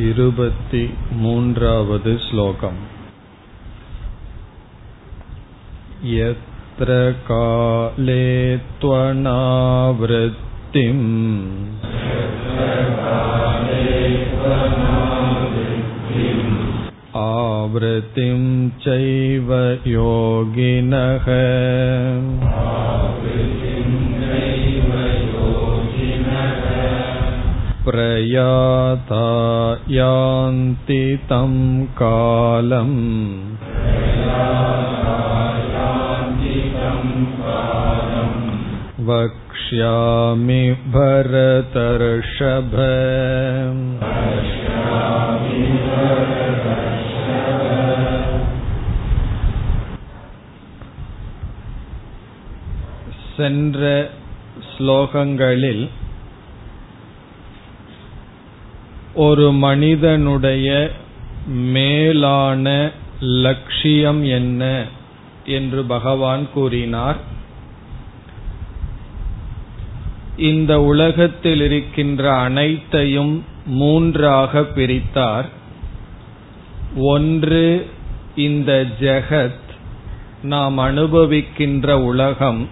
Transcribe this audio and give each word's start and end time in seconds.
इरुपति 0.00 0.82
मून्रावद् 1.22 2.08
श्लोकम् 2.26 2.78
यत्र 6.10 6.94
काले 7.28 8.24
त्वनावृत्तिम् 8.80 10.32
आवृत्तिं 17.22 18.40
चैव 18.84 19.52
योगिनः 19.92 21.26
प्रयाता 27.86 29.26
यान्ति 29.90 31.02
तं 31.30 31.54
कालम् 32.00 32.98
वक्ष्यामि 39.08 40.62
भरतर्षभ 40.94 42.74
சென்ற 53.36 53.80
ஸ்லோகங்களில் 54.70 55.84
ஒரு 59.17 59.51
மனிதனுடைய 59.51 60.91
மேலான 61.47 62.91
லட்சியம் 63.19 64.23
என்ன 64.23 64.85
என்று 65.45 65.83
பகவான் 65.83 66.51
கூறினார். 66.53 67.17
இந்த 70.37 70.81
உலகத்தில் 70.81 71.61
இருக்கின்ற 71.61 72.33
அனைத்தையும் 72.33 73.43
மூன்றாக 73.65 74.61
பிரித்தார். 74.61 75.49
ஒன்று 76.95 77.89
இந்த 78.35 78.85
ஜெகத் 78.99 79.65
நாம் 80.43 80.79
அனுபவிக்கின்ற 80.79 81.91
உலகம் 81.91 82.69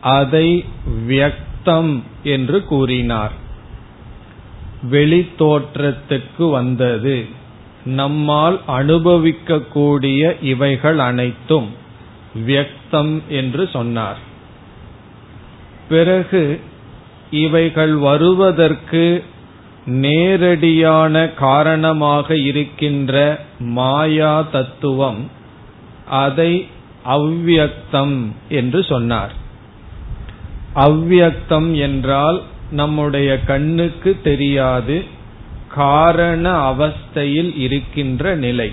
அதை 0.00 0.64
வியக்தம் 1.08 2.02
என்று 2.22 2.64
கூறினார். 2.64 3.39
வெளித்தோற்றத்துக்கு 4.90 6.50
வந்தது. 6.50 7.26
நம்மால் 7.84 8.60
அனுபவிக்கக்கூடிய 8.68 10.36
இவைகள் 10.42 10.98
அனைத்தும் 10.98 11.68
வியக்தம் 12.46 13.22
என்று 13.28 13.68
சொன்னார். 13.72 14.18
பிறகு 15.88 16.60
இவைகள் 17.30 17.94
வருவதற்கு 17.94 19.24
நேரடியான 19.86 21.28
காரணமாக 21.28 22.36
இருக்கின்ற 22.36 23.40
மாயா 23.58 24.42
தத்துவம் 24.52 25.30
அதை 26.08 26.66
அவ்வியக்தம் 27.06 28.26
என்று 28.48 28.84
சொன்னார். 28.84 29.32
அவ்வியக்தம் 30.74 31.74
என்றால் 31.74 32.42
நம்முடைய 32.70 33.44
கண்ணுக்கு 33.44 34.20
தெரியாது 34.22 35.04
காரண 35.68 36.72
அவஸ்தையில் 36.72 37.58
இருக்கின்ற 37.58 38.34
நிலை. 38.34 38.72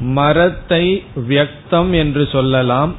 மரத்தை 0.00 1.04
வியக்தம் 1.28 1.90
என்று 1.92 2.28
சொல்லலாம் 2.32 2.94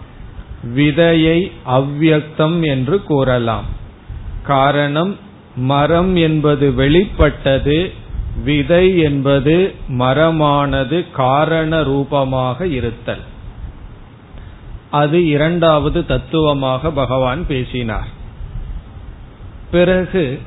விதையை 0.76 1.52
அவ்வியக்தம் 1.66 2.66
என்று 2.66 3.04
கூறலாம். 3.04 3.66
காரணம் 4.44 5.18
மரம் 5.56 6.16
என்பது 6.16 6.74
வெளிப்பட்டது 6.74 7.92
விதை 8.44 9.00
என்பது 9.00 9.74
மரமானது 9.90 11.06
காரண 11.12 11.84
ரூபமாக 11.84 12.68
இருத்தல். 12.68 13.22
அது 14.92 15.28
இரண்டாவது 15.28 16.06
தத்துவமாக 16.06 16.92
பகவான் 16.92 17.48
பேசினார். 17.48 18.20
பிறகு 19.72 20.40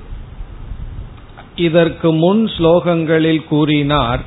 இதற்கு 1.56 2.12
முன் 2.12 2.50
ஸ்லோகங்களில் 2.58 3.42
கூறினார் 3.44 4.22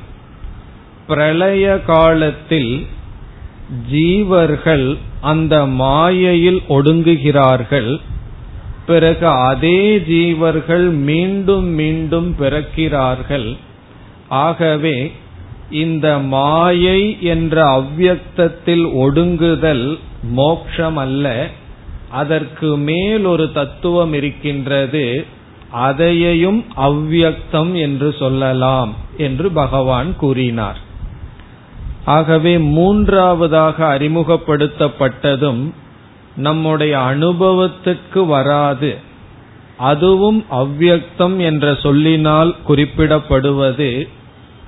பிரளய 1.08 1.66
காலத்தில் 1.86 2.86
ஜீவர்கள் 3.92 4.98
அந்த 5.22 5.66
மாயையில் 5.66 6.60
ஒடுங்குகிறார்கள். 6.70 7.92
பிறகு 8.86 9.28
அதே 9.28 9.98
ஜீவர்கள் 9.98 10.90
மீண்டும் 10.90 11.66
மீண்டும் 11.66 12.36
பிறக்கிறார்கள். 12.40 13.58
ஆகவே 14.30 15.12
இந்த 15.70 16.08
மாயை 16.18 17.02
என்ற 17.22 17.56
அவ்வியக்தத்தில் 17.78 18.86
ஒடுங்குதல் 19.04 19.88
மோக்ஷம் 20.32 20.98
அல்ல 20.98 21.26
அதற்கு 22.22 22.70
மேல் 22.88 23.26
ஒரு 23.26 23.46
தத்துவம் 23.52 24.14
இருக்கின்றது 24.14 25.06
அதையையும் 25.88 26.60
அவ்வியக்தம் 26.88 27.72
என்று 27.86 28.10
சொல்லலாம் 28.20 28.92
என்று 29.18 29.48
பகவான் 29.52 30.12
கூறினார். 30.18 30.80
ஆகவே 32.16 32.54
மூன்றாவதாக 32.76 33.78
அறிமுகப்படுத்தப்பட்டதும் 33.96 35.64
நம்முடைய 36.38 36.94
அனுபவத்துக்கு 37.12 38.22
வராது. 38.28 38.92
அதுவும் 39.88 40.40
அவ்வியக்தம் 40.60 41.36
என்ற 41.48 41.66
சொல்லினால் 41.84 42.52
குறிப்பிடப்படுவது 42.68 43.92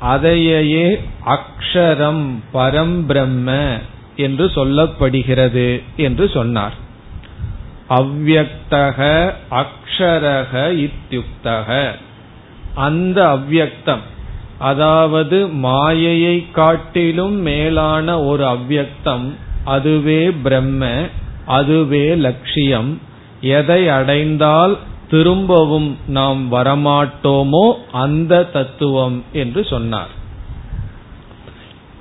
அதையே 0.09 0.87
அக்ஷரம் 1.35 2.25
பரம்பிரம்ம 2.53 3.49
என்று 4.25 4.45
சொல்லப்படுகிறது 4.57 5.67
என்று 6.05 6.25
சொன்னார். 6.29 6.75
அவ்வக்தக 7.89 8.99
அக்ஷரக 9.51 10.53
இத்தியுக்தக 10.85 11.91
அந்த 12.75 13.25
அவ்வக்தம் 13.27 14.05
அதாவது 14.59 15.47
மாயையை 15.47 16.51
காட்டிலும் 16.51 17.37
மேலான 17.41 18.19
ஒரு 18.21 18.43
அவ்வக்தம் 18.45 19.27
அதுவே 19.63 20.31
பிரம்ம 20.43 20.83
அதுவே 21.45 22.15
லட்சியம். 22.15 23.01
எதை 23.41 23.89
அடைந்தால் 23.89 24.77
திரும்பவும் 25.09 25.97
நாம் 26.07 26.41
வரமாட்டோமோ 26.51 27.65
அந்த 27.91 28.43
தத்துவம் 28.43 29.23
என்று 29.33 29.65
சொன்னார். 29.65 30.13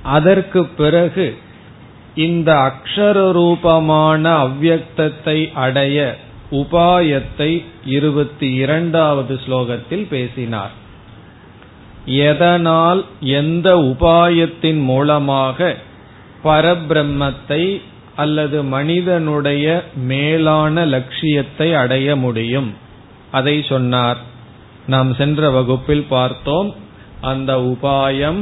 அதற்கு 0.03 0.65
பிறகு 0.65 1.37
இந்த 2.19 2.49
அக்ஷர 2.69 3.17
ரூபமான 3.31 4.23
அவ்வியக்தத்தை 4.43 5.37
அடைய 5.65 5.97
உபாயத்தை 6.51 7.49
இருபத்தி 7.85 8.47
இரண்டாவது 8.53 9.33
ஸ்லோகத்தில் 9.45 10.05
பேசினார். 10.09 10.73
எதனால் 12.05 13.01
எந்த 13.21 13.67
உபாயத்தின் 13.91 14.81
மூலமாக 14.83 15.75
பரபிரம்மத்தை 16.43 17.63
அல்லது 18.15 18.57
மனிதனுடைய 18.75 19.65
மேலான 20.11 20.85
லட்சியத்தை 20.85 21.67
அடைய 21.73 22.15
முடியும்? 22.15 22.69
அதை 23.31 23.55
சொன்னார். 23.69 24.19
நாம் 24.87 25.11
சென்ற 25.13 25.49
வகுப்பில் 25.49 26.05
பார்த்தோம். 26.09 26.69
அந்த 27.21 27.51
உபாயம் 27.71 28.41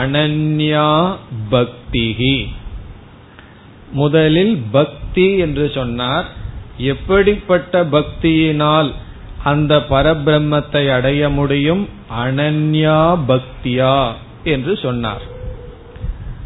அனன்யா 0.00 0.90
பக்திகி 1.50 2.36
முதலில் 3.92 4.62
பக்தி 4.70 5.36
என்று 5.36 5.70
சொன்னார். 5.74 6.26
எப்படிப்பட்ட 6.76 7.84
பக்தியினால் 7.84 8.90
அந்த 9.44 9.76
பரபிரம்மத்தை 9.76 10.92
அடைய 10.92 11.28
முடியும்? 11.28 11.88
அனன்யா 12.24 13.18
பக்தியா 13.28 14.12
என்று 14.44 14.76
சொன்னார். 14.76 15.22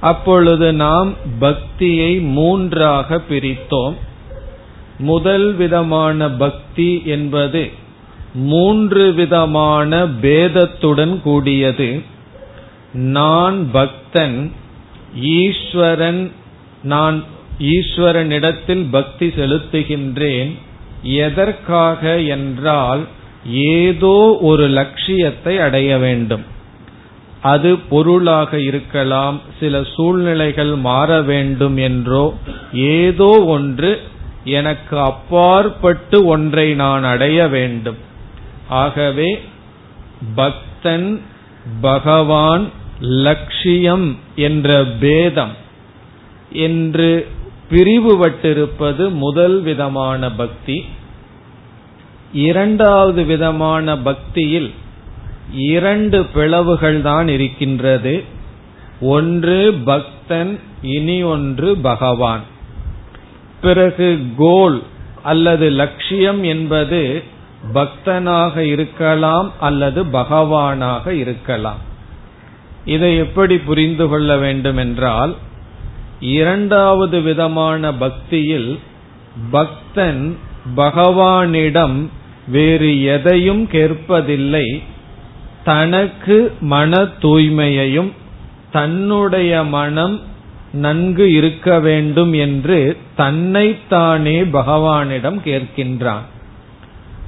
அப்பொழுது 0.00 0.72
நாம் 0.72 1.14
பக்தியை 1.38 2.18
மூன்றாக 2.18 3.20
பிரித்தோம். 3.30 3.96
முதல் 4.98 5.54
விதமான 5.54 6.30
பக்தி 6.30 7.02
என்பது 7.04 7.70
மூன்று 8.34 9.12
விதமான 9.12 10.04
பேதத்துடன் 10.22 11.20
கூடியது. 11.20 12.02
நான் 12.92 13.70
பக்தன் 13.70 14.52
ஈஸ்வரன் 15.20 16.32
நான் 16.82 17.24
ஈஸ்வரனிடத்தில் 17.58 18.84
பக்தி 18.90 19.26
செலுத்துகின்றேன். 19.26 20.50
எதற்காக 21.02 22.18
என்றால் 22.18 23.02
ஏதோ 23.76 24.38
ஒரு 24.40 24.68
லட்சியத்தை 24.68 25.58
அடைய 25.58 25.98
வேண்டும். 25.98 26.44
அது 27.40 27.70
பொருளாக 27.78 28.60
இருக்கலாம் 28.60 29.40
சில 29.60 29.82
சூழ்நிலைகள் 29.94 30.74
மாற 30.74 31.20
வேண்டும் 31.22 31.76
என்றோ 31.76 32.34
ஏதோ 32.72 33.30
ஒன்று 33.46 34.00
எனக்கு 34.44 34.98
அப்பாற்பட்டு 35.00 36.24
ஒன்றை 36.24 36.74
நான் 36.74 37.04
அடைய 37.04 37.48
வேண்டும். 37.48 38.00
ஆகவே 38.68 39.30
பக்தன் 40.34 41.20
பகவான் 41.80 42.70
லட்சியம் 43.00 44.18
என்ற 44.34 44.84
பேதம் 45.00 45.54
என்று 46.50 47.10
பிரிவுபட்டிருப்பது 47.70 49.10
முதல் 49.10 49.62
விதமான 49.62 50.30
பக்தி. 50.32 50.84
இரண்டாவது 52.32 53.24
விதமான 53.24 53.98
பக்தியில் 53.98 54.72
இரண்டு 55.52 56.24
பிளவுகள் 56.24 57.00
தான் 57.00 57.28
இருக்கின்றது. 57.28 58.24
ஒன்று 59.00 59.74
பக்தன் 59.84 60.60
இனி 60.82 61.22
ஒன்று 61.22 61.76
பகவான். 61.76 62.40
பிறகு 63.60 64.22
கோல் 64.36 64.82
அல்லது 65.22 65.70
லட்சியம் 65.70 66.42
என்பது 66.42 67.22
பக்தனாக 67.74 68.56
இருக்கலாம் 68.56 69.52
அல்லது 69.60 70.04
பகவானாக 70.04 71.10
இருக்கலாம். 71.10 71.78
இதை 72.84 73.16
எப்படி 73.16 73.58
புரிந்து 73.58 74.08
கொள்ள 74.08 74.36
வேண்டும் 74.36 74.76
என்றால் 74.76 75.36
இரண்டாவது 76.20 77.20
விதமான 77.20 77.94
பக்தியில் 77.94 78.78
பக்தன் 79.50 80.36
பகவானிடம் 80.76 82.06
வேறு 82.48 83.02
எதையும் 83.02 83.68
கேட்பதில்லை. 83.72 84.82
தனக்கு 85.64 86.52
மன 86.60 87.02
தூய்மையையும் 87.02 88.12
தன்னுடைய 88.72 89.62
மனம் 89.62 90.20
நன்கு 90.72 91.32
இருக்க 91.32 91.80
வேண்டும் 91.80 92.32
என்று 92.32 92.96
தன்னைத்தானே 93.16 94.42
பகவானிடம் 94.42 95.38
கேட்கின்றான். 95.44 96.24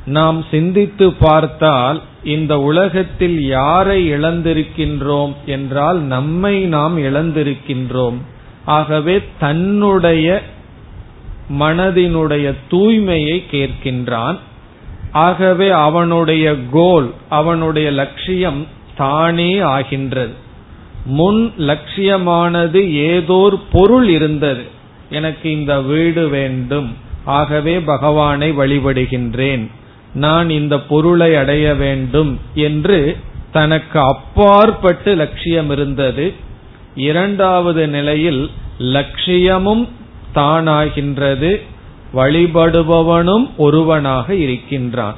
நாம் 0.07 0.45
சிந்தித்து 0.51 1.13
பார்த்தால் 1.13 2.03
இந்த 2.25 2.61
உலகத்தில் 2.61 3.47
யாரை 3.47 4.13
இழந்திருக்கின்றோம் 4.13 5.35
என்றால் 5.47 5.99
நம்மை 5.99 6.61
நாம் 6.61 6.99
இழந்திருக்கின்றோம். 6.99 8.17
ஆகவே 8.69 9.23
தன்னுடைய 9.39 10.43
மனதினுடைய 11.61 12.55
தூய்மையை 12.71 13.43
கேட்கின்றான். 13.51 14.39
ஆகவே 15.13 15.71
அவனுடைய 15.71 16.57
கோல் 16.71 17.15
அவனுடைய 17.29 17.91
லட்சியம் 17.91 18.67
தானே 18.97 19.59
ஆகின்றது. 19.59 20.33
முன் 21.05 21.53
லட்சியமானது 21.59 22.91
ஏதோர் 22.91 23.55
பொருள் 23.73 24.09
இருந்தது. 24.09 24.63
எனக்கு 25.11 25.51
இந்த 25.51 25.81
வீடு 25.81 26.29
வேண்டும். 26.29 26.97
ஆகவே 27.25 27.81
பகவானை 27.81 28.53
வழிபடுகின்றேன். 28.53 29.67
நான் 30.15 30.51
இந்த 30.51 30.81
பொருளை 30.81 31.37
அடைய 31.37 31.75
வேண்டும் 31.75 32.41
என்று 32.55 33.17
தனக்கு 33.53 34.01
அப்பாற்பட்டு 34.01 35.15
லட்சியம் 35.15 35.71
இருந்தது. 35.71 36.35
இரண்டாவது 36.95 37.89
நிலையில் 37.89 38.51
லட்சியமும் 38.79 39.89
தானாகின்றது 40.35 41.61
வழிபடுபவனும் 42.15 43.51
ஒருவனாக 43.57 44.35
இருக்கின்றான். 44.35 45.15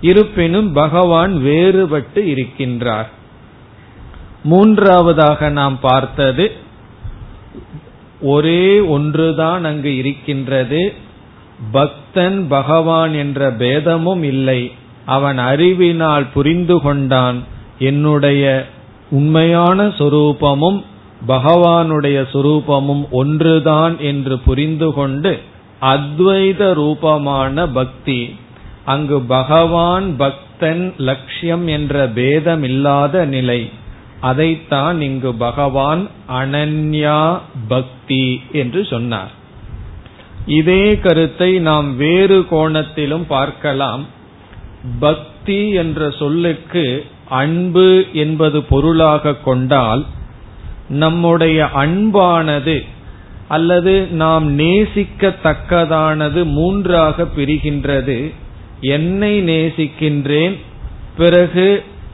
இருப்பினும் 0.00 0.72
பகவான் 0.72 1.36
வேறுபட்டு 1.36 2.14
இருக்கின்றார். 2.14 3.06
மூன்றாவதாக 4.44 5.48
நாம் 5.48 5.80
பார்த்தது 5.80 6.52
ஒரே 8.20 8.80
ஒன்றுதான் 8.80 9.64
அங்கு 9.64 9.96
இருக்கின்றது. 9.96 10.94
பக்தன் 11.72 12.48
பகவான் 12.48 13.14
என்ற 13.14 13.52
பேதமும் 13.52 14.22
இல்லை. 14.22 14.72
அவன் 15.06 15.38
அறிவினால் 15.38 16.26
புரிந்து 16.34 16.80
கொண்டான். 16.80 17.42
என்னுடைய 17.78 18.66
உண்மையான 19.10 19.86
சொரூபமும் 19.86 20.84
பகவானுடைய 21.28 22.18
சுரூபமும் 22.32 23.04
ஒன்றுதான் 23.10 23.98
என்று 23.98 24.38
புரிந்து 24.38 24.92
கொண்டு 24.92 25.40
அத்வைத 25.80 26.72
ரூபமான 26.72 27.66
பக்தி 27.68 28.34
அங்கு 28.84 29.20
பகவான் 29.20 30.16
பக்தன் 30.16 30.94
லட்சியம் 30.96 31.66
என்ற 31.66 32.06
பேதம் 32.06 32.62
இல்லாத 32.62 33.24
நிலை. 33.24 33.70
அதைத்தான் 34.20 35.00
இங்கு 35.00 35.34
பகவான் 35.34 36.08
அனன்யா 36.32 37.38
பக்தி 37.68 38.40
என்று 38.52 38.84
சொன்னார். 38.84 39.30
இதே 40.46 40.98
கருத்தை 40.98 41.58
நாம் 41.58 41.96
வேறு 41.96 42.46
கோணத்திலும் 42.50 43.26
பார்க்கலாம். 43.28 44.06
பக்தி 45.00 45.68
என்ற 45.70 46.10
சொல்லுக்கு 46.10 47.06
அன்பு 47.28 48.04
என்பது 48.12 48.62
பொருளாக 48.62 49.34
கொண்டால் 49.34 50.06
நம்முடைய 50.92 51.58
அன்பானது 51.74 52.76
அல்லது 53.48 53.94
நாம் 54.12 54.46
நேசிக்கத்தக்கதானது 54.58 56.40
மூன்றாக 56.44 57.26
பிரிகின்றது. 57.36 58.18
என்னை 58.80 59.32
நேசிக்கின்றேன் 59.42 60.54
பிறகு 61.16 61.66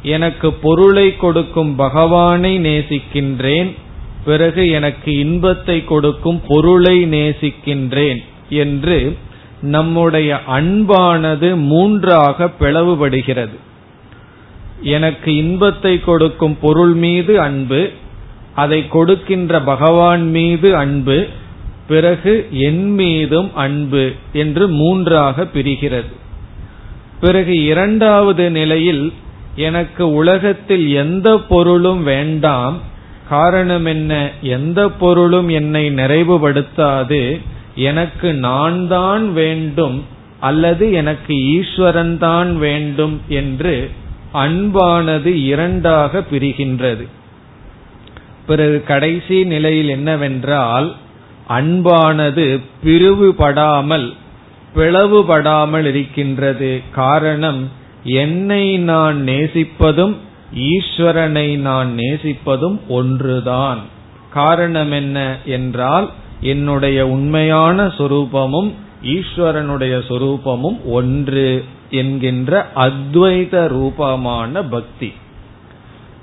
எனக்கு 0.03 0.49
பொருளை 0.53 1.17
கொடுக்கும் 1.17 1.73
பகவானை 1.75 2.53
நேசிக்கின்றேன் 2.59 3.71
பிறகு 4.25 4.63
எனக்கு 4.71 5.11
இன்பத்தை 5.19 5.85
கொடுக்கும் 5.85 6.41
பொருளை 6.49 6.97
நேசிக்கின்றேன் 7.07 8.21
என்று 8.49 8.99
நம்முடைய 9.61 10.41
அன்பானது 10.57 11.49
மூன்றாக 11.71 12.49
பிளவுபடுகிறது. 12.61 13.57
எனக்கு 14.83 15.31
இன்பத்தை 15.37 16.01
கொடுக்கும் 16.01 16.57
பொருள் 16.61 16.95
மீது 17.05 17.41
அன்பு 17.41 17.83
அதை 18.63 18.81
கொடுக்கின்ற 18.89 19.53
பகவான் 19.71 20.25
மீது 20.37 20.69
அன்பு 20.83 21.19
பிறகு 21.89 22.33
என் 22.69 22.87
மீதும் 23.01 23.51
அன்பு 23.65 24.05
என்று 24.43 24.65
மூன்றாக 24.81 25.47
பிரிகிறது. 25.55 26.13
பிறகு 27.21 27.55
இரண்டாவது 27.65 28.45
நிலையில் 28.50 29.05
எனக்கு 29.67 30.05
உலகத்தில் 30.21 30.87
எந்த 31.03 31.29
பொருளும் 31.50 32.03
வேண்டாம் 32.03 32.77
காரணம் 33.29 33.87
என்ன 33.87 34.12
எந்த 34.57 34.81
பொருளும் 35.00 35.49
என்னை 35.59 35.85
நிறைவுபடுத்தாது 36.00 37.23
எனக்கு 37.88 38.29
நான் 38.47 38.79
தான் 38.88 39.25
வேண்டும் 39.33 39.99
அல்லது 40.41 40.85
எனக்கு 41.00 41.35
ஈஸ்வரன் 41.57 42.17
தான் 42.19 42.50
வேண்டும் 42.59 43.17
என்று 43.41 43.75
அன்பானது 44.45 45.33
இரண்டாக 45.53 46.23
பிரிகின்றது. 46.31 47.05
பிறகு 48.49 48.78
கடைசி 48.87 49.38
நிலையில் 49.52 49.88
என்னவென்றால் 49.88 50.88
அன்பானது 51.59 52.47
பிரிவுபடாமல் 52.85 54.09
பிளவுபடாமல் 54.75 55.87
இருக்கின்றது. 55.93 56.71
காரணம் 56.95 57.61
என்னை 58.21 58.64
நான் 58.90 59.19
நேசிப்பதும் 59.26 60.14
ஈஸ்வரனை 60.73 61.49
நான் 61.69 61.90
நேசிப்பதும் 61.97 62.78
ஒன்றுதான். 62.88 63.81
காரணம் 64.33 64.93
என்ன 64.93 65.19
என்றால் 65.57 66.07
என்னுடைய 66.52 66.99
உண்மையான 67.07 67.87
சொரூபமும் 67.99 68.71
ஈஸ்வரனுடைய 69.14 69.95
சொரூபமும் 70.09 70.78
ஒன்று 70.99 71.49
என்கின்ற 72.00 72.52
அத்வைத 72.87 73.55
ரூபமான 73.69 74.62
பக்தி. 74.75 75.11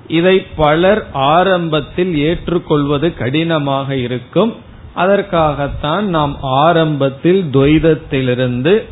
இதை 0.07 0.45
பலர் 0.55 1.07
ஆரம்பத்தில் 1.13 2.17
ஏற்றுக்கொள்வது 2.17 3.13
கடினமாக 3.13 3.95
இருக்கும். 3.95 4.55
அதற்காகத்தான் 4.93 6.05
நாம் 6.05 6.37
ஆரம்பத்தில் 6.41 7.49
துவைதத்திலிருந்து 7.53 8.83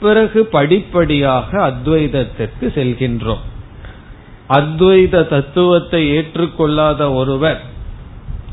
பிறகு 0.00 0.44
படிப்படியாக 0.44 1.72
அத்வைதத்திற்கு 1.72 2.62
செல்கின்றோம். 2.62 3.42
அத்வைத 4.48 5.28
தத்துவத்தை 5.28 6.16
ஏற்றுக்கொள்ளாத 6.16 7.14
ஒருவர் 7.14 7.60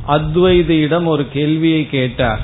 அத்வைதியிடம் 0.07 1.05
ஒரு 1.05 1.27
கேள்வியை 1.33 1.89
கேட்டார். 1.89 2.39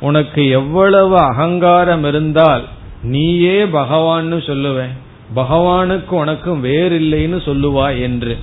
உனக்கு 0.00 0.48
எவ்வளவு 0.48 1.16
அகங்காரம் 1.16 2.04
இருந்தால் 2.04 2.64
நீயே 3.02 3.64
பகவான்னு 3.64 4.38
சொல்லுவேன். 4.46 4.94
பகவானுக்கு 5.36 6.10
உனக்கும் 6.10 6.64
வேறில்லைன்னு 6.64 7.40
சொல்லுவா 7.44 8.00
என்று. 8.00 8.38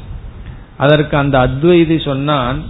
அதற்கு 0.77 1.17
அந்த 1.17 1.47
அத்வைதி 1.47 2.03
சொன்னான் 2.03 2.63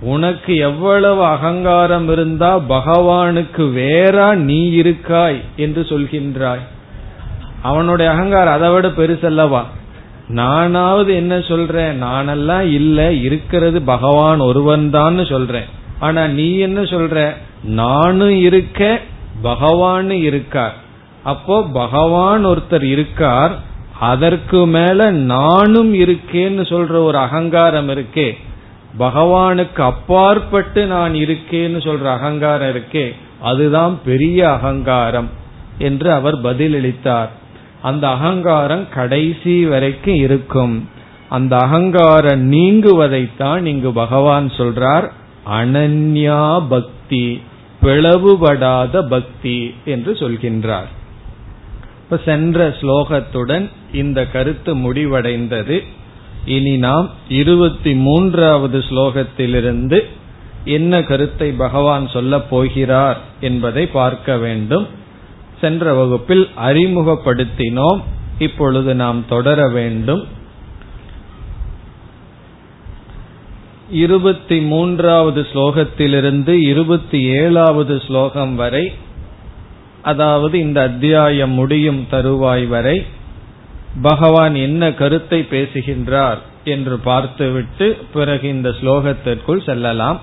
உனக்கு 0.00 0.56
எவ்வளவு 0.56 1.24
அகங்காரம் 1.24 2.08
இருந்தா 2.08 2.58
பகவானுக்கு 2.58 3.62
வேறா 3.76 4.34
நீ 4.34 4.70
இருக்காய் 4.70 5.40
என்று 5.56 5.82
சொல்கின்றாய். 5.82 6.64
அவனுடைய 7.62 8.12
அகங்காரம் 8.12 8.54
அதை 8.54 8.70
விட 8.70 8.88
பெருசல்லவா 8.88 9.62
நானாவது 10.28 11.14
என்ன 11.14 11.40
சொல்றேன்? 11.40 12.02
நானெல்லாம் 12.02 12.72
இல்ல 12.72 13.12
இருக்கிறது 13.12 13.82
பகவான் 13.82 14.38
ஒருவன் 14.38 14.90
தான் 14.90 15.24
சொல்றேன். 15.24 15.64
ஆனா 15.98 16.26
நீ 16.26 16.56
என்ன 16.56 16.80
சொல்ற? 16.80 17.32
நானும் 17.64 18.40
இருக்க 18.40 19.00
பகவான் 19.42 20.10
இருக்கார். 20.10 20.74
அப்போ 21.22 21.62
பகவான் 21.72 22.46
ஒருத்தர் 22.46 22.82
இருக்கார் 22.82 23.52
அதற்கு 24.00 24.66
மேல 24.66 25.10
நானும் 25.10 25.94
இருக்கேன்னு 25.94 26.62
சொல்ற 26.62 27.02
ஒரு 27.02 27.18
அகங்காரம் 27.18 27.88
இருக்கே. 27.88 28.32
பகவானுக்கு 28.98 29.80
அப்பாற்பட்டு 29.80 30.86
நான் 30.86 31.14
இருக்கேன்னு 31.14 31.80
சொல்ற 31.80 32.04
அகங்காரம் 32.04 32.76
இருக்கே. 32.76 33.14
அதுதான் 33.40 33.98
பெரிய 34.04 34.52
அகங்காரம் 34.52 35.28
என்று 35.78 36.12
அவர் 36.12 36.42
பதிலளித்தார். 36.42 37.28
அந்த 37.82 38.08
அகங்காரம் 38.08 38.88
கடைசி 38.88 39.66
வரைக்கும் 39.66 40.14
இருக்கும். 40.14 40.88
அந்த 41.28 41.56
அகங்காரம் 41.56 42.52
நீங்குவதைத்தான் 42.52 43.64
இங்கு 43.64 43.92
பகவான் 43.92 44.48
சொல்றார். 44.48 45.10
அனன்யா 45.50 46.66
பக்தி 46.68 47.42
பிளவுபடாத 47.82 49.08
பக்தி 49.08 49.74
என்று 49.84 50.12
சொல்கின்றார். 50.12 50.90
இப்ப 52.02 52.20
சென்ற 52.24 52.68
ஸ்லோகத்துடன் 52.68 53.70
இந்த 53.92 54.26
கருத்து 54.26 54.76
முடிவடைந்தது. 54.76 55.84
இனி 56.44 56.76
நாம் 56.76 57.10
இருபத்தி 57.28 57.94
மூன்றாவது 57.94 58.78
ஸ்லோகத்திலிருந்து 58.78 60.00
என்ன 60.64 61.02
கருத்தை 61.02 61.52
பகவான் 61.52 62.08
சொல்லப் 62.08 62.50
போகிறார் 62.50 63.20
என்பதை 63.40 63.86
பார்க்க 63.86 64.36
வேண்டும். 64.36 64.86
சென்ற 65.60 65.94
வகுப்பில் 65.94 66.48
அறிமுகப்படுத்தினோம். 66.64 68.02
இப்பொழுது 68.38 68.94
நாம் 68.94 69.24
தொடர 69.28 69.68
வேண்டும். 69.68 70.26
இருபத்தி 73.90 74.60
மூன்றாவது 74.60 75.46
ஸ்லோகத்திலிருந்து 75.52 76.48
இருபத்தி 76.48 77.22
ஏழாவது 77.22 78.02
ஸ்லோகம் 78.06 78.54
வரை 78.54 78.92
அதாவது 80.02 80.58
இந்த 80.58 80.82
அத்தியாயம் 80.82 81.50
முடியும் 81.50 82.06
தருவாய் 82.10 82.66
வரை 82.66 83.04
பகவான் 84.00 84.54
என்ன 84.54 84.92
கருத்தை 84.92 85.42
பேசுகின்றார் 85.42 86.38
என்று 86.64 86.98
பார்த்துவிட்டு 86.98 87.98
பிறகு 88.12 88.48
இந்த 88.48 88.68
ஸ்லோகத்திற்குள் 88.68 89.64
செல்லலாம். 89.64 90.20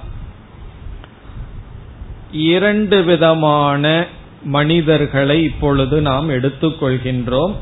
இரண்டு 2.31 3.03
விதமான 3.03 4.05
மனிதர்களை 4.43 5.43
இப்பொழுது 5.43 6.01
நாம் 6.01 6.29
எடுத்துக்கொள்கின்றோம். 6.29 7.53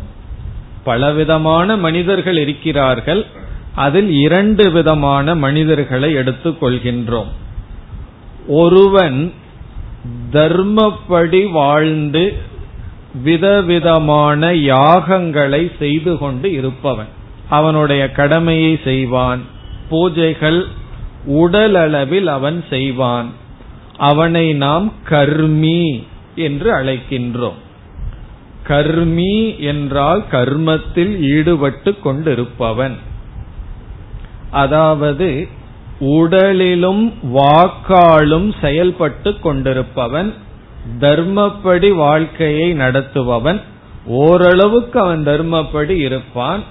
பலவிதமான 0.84 1.78
மனிதர்கள் 1.78 2.38
இருக்கிறார்கள். 2.38 3.26
அதில் 3.76 4.12
இரண்டு 4.12 4.72
விதமான 4.72 5.36
மனிதர்களை 5.36 6.16
எடுத்துக்கொள்கின்றோம். 6.16 7.28
ஒருவன் 8.48 9.34
தர்மப்படி 10.32 11.52
வாழ்ந்து 11.52 12.38
விதவிதமான 13.24 14.54
யாகங்களை 14.54 15.72
செய்து 15.80 16.18
கொண்டு 16.18 16.52
இருப்பவன். 16.52 17.08
அவனுடைய 17.50 18.12
கடமையை 18.12 18.80
செய்வான். 18.84 19.42
பூஜைகள் 19.92 20.64
உடலளவில் 21.28 22.26
அவன் 22.26 22.64
செய்வான். 22.70 23.30
அவனை 23.98 24.54
நாம் 24.54 24.94
கர்மி 25.10 26.04
என்று 26.36 26.74
அழைக்கின்றோம். 26.74 27.60
கர்மி 28.68 29.60
என்றால் 29.60 30.24
கர்மத்தில் 30.32 31.20
ஈடுபட்டு 31.20 31.96
கொண்டிருப்பவன். 32.04 32.96
அதாவது 34.52 35.48
உடலிலும் 36.00 37.14
வாக்காலும் 37.36 38.54
செயல்பட்டு 38.62 39.40
கொண்டிருப்பவன். 39.40 40.34
தர்மப்படி 41.00 41.94
வாழ்க்கையை 41.94 42.74
நடத்துபவன். 42.74 43.62
ஓரளவுக்கு 44.06 45.00
அவன் 45.00 45.26
தர்மப்படி 45.26 45.90
இருப்பான். 45.90 46.64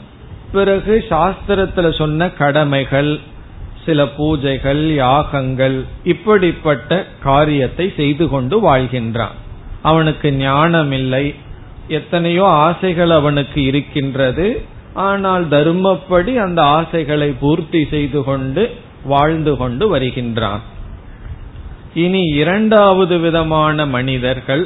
பிறகு 0.53 1.05
சாஸ்திரத்துல 1.09 1.99
சொன்ன 1.99 2.31
கடமைகள் 2.31 3.21
சில 3.87 4.05
பூஜைகள் 4.05 4.95
யாகங்கள் 4.95 5.85
இப்படிப்பட்ட 6.05 7.07
காரியத்தை 7.23 7.93
செய்து 7.97 8.29
கொண்டு 8.29 8.73
வாழ்கின்றான். 8.73 9.37
அவனுக்கு 9.83 10.33
ஞானம் 10.33 10.93
இல்லை 10.93 11.35
எத்தனையோ 11.89 12.47
ஆசைகள் 12.47 13.11
அவனுக்கு 13.11 13.65
இருக்கின்றது. 13.65 14.63
ஆனால் 14.95 15.49
தர்மப்படி 15.49 16.37
அந்த 16.37 16.63
ஆசைகளை 16.63 17.31
பூர்த்தி 17.41 17.87
செய்து 17.91 18.23
கொண்டு 18.23 18.71
வாழ்ந்து 19.05 19.57
கொண்டு 19.57 19.89
வருகின்றான். 19.89 20.63
இனி 21.97 22.23
இரண்டாவது 22.23 23.19
விதமான 23.19 23.87
மனிதர்கள் 23.87 24.65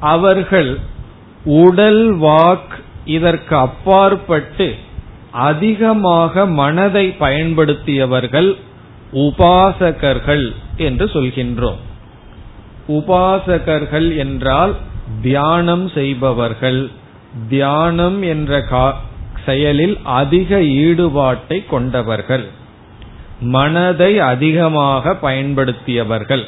அவர்கள் 0.00 0.70
உடல் 1.44 2.02
வாக் 2.20 2.74
இதற்கு 3.04 3.56
அப்பாற்பட்டு 3.56 4.66
அதிகமாக 5.30 6.46
மனதை 6.46 7.06
பயன்படுத்தியவர்கள் 7.20 8.50
உபாசகர்கள் 9.12 10.46
என்று 10.76 11.06
சொல்கின்றோம். 11.06 11.82
உபாசகர்கள் 12.88 14.08
என்றால் 14.16 14.74
தியானம் 15.22 15.88
செய்பவர்கள். 15.88 16.80
தியானம் 17.48 18.22
என்ற 18.22 18.62
செயலில் 19.46 19.96
அதிக 20.20 20.60
ஈடுபாட்டை 20.60 21.58
கொண்டவர்கள். 21.66 22.46
மனதை 23.40 24.18
அதிகமாக 24.18 25.14
பயன்படுத்தியவர்கள். 25.22 26.42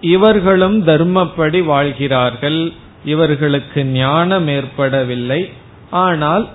இவர்களும் 0.00 0.86
தர்மப்படி 0.86 1.64
வாழ்கிறார்கள். 1.64 2.72
இவர்களுக்கு 3.04 3.84
ஞானம் 3.84 4.48
ஏற்படவில்லை. 4.48 5.50
ஆனால் 5.90 6.48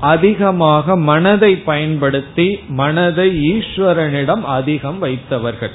அதிகமாக 0.00 0.96
மனதை 0.96 1.56
பயன்படுத்தி 1.56 2.60
மனதை 2.68 3.52
ஈஸ்வரனிடம் 3.52 4.42
அதிகம் 4.42 4.98
வைத்தவர்கள். 4.98 5.70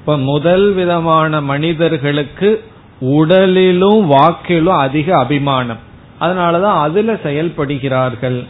இப்ப 0.00 0.18
முதல் 0.18 0.72
விதமான 0.72 1.40
மனிதர்களுக்கு 1.40 2.64
உடலிலும் 3.00 4.10
வாக்கிலும் 4.10 4.78
அதிக 4.78 5.18
அபிமானம். 5.18 5.78
அதனாலதான் 6.20 6.80
அதுல 6.80 7.12
செயல்படுகிறார்கள். 7.12 8.44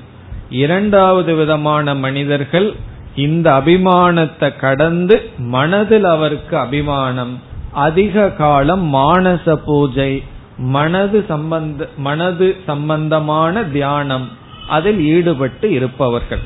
இரண்டாவது 0.50 1.35
விதமான 1.35 1.94
மனிதர்கள் 1.94 2.75
இந்த 3.16 3.52
அபிமானத்தை 3.52 4.56
கடந்து 4.56 5.30
மனதில் 5.38 6.04
அவருக்கு 6.04 6.56
அபிமானம் 6.56 7.40
அதிக 7.73 8.30
காலம் 8.30 8.94
மானச 8.94 9.54
பூஜை 9.64 10.23
மனது 10.56 11.25
சம்பந்த 11.28 11.88
மனது 11.97 12.56
சம்பந்தமான 12.66 13.62
தியானம் 13.62 14.28
அதில் 14.68 15.00
ஈடுபட்டு 15.00 15.73
இருப்பவர்கள். 15.73 16.40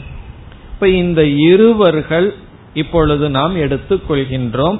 இப்ப 0.73 0.89
இந்த 0.89 1.25
இருவர்கள் 1.25 2.35
இப்பொழுது 2.75 3.31
நாம் 3.31 3.57
எடுத்துக்கொள்கின்றோம் 3.57 4.79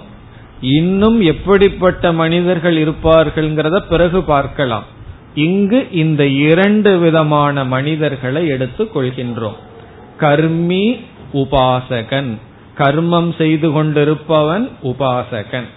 இன்னும் 0.61 1.21
எப்படிப்பட்ட 1.21 2.13
மனிதர்கள் 2.13 2.77
இருப்பார்கள்ங்கிறத 2.77 3.79
பிறகு 3.89 4.23
பார்க்கலாம். 4.23 4.85
இங்கு 5.35 5.87
இந்த 5.91 6.27
இரண்டு 6.27 6.99
விதமான 6.99 7.65
மனிதர்களை 7.65 8.49
எடுத்துக் 8.49 8.97
கொள்கின்றோம். 8.97 9.59
கர்மி 10.19 11.01
உபாசகன். 11.33 12.39
கர்மம் 12.79 13.37
செய்து 13.37 13.71
கொண்டிருப்பவன் 13.71 14.69
உபாசகன். 14.83 15.69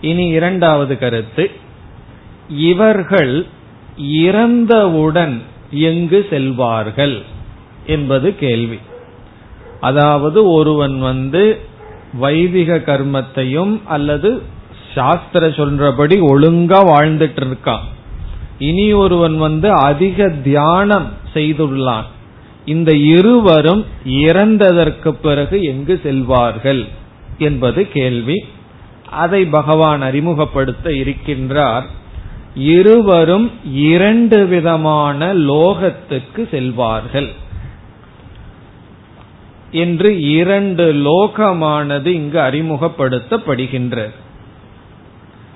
இனி 0.00 0.26
இரண்டாவது 0.26 0.98
கருத்து. 0.98 1.50
இவர்கள் 2.48 3.46
இறந்தவுடன் 3.98 5.40
எங்கு 5.70 6.26
செல்வார்கள் 6.30 7.22
என்பது 7.86 8.36
கேள்வி. 8.36 8.78
அதாவது 9.80 10.50
ஒருவன் 10.50 10.98
வந்து 10.98 11.60
வைதிக 12.18 12.76
கர்மத்தையும் 12.76 13.80
அல்லது 13.84 14.42
சாஸ்திர 14.94 15.48
சொல்றபடி 15.48 16.20
ஒழுங்கா 16.20 16.80
வாழ்ந்துட்டு 16.90 17.40
இருக்கான். 17.40 17.84
இனி 18.58 18.92
ஒருவன் 18.92 19.38
வந்து 19.38 19.72
அதிக 19.72 20.28
தியானம் 20.28 21.12
செய்துள்ளான். 21.34 22.04
இந்த 22.64 22.96
இருவரும் 22.96 23.86
இறந்ததற்கு 24.06 25.10
பிறகு 25.10 25.62
எங்கு 25.62 26.00
செல்வார்கள் 26.02 26.88
என்பது 27.38 27.88
கேள்வி. 27.88 28.44
அதை 29.10 29.46
பகவான் 29.46 30.02
அறிமுகப்படுத்த 30.02 30.90
இருக்கின்றார். 30.90 31.82
இருவரும் 32.54 33.50
இரண்டு 33.72 34.46
விதமான 34.46 35.34
லோகத்துக்கு 35.34 36.48
செல்வார்கள். 36.50 37.28
என்று 39.70 40.30
இரண்டு 40.30 40.94
லோகமானது 40.94 42.06
இங்கு 42.06 42.38
அறிமுகப்படுத்தப்படுகின்றது. 42.38 44.14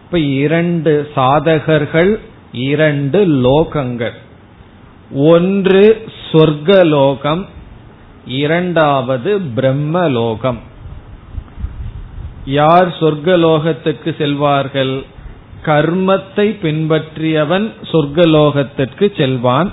இப்ப 0.05 0.19
இரண்டு 0.19 1.11
சாதகர்கள் 1.17 2.19
இரண்டு 2.53 3.27
லோகங்கள். 3.27 4.15
ஒன்று 5.13 6.09
சொர்க்கலோகம் 6.33 7.47
இரண்டாவது 8.27 9.41
பிரம்மலோகம். 9.57 10.59
யார் 12.45 12.89
சொர்க்கலோகத்துக்கு 12.89 14.15
செல்வார்கள்? 14.19 15.05
கர்மத்தை 15.65 16.57
பின்பற்றியவன் 16.63 17.73
சொர்க்கலோகத்திற்கு 17.93 19.17
செல்வான். 19.17 19.71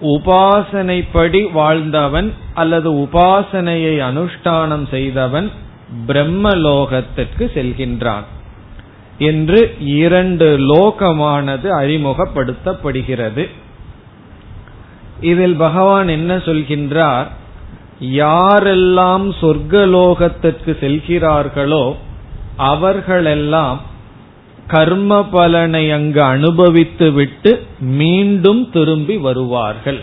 உபாசனைப்படி 0.00 1.52
வாழ்ந்தவன் 1.52 2.32
அல்லது 2.54 2.92
உபாசனையை 2.92 3.94
அனுஷ்டானம் 4.00 4.88
செய்தவன் 4.88 5.50
பிரம்மலோகத்திற்கு 6.06 7.38
செல்கின்றான் 7.38 8.24
என்று 9.18 9.74
இரண்டு 9.80 10.58
லோகமானது 10.58 11.68
அறிமுகப்படுத்தப்படுகிறது. 11.80 13.48
இதில் 15.20 15.56
பகவான் 15.56 16.08
என்ன 16.08 16.36
சொல்கின்றார்? 16.36 17.26
யாரெல்லாம் 18.00 19.34
சொர்க்கலோகத்திற்கு 19.40 20.72
செல்கிறார்களோ 20.80 21.96
அவர்களெல்லாம் 22.56 23.80
கர்ம 24.68 25.24
பலனை 25.24 25.90
அங்கு 25.90 26.22
அனுபவித்து 26.22 27.12
விட்டு 27.12 27.66
மீண்டும் 27.78 28.70
திரும்பி 28.70 29.16
வருவார்கள். 29.16 30.00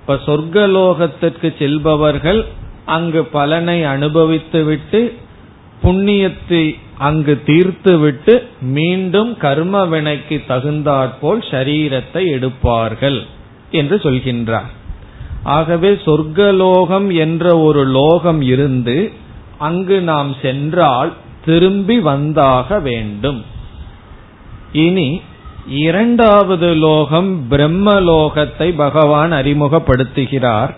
இப்ப 0.00 0.14
சொர்க்கலோகத்திற்கு 0.14 1.56
செல்பவர்கள் 1.58 2.44
அங்கு 2.84 3.24
பலனை 3.24 3.84
அனுபவித்து 3.84 4.64
விட்டு 4.64 5.14
புண்ணியத்தை 5.82 6.76
அங்கு 6.98 7.42
தீர்த்து 7.44 7.98
விட்டு 7.98 8.48
மீண்டும் 8.60 9.36
கர்ம 9.36 9.84
வினைக்கு 9.84 10.44
தகுந்தாற்போல் 10.46 11.42
சரீரத்தை 11.50 12.22
எடுப்பார்கள். 12.26 13.26
என்று 13.70 13.96
சொல்கின்றார். 13.96 14.70
ஆகவே 15.42 15.90
சொர்க்கலோகம் 15.90 17.16
என்ற 17.16 17.58
ஒரு 17.58 17.84
லோகம் 17.84 18.40
இருந்து 18.40 19.12
அங்கு 19.58 20.00
நாம் 20.00 20.34
சென்றால் 20.42 21.12
திரும்பி 21.44 21.98
வந்தாக 21.98 22.82
வேண்டும். 22.82 23.44
இனி 24.72 25.20
இரண்டாவது 25.68 26.74
லோகம் 26.74 27.46
பிரம்மலோகத்தை 27.50 28.74
பகவான் 28.76 29.32
அறிமுகப்படுத்துகிறார். 29.32 30.74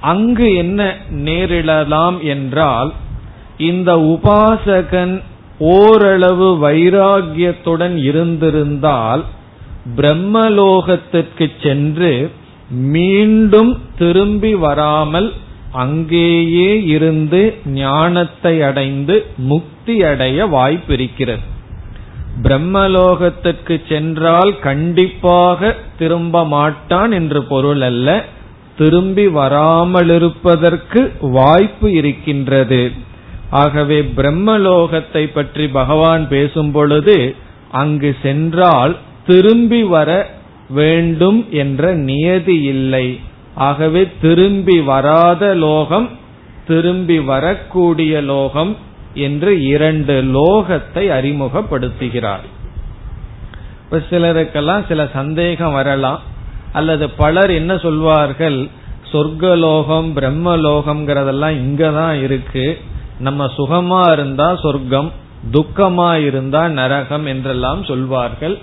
அங்கு 0.00 0.54
என்ன 0.54 0.96
நேரிடலாம் 1.10 2.20
என்றால் 2.20 2.92
இந்த 3.58 3.96
உபாசகன் 3.96 5.22
ஓரளவு 5.58 6.68
வைராகியத்துடன் 6.68 8.02
இருந்திருந்தால் 8.02 9.24
பிரம்மலோகத்திற்கு 9.96 11.50
சென்று 11.62 12.30
மீண்டும் 12.70 13.78
திரும்பி 13.98 14.54
வராமல் 14.54 15.32
அங்கேயே 15.72 16.84
இருந்து 16.86 17.54
ஞானத்தை 17.64 18.62
அடைந்து 18.62 19.26
முக்தி 19.36 20.02
அடைய 20.02 20.46
வாய்ப்பிருக்கிறது. 20.46 21.44
பிரம்மலோகத்திற்கு 22.42 23.80
சென்றால் 23.88 24.58
கண்டிப்பாக 24.58 25.76
திரும்ப 25.98 26.44
மாட்டான் 26.44 27.12
என்று 27.12 27.42
பொருள் 27.42 27.80
அல்ல. 27.80 28.24
திரும்பி 28.76 29.26
வராமலிருப்பதற்கு 29.26 31.00
வாய்ப்பு 31.20 31.92
இருக்கின்றது. 31.92 32.92
ஆகவே 33.50 34.02
பிரம்மலோகத்தை 34.16 35.32
பற்றி 35.32 35.68
பகவான் 35.68 36.28
பேசும் 36.28 36.72
பொழுது 36.72 37.34
அங்கு 37.70 38.16
சென்றால் 38.22 38.96
திரும்பி 39.30 39.82
வர 39.82 40.10
வேண்டும் 40.68 41.40
என்ற 41.50 41.94
நியதி 41.94 42.56
இல்லை. 42.62 43.06
ஆகவே 43.54 44.02
திரும்பி 44.20 44.80
வராத 44.80 45.54
லோகம் 45.54 46.08
திரும்பி 46.66 47.18
வரக்கூடிய 47.18 48.20
லோகம் 48.22 48.72
என்று 49.14 49.52
இரண்டு 49.66 50.16
லோகத்தை 50.22 51.04
அறிமுகப்படுத்துகிறார். 51.18 52.46
இப்ப 53.84 54.02
சிலருக்கெல்லாம் 54.10 54.86
சில 54.88 55.08
சந்தேகம் 55.12 55.72
வரலாம். 55.72 56.20
அல்லது 56.72 57.10
பலர் 57.10 57.50
என்ன 57.50 57.78
சொல்வார்கள்? 57.78 58.58
சொர்க்கலோகம் 59.12 60.08
பிரம்மலோகம்ங்கிறதெல்லாம் 60.16 61.56
இங்கதான் 61.62 62.22
இருக்கு. 62.22 62.66
நம்ம 63.18 63.50
சுகமா 63.58 64.12
இருந்தா 64.12 64.48
சொர்க்கம் 64.56 65.12
துக்கமா 65.52 66.10
இருந்தா 66.26 66.62
நரகம் 66.68 67.26
என்றெல்லாம் 67.26 67.84
சொல்வார்கள். 67.84 68.58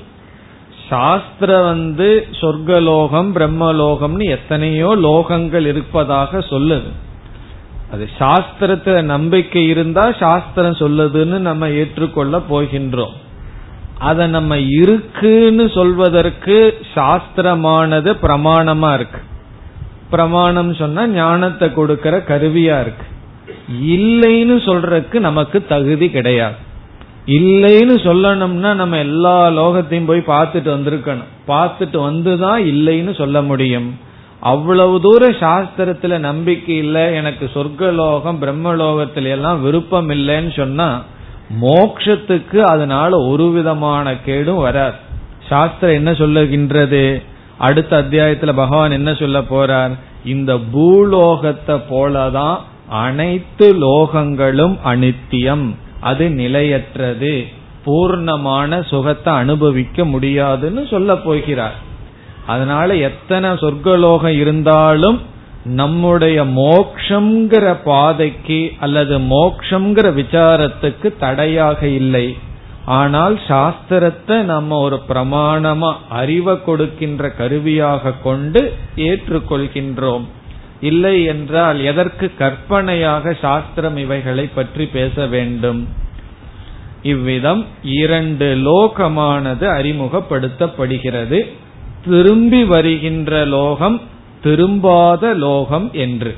சாஸ்திரம் 0.90 1.64
வந்து 1.64 2.28
சொர்க்கலோகம் 2.32 3.30
பிரம்மலோகம்னு 3.34 4.26
எத்தனையோ 4.30 4.96
லோகங்கள் 4.96 5.66
இருப்பதாக 5.66 6.40
சொல்லுது. 6.40 6.90
அது 7.92 8.10
சாஸ்திரத்துல 8.20 9.02
நம்பிக்கை 9.02 9.68
இருந்தா 9.68 10.12
சாஸ்திரம் 10.12 10.74
சொல்லுதுன்னு 10.74 11.38
நம்ம 11.50 11.70
ஏற்றுக்கொள்ள 11.70 12.42
போகின்றோம். 12.50 13.16
அத 14.00 14.28
நம்ம 14.28 14.58
இருக்குன்னு 14.58 15.70
சொல்வதற்கு 15.70 16.78
சாஸ்திரமானது 16.96 18.10
பிரமாணமா 18.22 18.94
இருக்கு. 18.94 19.22
பிரமாணம் 20.10 20.74
சொன்னா 20.74 21.08
ஞானத்தை 21.08 21.74
கொடுக்கிற 21.74 22.18
கருவியா 22.18 22.80
இருக்கு. 22.82 23.06
இல்லைன்னு 23.72 24.58
சொல்றதுக்கு 24.68 25.20
நமக்கு 25.20 25.66
தகுதி 25.66 26.10
கிடையாது. 26.10 26.66
இல்லைன்னு 27.28 27.96
சொல்லணும்னா 28.08 28.74
நம்ம 28.74 28.98
எல்லா 28.98 29.50
லோகத்தையும் 29.50 30.06
போய் 30.06 30.20
பார்த்துட்டு 30.20 30.70
வந்திருக்கணும். 30.76 31.32
பார்த்துட்டு 31.48 31.98
வந்துதான் 32.08 32.60
இல்லைன்னு 32.72 33.16
சொல்ல 33.16 33.42
முடியும். 33.42 34.00
அவ்வளவு 34.40 35.02
தூரம் 35.02 35.32
சாஸ்திரத்துல 35.32 36.20
நம்பிக்கை 36.20 36.76
இல்லை 36.76 37.16
எனக்கு 37.16 37.50
சொர்க்கலோகம் 37.54 38.40
பிரம்மலோகத்தில 38.42 39.30
எல்லாம் 39.30 39.64
விருப்பம் 39.64 40.10
இல்லைன்னு 40.10 40.56
சொன்னா 40.56 41.02
மோக்ஷத்துக்கு 41.62 42.58
அதனால 42.58 43.20
ஒரு 43.20 43.50
விதமான 43.50 44.18
கேடும் 44.18 44.58
வராது. 44.58 44.96
சாஸ்திரம் 45.50 45.96
என்ன 45.96 46.12
சொல்லுகின்றது? 46.12 47.22
அடுத்த 47.58 48.02
அத்தியாயத்துல 48.02 48.54
பகவான் 48.54 48.92
என்ன 48.92 49.14
சொல்ல 49.14 49.40
போறார்? 49.40 49.92
இந்த 50.26 50.58
பூலோகத்தை 50.72 51.76
போலதான் 51.90 52.58
அனைத்து 52.90 53.68
லோகங்களும் 53.74 54.78
அனித்தியம். 54.86 55.76
அது 56.00 56.30
நிலையற்றது. 56.30 57.46
பூர்ணமான 57.86 58.86
சுகத்தை 58.86 59.34
அனுபவிக்க 59.34 60.06
முடியாதுன்னு 60.06 60.88
சொல்ல 60.88 61.18
போகிறார். 61.18 61.76
அதனால 62.46 62.96
எத்தனை 62.96 63.50
சொர்க்கலோகம் 63.50 64.40
இருந்தாலும் 64.40 65.22
நம்முடைய 65.64 66.44
மோக்ஷங்கிற 66.44 67.78
பாதைக்கு 67.84 68.72
அல்லது 68.80 69.20
மோக்ஷங்கிற 69.20 70.08
விசாரத்துக்கு 70.22 71.18
தடையாக 71.20 71.88
இல்லை. 71.88 72.38
ஆனால் 72.86 73.40
சாஸ்திரத்தை 73.48 74.42
நம்ம 74.42 74.78
ஒரு 74.78 75.02
பிரமாணமா 75.10 75.94
அறிவை 76.10 76.64
கொடுக்கின்ற 76.64 77.30
கருவியாக 77.30 78.12
கொண்டு 78.12 78.74
ஏற்றுக்கொள்கின்றோம். 78.96 80.24
இல்லை 80.82 81.24
என்றால் 81.24 81.80
எதற்கு 81.84 82.32
கற்பனையாக 82.38 83.34
சாஸ்திரம் 83.34 83.98
இவைகளை 83.98 84.50
பற்றி 84.56 84.86
பேச 84.86 85.26
வேண்டும்? 85.26 85.88
இவ்விதம் 87.04 87.66
இரண்டு 87.84 88.56
லோகமானது 88.56 89.66
அறிமுகப்படுத்தப்படுகிறது. 89.80 91.40
திரும்பி 92.06 92.64
வருகின்ற 92.64 93.46
லோகம் 93.46 94.02
திரும்பாத 94.44 95.36
லோகம் 95.36 95.90
என்று. 95.94 96.36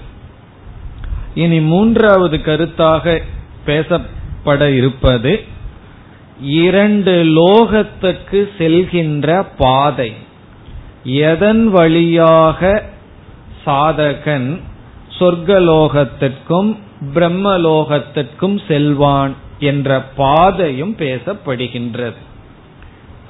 இனி 1.35 1.59
மூன்றாவது 1.59 2.37
கருத்தாக 2.37 3.21
பேசப்பட 3.65 4.75
இருப்பது 4.75 5.43
இரண்டு 6.41 7.23
லோகத்துக்கு 7.23 8.49
செல்கின்ற 8.57 9.45
பாதை 9.57 10.13
எதன் 11.03 11.67
வழியாக 11.67 12.83
சாதகன் 13.69 14.59
சொர்க்கலோகத்திற்கும் 15.19 16.77
பிரம்மலோகத்திற்கும் 17.13 18.57
செல்வான் 18.67 19.35
என்ற 19.59 20.01
பாதையும் 20.01 20.95
பேசப்படுகின்றது. 20.97 22.19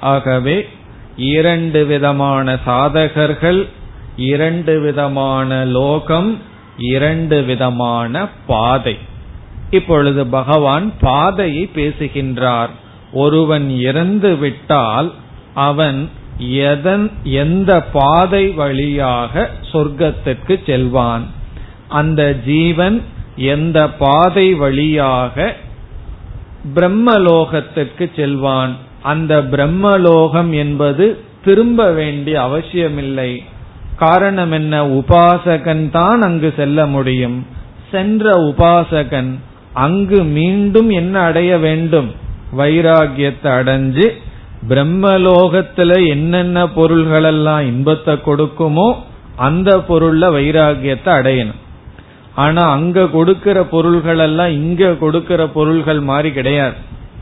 ஆகவே 0.00 0.68
இரண்டு 1.16 1.84
விதமான 1.84 2.58
சாதகர்கள் 2.66 3.68
இரண்டு 4.16 4.80
விதமான 4.80 5.64
லோகம் 5.64 6.38
இரண்டு 6.78 7.42
விதமான 7.42 8.28
பாதை. 8.46 8.96
இப்பொழுது 9.70 10.26
பகவான் 10.26 10.92
பாதையை 11.00 11.66
பேசுகின்றார். 11.66 12.70
ஒருவன் 13.12 13.66
இறந்து 13.70 14.36
விட்டால் 14.36 15.12
அவன் 15.54 16.10
எதன் 16.48 17.10
எந்த 17.22 17.82
பாதை 17.82 18.48
வழியாக 18.48 19.50
சொர்க்கத்திற்கு 19.72 20.60
செல்வான்? 20.66 21.26
அந்த 21.88 22.34
ஜீவன் 22.34 23.02
எந்த 23.36 23.90
பாதை 23.90 24.54
வழியாக 24.54 25.54
பிரம்மலோகத்திற்கு 26.74 28.10
செல்வான்? 28.16 28.76
அந்த 29.02 29.42
பிரம்மலோகம் 29.42 30.50
என்பது 30.50 31.18
திரும்ப 31.44 31.92
வேண்டிய 31.92 32.42
அவசியமில்லை. 32.42 33.44
காரணம் 33.96 34.52
என்ன? 34.52 34.86
உபாசகன் 34.86 35.90
தான் 35.90 36.22
அங்கு 36.22 36.52
செல்ல 36.56 36.86
முடியும். 36.86 37.46
சென்ற 37.90 38.36
உபாசகன் 38.36 39.38
அங்கு 39.72 40.24
மீண்டும் 40.24 40.90
என்ன 40.90 41.20
அடைய 41.20 41.58
வேண்டும்? 41.58 42.14
வைராகியத்தை 42.58 43.48
அடைஞ்சு 43.58 44.12
பிரம்மலோகத்துல 44.68 46.08
என்னென்ன 46.08 46.64
பொருள்களெல்லாம் 46.64 47.60
இன்பத்தை 47.60 48.14
கொடுக்குமோ 48.14 48.88
அந்த 49.36 49.70
பொருள்ல 49.88 50.24
வைராகியத்தை 50.36 51.10
அடையணும். 51.18 51.60
ஆனா 52.34 52.62
அங்க 52.70 53.06
கொடுக்கிற 53.06 53.64
பொருள்கள் 53.64 54.18
எல்லாம் 54.18 54.52
இங்க 54.52 54.92
கொடுக்கிற 54.94 55.46
பொருள்கள் 55.46 56.00
மாதிரி 56.00 56.30
கிடையாது. 56.32 56.74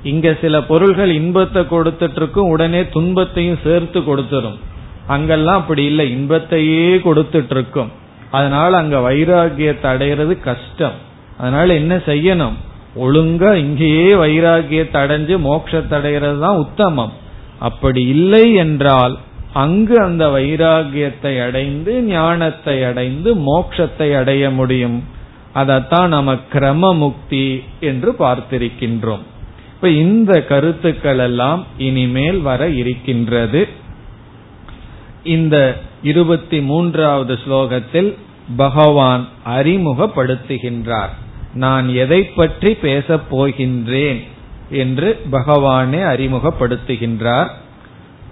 இங்க 0.03 0.37
சில 0.41 0.63
பொருள்கள் 0.63 1.11
இன்பத்தை 1.11 1.63
கொடுத்துட்டு 1.63 2.19
இருக்கும் 2.21 2.49
உடனே 2.49 2.89
துன்பத்தையும் 2.89 3.63
சேர்த்து 3.63 4.01
கொடுத்துரும். 4.01 4.59
அங்கெல்லாம் 5.07 5.57
அப்படி 5.57 5.85
இல்லை. 5.85 6.11
இன்பத்தையே 6.11 6.97
கொடுத்துட்டு 7.07 7.51
இருக்கும் 7.51 7.91
அதனால 8.31 8.77
அங்க 8.77 8.99
வைராகியத்தை 8.99 9.87
அடையிறது 9.93 10.41
கஷ்டம். 10.41 10.97
அதனால 11.39 11.75
என்ன 11.75 11.95
செய்யணும்? 11.97 12.57
ஒழுங்கா 12.97 13.55
இங்கேயே 13.55 14.15
வைராகியத்தை 14.15 14.99
அடைஞ்சு 15.05 15.35
மோட்சத்தை 15.49 15.93
அடைகிறது 15.93 16.39
தான் 16.39 16.57
உத்தமம். 16.57 17.13
அப்படி 17.59 18.07
இல்லை 18.07 18.55
என்றால் 18.55 19.19
அங்கு 19.53 20.01
அந்த 20.01 20.29
வைராகியத்தை 20.29 21.47
அடைந்து 21.47 22.03
ஞானத்தை 22.03 22.85
அடைந்து 22.85 23.35
மோட்சத்தை 23.35 24.17
அடைய 24.17 24.51
முடியும். 24.51 25.05
அதைத்தான் 25.53 26.09
நம்ம 26.09 26.37
கிரம 26.53 26.95
முக்தி 26.95 27.63
என்று 27.81 28.15
பார்த்திருக்கின்றோம். 28.19 29.25
இப்ப 29.75 29.89
இந்த 29.89 30.45
கருத்துக்கள் 30.45 31.19
எல்லாம் 31.19 31.67
இனிமேல் 31.79 32.41
வர 32.41 32.69
இருக்கின்றது. 32.69 33.69
இந்த 35.25 35.81
இருபத்தி 36.03 36.61
மூன்றாவது 36.61 37.39
ஸ்லோகத்தில் 37.47 38.15
பகவான் 38.57 39.29
அறிமுகப்படுத்துகின்றார். 39.47 41.15
நான் 41.55 41.89
எதை 41.89 42.23
பற்றி 42.23 42.75
பேசப் 42.75 43.37
போகின்றேன்? 43.37 44.25
என்று 44.71 45.27
பகவானே 45.33 46.03
அறிமுகப்படுத்துகின்றார். 46.03 47.49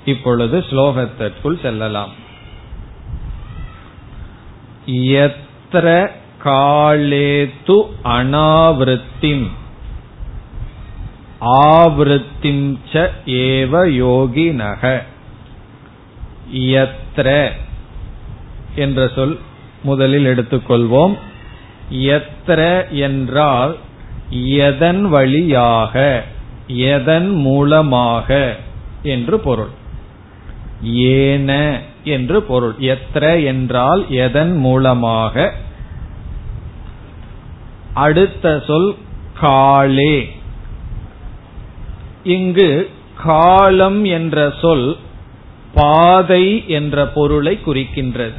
இப்பொழுது 0.04 0.58
ஸ்லோகத்திற்குள் 0.58 1.60
செல்லலாம். 1.60 2.10
எத்திர 4.86 6.10
காலேத்து 6.44 7.84
அனாவிருத்திம் 8.04 9.46
ஆவிருத்திம் 11.40 12.78
ச 12.92 13.10
ஏவ 13.26 13.86
யோகினக. 13.90 15.02
யத்ர 16.54 17.50
என்ற 18.74 19.10
சொல் 19.14 19.38
முதலில் 19.82 20.26
எடுத்துக்கொள்வோம். 20.26 21.18
எத்ர 21.90 22.90
என்றால் 22.90 23.76
எதன் 24.30 25.08
வழியாக 25.08 26.24
எதன் 26.66 27.30
மூலமாக 27.30 28.56
என்று 29.02 29.40
பொருள். 29.40 29.68
ஏன 30.82 31.80
என்று 32.04 32.42
பொருள். 32.42 32.74
எத்திர 32.80 33.44
என்றால் 33.44 34.10
எதன் 34.10 34.56
மூலமாக? 34.56 35.52
அடுத்த 37.94 38.62
சொல் 38.66 38.94
காலே. 39.34 40.36
இங்கு 42.24 42.90
காலம் 43.24 44.04
என்ற 44.04 44.52
சொல் 44.60 44.96
பாதை 45.74 46.68
என்ற 46.68 47.06
பொருளை 47.06 47.58
குறிக்கின்றது. 47.66 48.34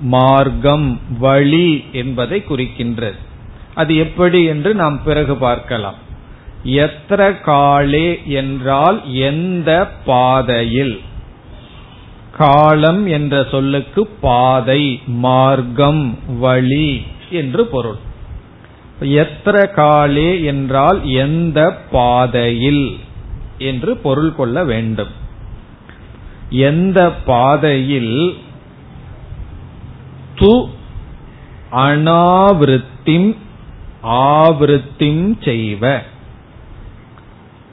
மார்க்கம் 0.00 1.00
வழி 1.18 1.84
என்பதை 1.92 2.44
குறிக்கின்றது. 2.48 3.24
அது 3.76 3.92
எப்படி 3.96 4.40
என்று 4.44 4.70
நாம் 4.74 4.96
பிறகு 5.02 5.34
பார்க்கலாம். 5.36 6.00
எத்திர 6.64 7.20
காலே 7.40 8.06
என்றால் 8.26 8.98
எந்த 9.28 9.70
பாதையில்? 10.04 10.96
காலம் 12.36 13.06
என்ற 13.06 13.34
சொல்லுக்கு 13.50 14.02
பாதை 14.20 14.82
மார்க்கம் 15.06 16.02
வழி 16.38 16.90
என்று 17.30 17.66
பொருள். 17.66 18.00
எத்திர 19.00 19.56
காலே 19.70 20.28
என்றால் 20.44 21.00
எந்த 21.04 21.60
பாதையில் 21.90 22.84
என்று 23.58 23.96
பொருள் 23.96 24.34
கொள்ள 24.34 24.64
வேண்டும். 24.64 25.14
எந்த 26.50 27.00
பாதையில் 27.24 28.16
து 30.38 30.52
அனாவிருத்திம் 31.72 33.30
ஆவிருத்திம் 34.06 35.32
செய்வ. 35.44 36.00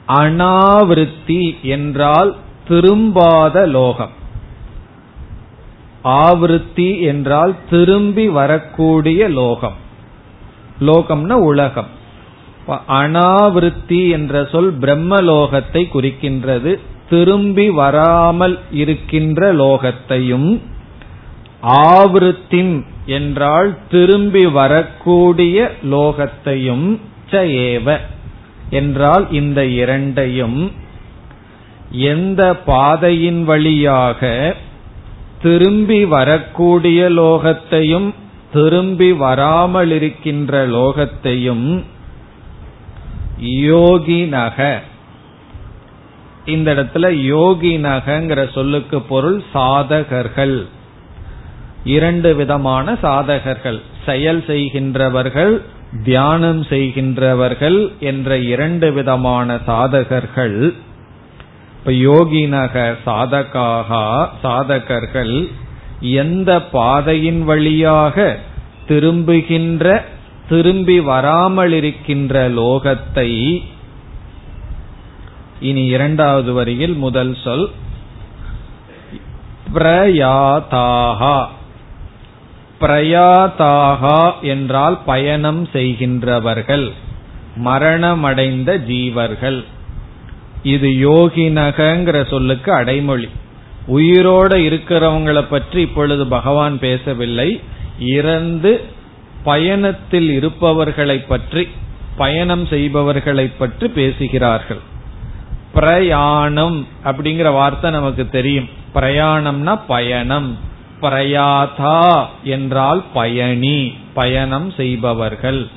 அனாவிருத்தி 0.08 1.60
என்றால் 1.62 2.36
திரும்பாத 2.68 3.66
லோகம். 3.66 4.10
ஆவிருத்தி 6.04 7.00
என்றால் 7.00 7.54
திரும்பி 7.70 8.28
வரக்கூடிய 8.28 9.28
லோகம். 9.28 9.74
லோகம்னா 10.80 11.32
உலகம். 11.32 11.88
அனாவிருத்தி 12.88 14.10
என்ற 14.10 14.44
சொல் 14.44 14.78
பிரம்மலோகத்தை 14.78 15.88
குறிக்கின்றது. 15.94 16.80
திரும்பி 17.10 17.70
வராமல் 17.70 18.58
இருக்கின்ற 18.70 19.52
லோகத்தையும் 19.52 20.62
ஆவிருத்தின் 21.64 22.84
என்றால் 23.06 23.76
திரும்பி 23.90 24.46
வரக்கூடிய 24.46 25.70
லோகத்தையும் 25.82 26.98
ஏவ 27.30 27.98
என்றால் 28.70 29.30
இந்த 29.30 29.66
இரண்டையும் 29.66 30.72
எந்த 31.90 32.54
பாதையின் 32.54 33.44
வழியாக 33.44 34.54
திரும்பி 35.42 36.04
வரக்கூடிய 36.04 37.08
லோகத்தையும் 37.10 38.14
திரும்பி 38.52 39.12
வராமல் 39.12 39.90
இருக்கின்ற 39.90 40.68
லோகத்தையும் 40.68 41.84
யோகினக. 43.44 44.78
இந்த 46.44 46.74
இடத்துல 46.74 47.08
யோகினகங்கிற 47.34 48.52
சொல்லுக்கு 48.52 49.00
பொருள் 49.00 49.42
சாதகர்கள். 49.54 50.66
இரண்டு 51.84 52.34
விதமான 52.34 52.92
சாதகர்கள். 52.92 53.80
செயல் 54.04 54.44
செய்கின்றவர்கள் 54.46 55.60
தியானம் 56.04 56.62
செய்கின்றவர்கள் 56.62 57.92
என்ற 58.00 58.38
இரண்டு 58.38 58.92
விதமான 58.92 59.54
சாதகர்கள். 59.66 60.74
இப்ப 61.78 61.90
யோகினக 61.90 62.94
சாதகாக 63.06 63.90
சாதகர்கள் 64.42 65.48
எந்த 66.00 66.62
பாதையின் 66.62 67.44
வழியாக 67.44 68.38
திரும்புகின்ற 68.88 70.02
திரும்பி 70.48 71.00
வராமல் 71.00 71.72
இருக்கின்ற 71.72 72.48
லோகத்தை 72.48 73.62
இனி 75.60 75.84
இரண்டாவது 75.86 76.52
வரியில் 76.52 76.94
முதல் 76.94 77.36
சொல் 77.44 77.70
பிரயாதாகா. 79.74 81.46
பிரயாதாகா 82.84 84.40
என்றால் 84.40 84.96
பயணம் 85.06 85.62
செய்கின்றவர்கள் 85.72 86.86
மரணமடைந்த 87.64 88.70
ஜீவர்கள். 88.88 89.60
இது 90.62 90.88
யோகினகங்கிற 90.88 92.18
சொல்லுக்கு 92.30 92.70
அடைமொழி. 92.72 93.28
உயிரோட 93.88 94.52
இருக்கிறவங்களை 94.68 95.44
பற்றி 95.50 95.80
இப்பொழுது 95.80 96.26
பகவான் 96.26 96.76
பேசவில்லை. 96.78 97.48
இறந்து 97.98 98.72
பயணத்தில் 99.44 100.30
இருப்பவர்களை 100.30 101.18
பற்றி 101.18 101.68
பயணம் 102.16 102.66
செய்பவர்களை 102.66 103.46
பற்றி 103.58 103.88
பேசுகிறார்கள். 103.88 104.82
பிரயாணம் 105.72 106.78
அப்படிங்கிற 107.04 107.52
வார்த்தை 107.52 107.90
நமக்கு 107.90 108.24
தெரியும். 108.28 108.68
பிரயாணம்னா 108.94 109.74
பயணம். 109.86 110.72
பிரயாதா 111.02 112.26
என்றால் 112.44 113.02
பயணி 113.12 113.92
பயணம் 114.14 114.70
செய்பவர்கள். 114.70 115.68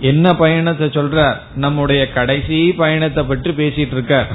என்ன 0.00 0.34
பயணத்தை 0.34 0.86
சொல்ற? 0.86 1.36
நம்முடைய 1.54 2.08
கடைசி 2.08 2.72
பயணத்தை 2.72 3.24
பற்றி 3.24 3.50
பேசிட்டு 3.50 3.90
இருக்க. 3.90 4.26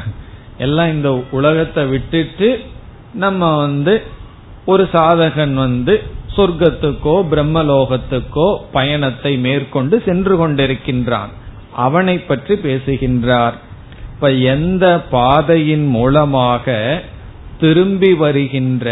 எல்லாம் 0.57 0.91
இந்த 0.91 1.23
உலகத்தை 1.31 1.85
விட்டுட்டு 1.85 2.59
நம்ம 3.13 3.57
வந்து 3.57 4.01
ஒரு 4.65 4.89
சாதகன் 4.93 5.53
வந்து 5.53 6.03
சொர்க்கத்துக்கோ 6.35 7.15
பிரம்மலோகத்துக்கோ 7.31 8.57
பயணத்தை 8.71 9.37
மேற்கொண்டு 9.37 10.01
சென்று 10.05 10.35
கொண்டிருக்கின்றான். 10.37 11.31
அவனை 11.75 12.19
பற்றி 12.19 12.55
பேசுகின்றார். 12.55 13.53
இப்ப 14.13 14.31
எந்த 14.31 14.99
பாதையின் 15.09 15.87
மூலமாக 15.87 16.75
திரும்பி 17.59 18.13
வருகின்ற 18.13 18.87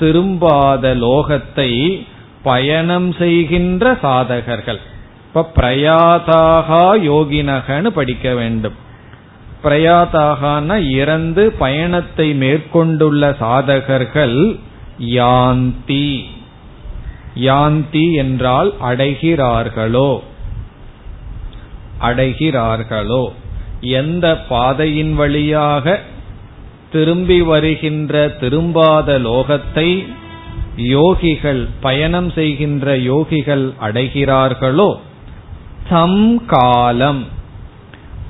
திரும்பாத 0.00 0.94
லோகத்தை 0.94 2.02
பயணம் 2.42 3.12
செய்கின்ற 3.12 3.92
சாதகர்கள். 4.02 4.80
இப்ப 5.26 5.50
பிரயாதாகா 5.56 6.98
யோகினகன்னு 7.10 7.86
படிக்க 7.86 8.34
வேண்டும். 8.34 8.72
பிரயாதாகனா 9.64 10.90
இறந்து 10.90 11.52
பயணத்தை 11.52 12.34
மேற்கொண்டுள்ள 12.34 13.30
சாதகர்கள் 13.30 14.58
யாந்தி. 15.00 16.24
யாந்தி 17.34 18.14
என்றால் 18.14 18.74
அடைகிறார்களோ? 18.80 20.22
அடைகிறார்களோ? 21.98 23.32
எந்த 23.80 24.36
பாதையின் 24.36 25.14
வழியாக 25.14 26.00
திரும்பி 26.92 27.40
வருகின்ற 27.40 28.36
திரும்பாத 28.40 29.18
லோகத்தை 29.18 30.06
யோகிகள் 30.76 31.68
பயணம் 31.80 32.30
செய்கின்ற 32.30 32.96
யோகிகள் 32.98 33.74
அடைகிறார்களோ? 33.78 35.00
தம் 35.88 36.46
காலம் 36.46 37.24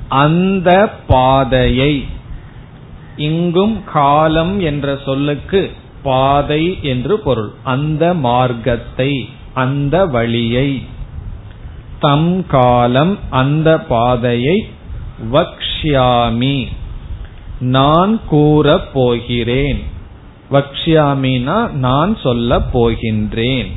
அந்த 0.09 0.92
பாதையை 1.07 2.05
இங்கும் 3.16 3.85
காலம் 3.92 4.61
என்ற 4.61 4.99
சொல்லுக்கு 5.05 5.71
பாதை 6.03 6.79
என்று 6.83 7.19
பொருள். 7.19 7.51
அந்த 7.62 8.14
மார்க்கத்தை 8.14 9.29
அந்த 9.55 10.07
வழியை. 10.07 10.83
தம் 12.01 12.47
காலம் 12.47 13.19
அந்த 13.31 13.79
பாதையை 13.79 14.69
வக்ஷாமி 15.33 16.66
நான் 17.61 18.21
கூறப் 18.27 18.92
போகிறேன். 18.92 19.85
வக்ஷாமினா 20.51 21.71
நான் 21.71 22.16
சொல்ல 22.16 22.59
போகின்றேன். 22.59 23.73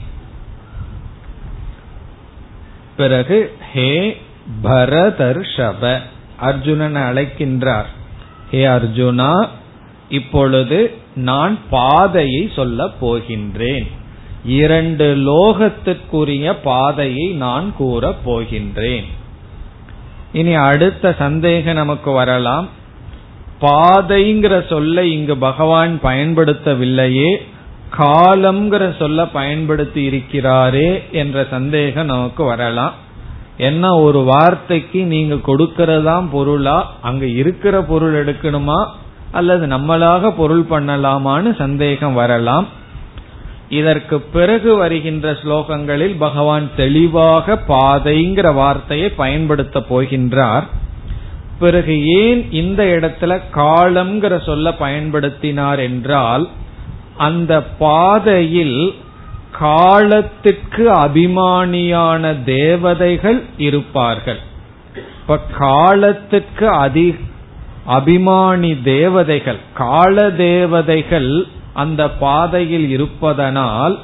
பிறகு 2.98 3.56
ஹே 3.74 4.22
பரதர்ஷப 4.64 6.00
அர்ஜுனனை 6.42 7.02
அழைக்கின்றார். 7.02 7.86
ஹே 8.52 8.66
அர்ஜுனா 8.66 9.48
இப்பொழுது 10.10 10.94
நான் 11.16 11.58
பாதையை 11.70 12.52
சொல்ல 12.56 12.88
போகின்றேன். 13.02 13.88
இரண்டு 14.46 15.16
லோகத்திற்குரிய 15.16 16.56
பாதையை 16.64 17.32
நான் 17.32 17.76
கூற 17.76 18.16
போகின்றேன். 18.26 19.04
இனி 20.34 20.54
அடுத்த 20.54 21.16
சந்தேகம் 21.18 21.76
நமக்கு 21.76 22.12
வரலாம். 22.12 22.78
பாதைங்கிற 23.62 24.68
சொல்ல 24.68 25.04
இங்கு 25.06 25.38
பகவான் 25.38 26.00
பயன்படுத்தவில்லையே 26.04 27.32
காலம்ங்கிற 27.98 28.98
சொல்ல 28.98 29.26
பயன்படுத்தி 29.26 30.02
இருக்கிறாரே 30.04 31.12
என்ற 31.12 31.46
சந்தேகம் 31.50 32.06
நமக்கு 32.06 32.44
வரலாம். 32.44 32.94
என்ன 33.58 33.98
ஒரு 33.98 34.20
வார்த்தைக்கு 34.24 35.04
நீங்க 35.04 35.36
கொடுக்கறதாம் 35.36 36.28
பொருளா 36.32 36.94
அங்க 37.02 37.26
இருக்கிற 37.26 37.82
பொருள் 37.82 38.26
எடுக்கணுமா 38.26 38.86
அல்லது 39.32 39.66
நம்மளாக 39.68 40.32
பொருள் 40.38 40.66
பண்ணலாமான்னு 40.70 41.56
சந்தேகம் 41.56 42.14
வரலாம். 42.14 42.68
இதற்கு 43.70 44.20
பிறகு 44.20 44.76
வருகின்ற 44.76 45.32
ஸ்லோகங்களில் 45.32 46.16
பகவான் 46.18 46.70
தெளிவாக 46.76 47.60
பாதைங்கிற 47.68 48.54
வார்த்தையை 48.54 49.10
பயன்படுத்த 49.10 49.80
போகின்றார். 49.80 50.64
பிறகு 51.60 51.96
ஏன் 52.22 52.52
இந்த 52.52 52.84
இடத்துல 52.84 53.42
காலம்ங்கிற 53.54 54.46
சொல்ல 54.46 54.70
பயன்படுத்தினார் 54.70 55.80
என்றால் 55.80 56.46
அந்த 57.18 57.54
பாதையில் 57.64 58.94
காலத்துக்கு 59.52 60.84
அபிமானியான 60.92 62.44
தேவதைகள் 62.44 63.40
இருப்பார்கள். 63.58 64.40
இப்ப 65.22 65.38
காலத்துக்கு 65.58 66.68
அதி 66.70 67.08
அபிமானி 67.88 68.72
தேவதைகள் 68.84 69.60
கால 69.74 70.30
தேவதைகள் 70.30 71.32
அந்த 71.74 72.10
பாதையில் 72.10 72.90
இருப்பதனால் 72.90 74.00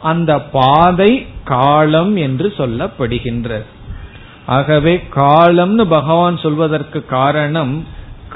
அந்த 0.00 0.32
பாதை 0.40 1.26
காலம் 1.44 2.16
என்று 2.16 2.48
சொல்லப்படுகின்றது. 2.56 3.68
ஆகவே 4.48 4.92
காலம்னு 5.14 5.84
பகவான் 5.84 6.36
சொல்வதற்கு 6.36 7.06
காரணம் 7.06 7.86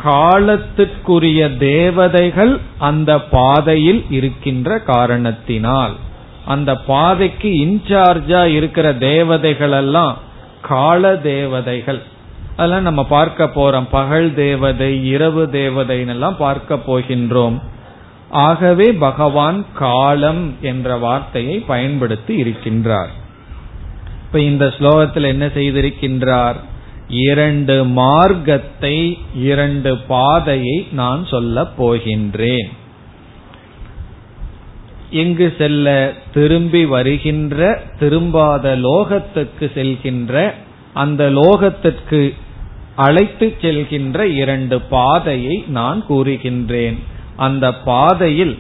காலத்திற்குரிய 0.04 1.56
தேவதைகள் 1.58 2.58
அந்த 2.78 3.20
பாதையில் 3.20 4.04
இருக்கின்ற 4.10 4.78
காரணத்தினால். 4.78 5.94
அந்த 6.46 6.74
பாதைக்கு 6.76 7.48
இன்சார்ஜா 7.48 8.44
இருக்கிற 8.44 8.94
தேவதைகள் 8.94 9.70
எல்லாம் 9.70 10.16
கால 10.62 11.16
தேவதைகள். 11.16 12.02
அதெல்லாம் 12.56 12.82
நம்ம 12.82 13.04
பார்க்க 13.04 13.44
போறோம். 13.44 13.86
பகல் 13.90 14.34
தேவதை 14.34 15.06
இரவு 15.06 15.48
தேவதைன்னெல்லாம் 15.52 16.36
பார்க்க 16.38 16.74
போகின்றோம். 16.74 17.58
ஆகவே 18.30 18.92
பகவான் 18.92 19.64
காலம் 19.74 20.54
என்ற 20.60 20.96
வார்த்தையை 20.96 21.58
பயன்படுத்தி 21.58 22.42
இருக்கின்றார். 22.42 23.12
இப்ப 24.32 24.44
இந்த 24.44 24.66
ஸ்லோகத்தில் 24.78 25.26
என்ன 25.26 25.46
செய்திருக்கின்றார்? 25.46 26.54
இரண்டு 27.08 27.84
மார்க்கத்தை 27.84 29.18
இரண்டு 29.34 29.96
பாதையை 29.96 30.86
நான் 30.92 31.26
சொல்ல 31.26 31.64
போகின்றேன். 31.78 32.68
எங்கு 35.10 35.54
செல்ல 35.58 36.12
திரும்பி 36.34 36.84
வருகின்ற 36.84 37.82
திரும்பாத 38.00 38.64
லோகத்துக்கு 38.80 39.68
செல்கின்ற 39.74 40.54
அந்த 40.94 41.30
லோகத்திற்கு 41.30 42.34
அழைத்து 42.96 43.56
செல்கின்ற 43.60 44.22
இரண்டு 44.22 44.80
பாதையை 44.80 45.64
நான் 45.68 46.04
கூறுகின்றேன். 46.08 46.98
அந்த 47.36 47.74
பாதையில் 47.74 48.58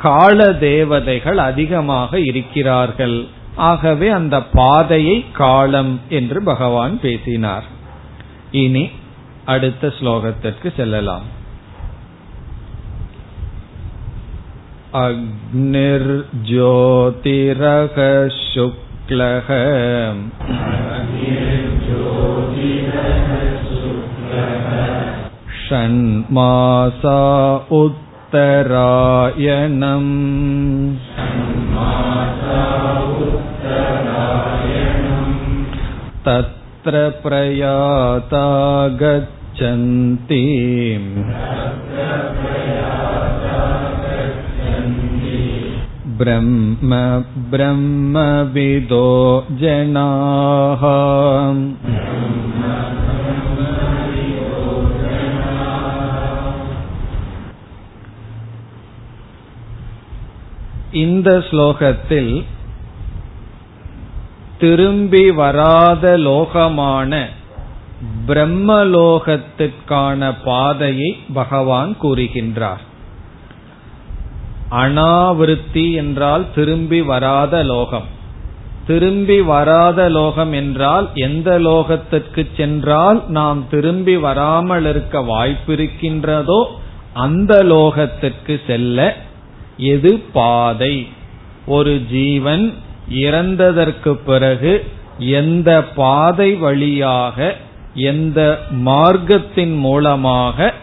கால 0.00 0.52
தேவதைகள் 0.52 1.38
அதிகமாக 1.38 2.20
இருக்கிறார்கள். 2.20 3.26
ஆகவே 3.55 4.09
அந்த 4.09 4.35
பாதையை 4.53 5.25
காலம் 5.33 5.99
என்று 6.09 6.43
பகவான் 6.43 6.99
பேசினார் 6.99 7.67
இனி 8.51 8.89
அடுத்த 9.45 9.93
ஸ்லோகத்திற்கு 9.99 10.69
செல்லலாம் 10.75 11.27
अग्निर्ज्योतिरः 16.59 17.97
शुक्लः 18.45 19.49
षण्मासा 25.63 27.19
उत्तरायणम् 28.33 30.09
तत्र 36.25 37.01
प्रयाता 37.23 38.45
गच्छन्ति 39.01 40.43
ब्रह्म 46.19 46.91
ब्रह्मविदो 47.51 49.07
जनाः 49.61 50.83
இந்த 60.94 61.44
ஸ்லோகத்தில் 61.50 62.44
திரும்பி 64.58 65.30
வராத 65.30 66.18
லோகமான 66.18 67.24
பிரம்மலோகத்திற்கான 68.26 70.34
பாதையை 70.44 71.18
பகவான் 71.32 71.96
கூறுகின்றார். 72.02 72.80
அனாவிருத்தி 74.70 75.94
என்றால் 75.94 76.46
திரும்பி 76.54 77.02
வராத 77.02 77.62
லோகம். 77.62 78.04
திரும்பி 78.86 79.40
வராத 79.40 80.08
லோகம் 80.08 80.52
என்றால் 80.52 81.08
எந்த 81.14 81.58
லோகத்திற்கு 81.58 82.46
சென்றால் 82.56 83.22
நாம் 83.28 83.64
திரும்பி 83.70 84.16
வராமல் 84.16 84.84
இருக்க 84.84 85.22
வாய்ப்பிருக்கின்றதோ 85.22 86.64
அந்த 87.12 87.64
லோகத்திற்கு 87.64 88.60
செல்ல 88.66 89.16
எது 89.76 90.20
பாதை? 90.32 91.08
ஒரு 91.66 92.02
ஜீவன் 92.10 92.74
இறந்ததற்கு 93.10 94.14
பிறகு 94.14 94.84
எந்த 95.18 95.84
பாதை 95.84 96.54
வழியாக 96.54 97.56
எந்த 97.94 98.66
மார்க்கத்தின் 98.70 99.78
மூலமாக 99.78 100.74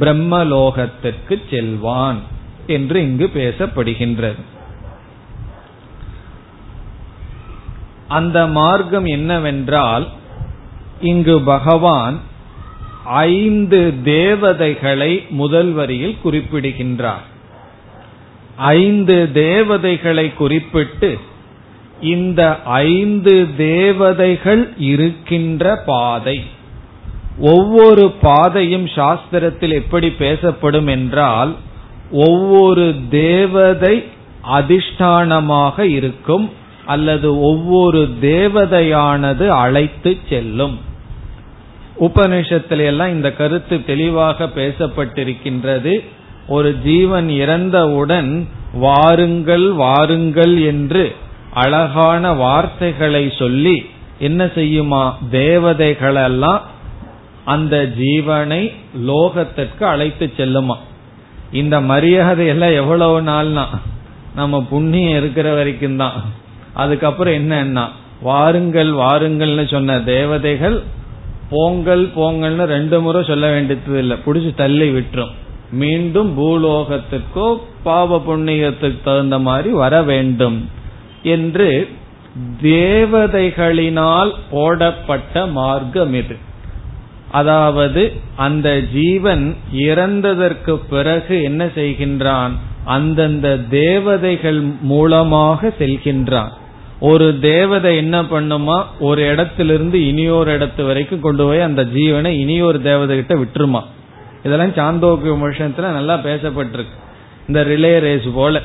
பிரம்மலோகத்திற்கு 0.00 1.42
செல்வான் 1.50 2.18
என்று 2.66 3.02
இங்கு 3.02 3.30
பேசப்படுகின்றது. 3.34 4.40
அந்த 8.08 8.46
மார்க்கம் 8.46 9.04
என்னவென்றால் 9.04 10.08
இங்கு 11.00 11.40
பகவான் 11.40 12.20
ஐந்து 13.04 13.94
தேவதைகளை 14.04 15.26
முதல் 15.30 15.72
வரியில் 15.72 16.18
குறிப்பிடுகின்றார். 16.22 17.36
ஐந்து 18.58 19.32
தேவதைகளை 19.32 20.34
குறிப்பிட்டு 20.34 21.18
இந்த 22.00 22.62
ஐந்து 22.64 23.46
தேவதைகள் 23.56 24.72
இருக்கின்ற 24.78 25.82
பாதை. 25.86 26.42
ஒவ்வொரு 27.38 28.10
பாதையும் 28.20 28.86
சாஸ்திரத்தில் 28.86 29.72
எப்படி 29.72 30.10
பேசப்படும் 30.10 30.86
என்றால் 30.86 31.56
ஒவ்வொரு 32.10 32.94
தேவதை 33.10 34.04
அதிஷ்டானமாக 34.48 35.80
இருக்கும் 35.80 36.50
அல்லது 36.86 37.40
ஒவ்வொரு 37.40 38.08
தேவதையானது 38.20 39.48
அழைத்து 39.48 40.16
செல்லும். 40.28 40.80
உபனிஷத்துல 42.00 42.84
எல்லாம் 42.84 43.08
இந்த 43.08 43.32
கருத்து 43.32 43.84
தெளிவாக 43.84 44.44
பேசப்பட்டிருக்கின்றது. 44.44 46.04
ஒரு 46.48 46.80
ஜீவன் 46.82 47.28
இறந்தவுடன் 47.28 48.48
வாருங்கள் 48.72 49.72
வாருங்கள் 49.72 50.62
என்று 50.62 51.16
அழகான 51.52 52.32
வார்த்தைகளை 52.32 53.32
சொல்லி 53.38 53.86
என்ன 54.18 54.44
செய்யுமா? 54.44 55.12
தேவதைகளெல்லாம் 55.30 56.60
அந்த 57.44 57.88
ஜீவனை 57.98 58.72
லோகத்திற்கு 59.06 59.82
அழைத்து 59.82 60.32
செல்லுமா? 60.36 60.76
இந்த 61.52 61.80
மரியாதை 61.80 62.46
எல்லாம் 62.46 62.72
எவ்வளவு 62.72 63.22
நாள்னா? 63.22 63.64
நம்ம 64.34 64.66
புண்ணியம் 64.70 65.18
இருக்கிற 65.18 65.54
வரைக்கும் 65.54 65.96
தான். 65.96 66.12
அதுக்கப்புறம் 66.74 67.34
என்னன்னா? 67.34 67.88
வாருங்கள் 68.22 68.92
வாருங்கள்னு 68.92 69.70
சொன்ன 69.70 70.00
தேவதைகள் 70.00 70.82
போங்கல் 71.50 72.10
போங்கல்னு 72.16 72.64
ரெண்டு 72.64 73.00
முறை 73.00 73.22
சொல்ல 73.22 73.50
வேண்டியது 73.50 73.98
இல்லை. 73.98 74.16
பிடிச்சி 74.26 74.54
தள்ளி 74.54 74.90
விட்டுரும். 74.90 75.34
மீண்டும் 75.70 76.38
பூலோகத்துக்கோ 76.38 77.60
பாவ 77.82 78.22
புண்ணியத்துக்கு 78.28 78.98
தகுந்த 79.04 79.38
மாதிரி 79.38 79.70
வர 79.70 80.02
வேண்டும் 80.02 80.68
என்று 81.22 81.88
தேவதைகளினால் 82.62 84.32
போடப்பட்ட 84.50 85.46
மார்க்கம் 85.46 86.14
இது. 86.14 86.36
அதாவது 87.30 88.12
அந்த 88.36 88.80
ஜீவன் 88.80 89.56
இறந்ததற்கு 89.72 90.80
பிறகு 90.90 91.42
என்ன 91.42 91.66
செய்கின்றான்? 91.66 92.50
அந்தந்த 92.84 93.56
தேவதைகள் 93.56 94.62
மூலமாக 94.80 95.72
செல்கின்றான். 95.78 96.48
ஒரு 97.00 97.38
தேவதை 97.40 97.96
என்ன 97.96 98.22
பண்ணுமா? 98.22 98.84
ஒரு 98.98 99.28
இடத்திலிருந்து 99.28 100.06
இனியொரு 100.06 100.58
இடத்து 100.58 100.86
வரைக்கும் 100.86 101.20
கொண்டு 101.20 101.44
போய் 101.44 101.60
அந்த 101.60 101.84
ஜீவனை 101.84 102.26
இனியொரு 102.26 102.82
தேவதை 102.82 103.16
கிட்ட 103.16 103.34
விட்டுருமா? 103.34 103.84
இதெல்லாம் 104.42 104.72
சாந்தோக்கிய 104.72 105.28
விஷயத்துல 105.28 105.80
நல்லா 105.80 106.14
பேசப்பட்டிருக்கு. 106.14 106.96
இந்த 107.48 107.64
ரிலே 107.64 107.98
ரேஸ் 107.98 108.26
போல. 108.34 108.60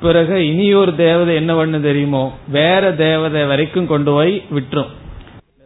பிறகு 0.00 0.46
இனியொரு 0.46 0.94
தேவதை 0.94 1.34
என்ன 1.34 1.54
பண்ணு 1.54 1.80
தெரியுமோ? 1.80 2.38
வேற 2.48 2.92
தேவதை 2.92 3.44
வரைக்கும் 3.44 3.86
கொண்டு 3.86 4.12
போய் 4.12 4.44
விட்டுரும். 4.50 4.90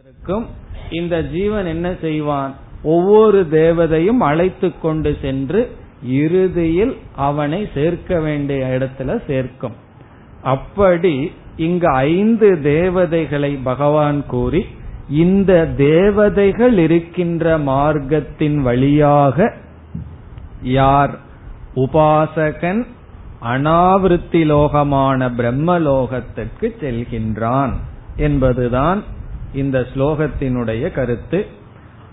இருக்கும் 0.03 0.47
இந்த 0.89 1.21
ஜீவன் 1.21 1.65
என்ன 1.65 1.93
செய்வான்? 2.01 2.55
ஒவ்வொரு 2.83 3.47
தேவதையும் 3.51 4.19
அழைத்து 4.19 4.79
கொண்டு 4.79 5.17
சென்று 5.21 5.75
இறுதியில் 6.03 6.97
அவனை 7.15 7.69
சேர்க்க 7.73 8.19
வேண்டிய 8.19 8.65
இடத்துல 8.65 9.21
சேர்க்கும். 9.27 9.75
அப்படி 10.43 11.31
இங்கு 11.57 11.87
ஐந்து 11.87 12.61
தேவதைகளை 12.61 13.59
பகவான் 13.63 14.25
கூறி 14.25 14.65
இந்த 15.09 15.65
தேவதைகள் 15.65 16.77
இருக்கின்ற 16.77 17.57
மார்க்கத்தின் 17.59 18.55
வழியாக 18.55 19.53
யார்? 20.61 21.17
உபாசகன் 21.75 22.85
அனாவிருத்தி 23.41 24.43
லோகமான 24.51 25.29
பிரம்மலோகத்திற்கு 25.37 26.61
செல்கின்றான் 26.61 27.73
என்பதுதான் 28.15 29.03
இந்த 29.53 29.85
ஸ்லோகத்தினுடைய 29.93 30.91
கருத்து. 30.91 31.45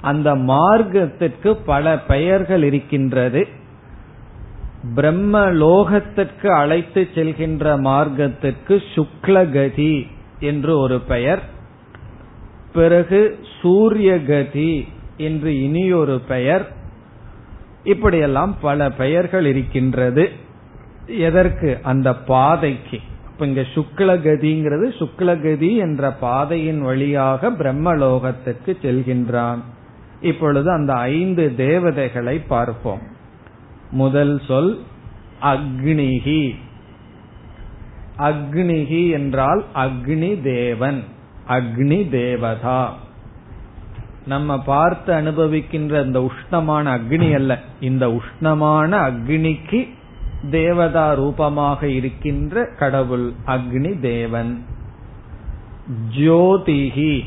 அந்த 0.00 0.34
மார்க்கத்திற்கு 0.34 1.58
பல 1.64 1.98
பெயர்கள் 1.98 2.62
இருக்கின்றது. 2.62 3.48
பிரம்ம 4.94 5.50
லோகத்திற்கு 5.50 6.46
அழைத்து 6.46 7.08
செல்கின்ற 7.14 7.80
மார்க்கத்திற்கு 7.80 8.82
சுக்லகதி 8.94 10.06
என்று 10.40 10.78
ஒரு 10.78 11.00
பெயர். 11.00 11.51
பிறகு 12.74 13.38
சூரியகதி 13.62 14.88
என்று 15.16 15.62
இனியொரு 15.62 16.20
பெயர். 16.28 16.72
இப்படியெல்லாம் 17.84 18.56
பல 18.60 18.90
பெயர்கள் 18.90 19.44
இருக்கின்றது. 19.44 20.30
எதற்கு? 21.06 21.78
அந்த 21.82 22.14
பாதைக்கு. 22.14 23.00
இப்ப 23.32 23.46
இங்க 23.46 23.60
சுக்லகதிங்கிறது 23.60 24.92
சுக்லகதி 24.98 25.76
என்ற 25.76 26.10
பாதையின் 26.12 26.80
வழியாக 26.80 27.50
பிரம்மலோகத்திற்கு 27.50 28.76
செல்கின்றான். 28.82 29.58
இப்பொழுது 30.20 30.70
அந்த 30.70 30.92
ஐந்து 30.92 31.54
தேவதைகளை 31.56 32.38
பார்ப்போம். 32.38 33.00
முதல் 33.90 34.40
சொல் 34.46 34.80
அக்னிகி 35.42 36.54
அக்னிகி 38.18 39.10
என்றால் 39.10 39.64
அக்னி 39.74 40.42
தேவன் 40.42 41.04
அக்னி 41.48 42.08
தேவதா. 42.08 42.96
நம்ம 44.26 44.62
பார்த்து 44.62 45.12
அனுபவிக்கின்ற 45.12 46.04
இந்த 46.04 46.30
உஷ்ணமான 46.30 47.00
அக்னி 47.00 47.34
அல்ல. 47.34 47.58
இந்த 47.80 48.06
உஷ்ணமான 48.08 48.90
அக்னிக்கு 48.90 49.88
தேவதா 50.50 51.12
ரூபமாக 51.12 51.88
இருக்கின்ற 51.88 52.64
கடவுள் 52.78 53.32
அக்னி 53.46 54.00
தேவன். 54.00 54.64
ஜோதிகி 56.18 57.24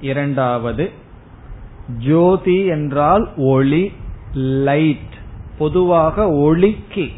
இரண்டாவது 0.00 0.90
ஜோதி 1.98 2.64
என்றால் 2.64 3.28
ஒளி 3.36 3.92
லைட் 4.34 5.14
பொதுவாக 5.58 6.30
ஒளிக்கு 6.30 7.10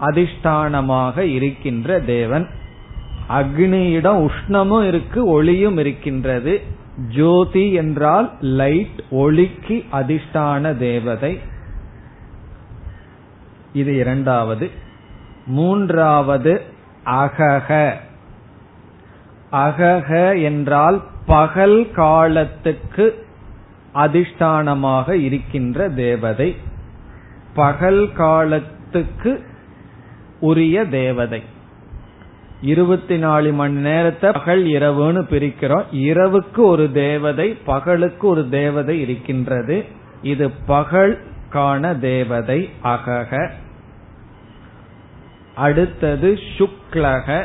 அதிஷ்டானமாக 0.00 1.18
இருக்கின்ற 1.18 2.00
தேவன். 2.00 2.48
அக்னியிடம் 3.28 4.28
உஷ்ணமும் 4.28 4.86
இருக்கு 4.86 5.26
ஒளியும் 5.26 5.78
இருக்கின்றது. 5.78 6.62
ஜோதி 7.08 7.72
என்றால் 7.72 8.32
லைட் 8.40 9.02
ஒளிக்கு 9.10 9.84
அதிஷ்டான 9.92 10.76
தேவதை. 10.76 11.40
இது 13.72 13.96
இரண்டாவது. 13.96 14.70
மூன்றாவது 15.46 16.62
அகக. 17.04 17.92
அகக 19.52 20.42
என்றால் 20.42 21.02
பகல் 21.26 21.90
காலத்துக்கு 21.90 23.26
அதிஷ்டானமாக 23.94 25.10
இருக்கின்ற 25.10 25.88
தேவதை. 25.88 26.56
பகல் 27.54 28.12
காலத்துக்கு 28.12 29.44
உரிய 30.40 30.84
தேவதை. 30.84 31.42
இருபத்தி 32.60 33.18
நாலு 33.18 33.52
மணி 33.52 33.74
நேரத்தை 33.74 34.30
பகல் 34.30 34.64
இரவுன்னு 34.64 35.22
பிரிக்கிறோம். 35.30 35.84
இரவுக்கு 35.92 36.56
ஒரு 36.56 36.92
தேவதை 36.92 37.58
பகலுக்கு 37.66 38.26
ஒரு 38.26 38.48
தேவதை 38.48 39.00
இருக்கின்றது. 39.00 39.84
இது 40.22 40.50
பகல் 40.50 41.18
காண 41.50 41.94
தேவதை 41.94 42.70
அகக. 42.84 43.50
அடுத்தது 45.54 46.38
சுக்லக. 46.58 47.44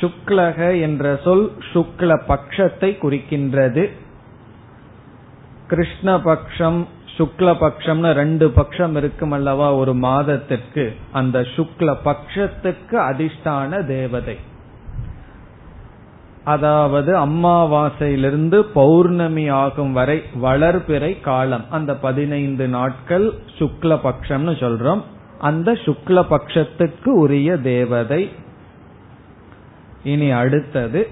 சுக்லக 0.00 0.80
என்ற 0.80 1.20
சொல் 1.24 1.52
சுக்ல 1.72 2.20
பட்சத்தை 2.28 2.98
குறிக்கின்றது. 2.98 3.90
கிருஷ்ணபக்ஷம் 5.70 6.84
சுக்ல 7.18 7.54
பட்சம்னு 7.60 8.12
ரெண்டு 8.12 8.52
பட்சம் 8.56 8.96
இருக்கும் 8.96 9.30
அல்லவா 9.30 9.74
ஒரு 9.74 9.94
மாதத்திற்கு. 9.94 10.96
அந்த 11.12 11.40
சுக்ல 11.40 11.96
பட்சத்துக்கு 12.04 12.90
அதிஷ்டான 12.90 13.86
தேவதை. 13.86 14.36
அதாவது 16.44 17.26
அம்மாவாசையிலிருந்து 17.26 18.58
பௌர்ணமி 18.58 19.48
ஆகும் 19.48 19.92
வரை 19.92 20.22
வளர்பிறை 20.42 21.20
காலம். 21.20 21.64
அந்த 21.70 21.94
பதினைந்து 21.94 22.68
நாட்கள் 22.68 23.32
சுக்ல 23.58 23.98
பட்சம்னு 24.04 24.54
சொல்றோம். 24.54 25.02
அந்த 25.38 25.72
சுக்ல 25.72 26.24
பட்சத்துக்கு 26.30 27.08
உரிய 27.08 27.56
தேவதை. 27.56 28.30
இனி 30.04 30.30
அடுத்தது 30.30 31.08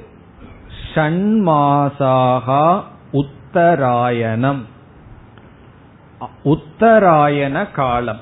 ஷண்மாசாகா 0.95 2.83
உத்தராயணம். 3.13 4.72
உத்தராயண 6.45 7.71
காலம் 7.71 8.21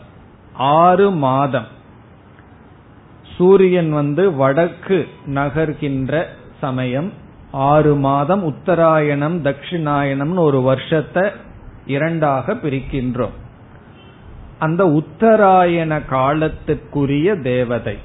ஆறு 0.52 1.10
மாதம். 1.10 1.66
சூரியன் 3.36 3.92
வந்து 3.92 4.34
வடக்கு 4.34 5.08
நகர்கின்ற 5.26 6.24
சமயம் 6.60 7.12
ஆறு 7.50 7.94
மாதம் 7.94 8.44
உத்தராயணம் 8.44 9.44
தட்சிணாயணம்னு 9.44 10.38
ஒரு 10.38 10.62
வருஷத்தை 10.62 11.30
இரண்டாக 11.86 12.54
பிரிக்கின்றோம். 12.54 13.36
அந்த 14.58 14.84
உத்தராயண 14.84 15.98
காலத்துக்குரிய 15.98 17.42
தேவதை. 17.42 17.98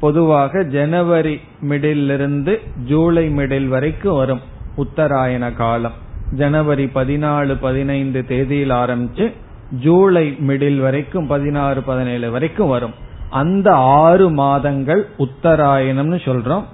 பொதுவாக 0.00 0.64
ஜனவரி 0.64 1.40
மிடிலிருந்து 1.60 2.58
ஜூலை 2.84 3.28
மிடில் 3.28 3.68
வரைக்கும் 3.68 4.16
வரும் 4.16 4.40
உத்தராயண 4.76 5.52
காலம். 5.52 6.02
ஜனவரி 6.34 6.84
பதினாலு 6.84 7.56
பதினைந்து 7.60 8.24
தேதியில் 8.26 8.70
ஆரம்பிச்சு 8.70 9.32
ஜூலை 9.80 10.36
மிடில் 10.46 10.80
வரைக்கும் 10.80 11.26
பதினாறு 11.26 11.82
பதினேழு 11.82 12.30
வரைக்கும் 12.30 12.68
வரும். 12.68 12.94
அந்த 13.30 13.72
ஆறு 13.74 14.30
மாதங்கள் 14.30 15.06
உத்தராயணம்னு 15.18 16.18
சொல்றோம். 16.24 16.64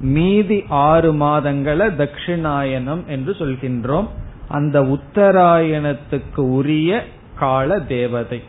மீதி 0.00 0.64
ஆறு 0.68 1.12
மாதங்களை 1.14 1.86
தட்சிணாயனம் 1.96 3.06
என்று 3.06 3.32
சொல்கின்றோம். 3.32 4.08
அந்த 4.48 4.80
உத்தராயணத்துக்கு 4.80 6.40
உரிய 6.40 7.04
கால 7.38 7.80
தேவதை. 7.80 8.42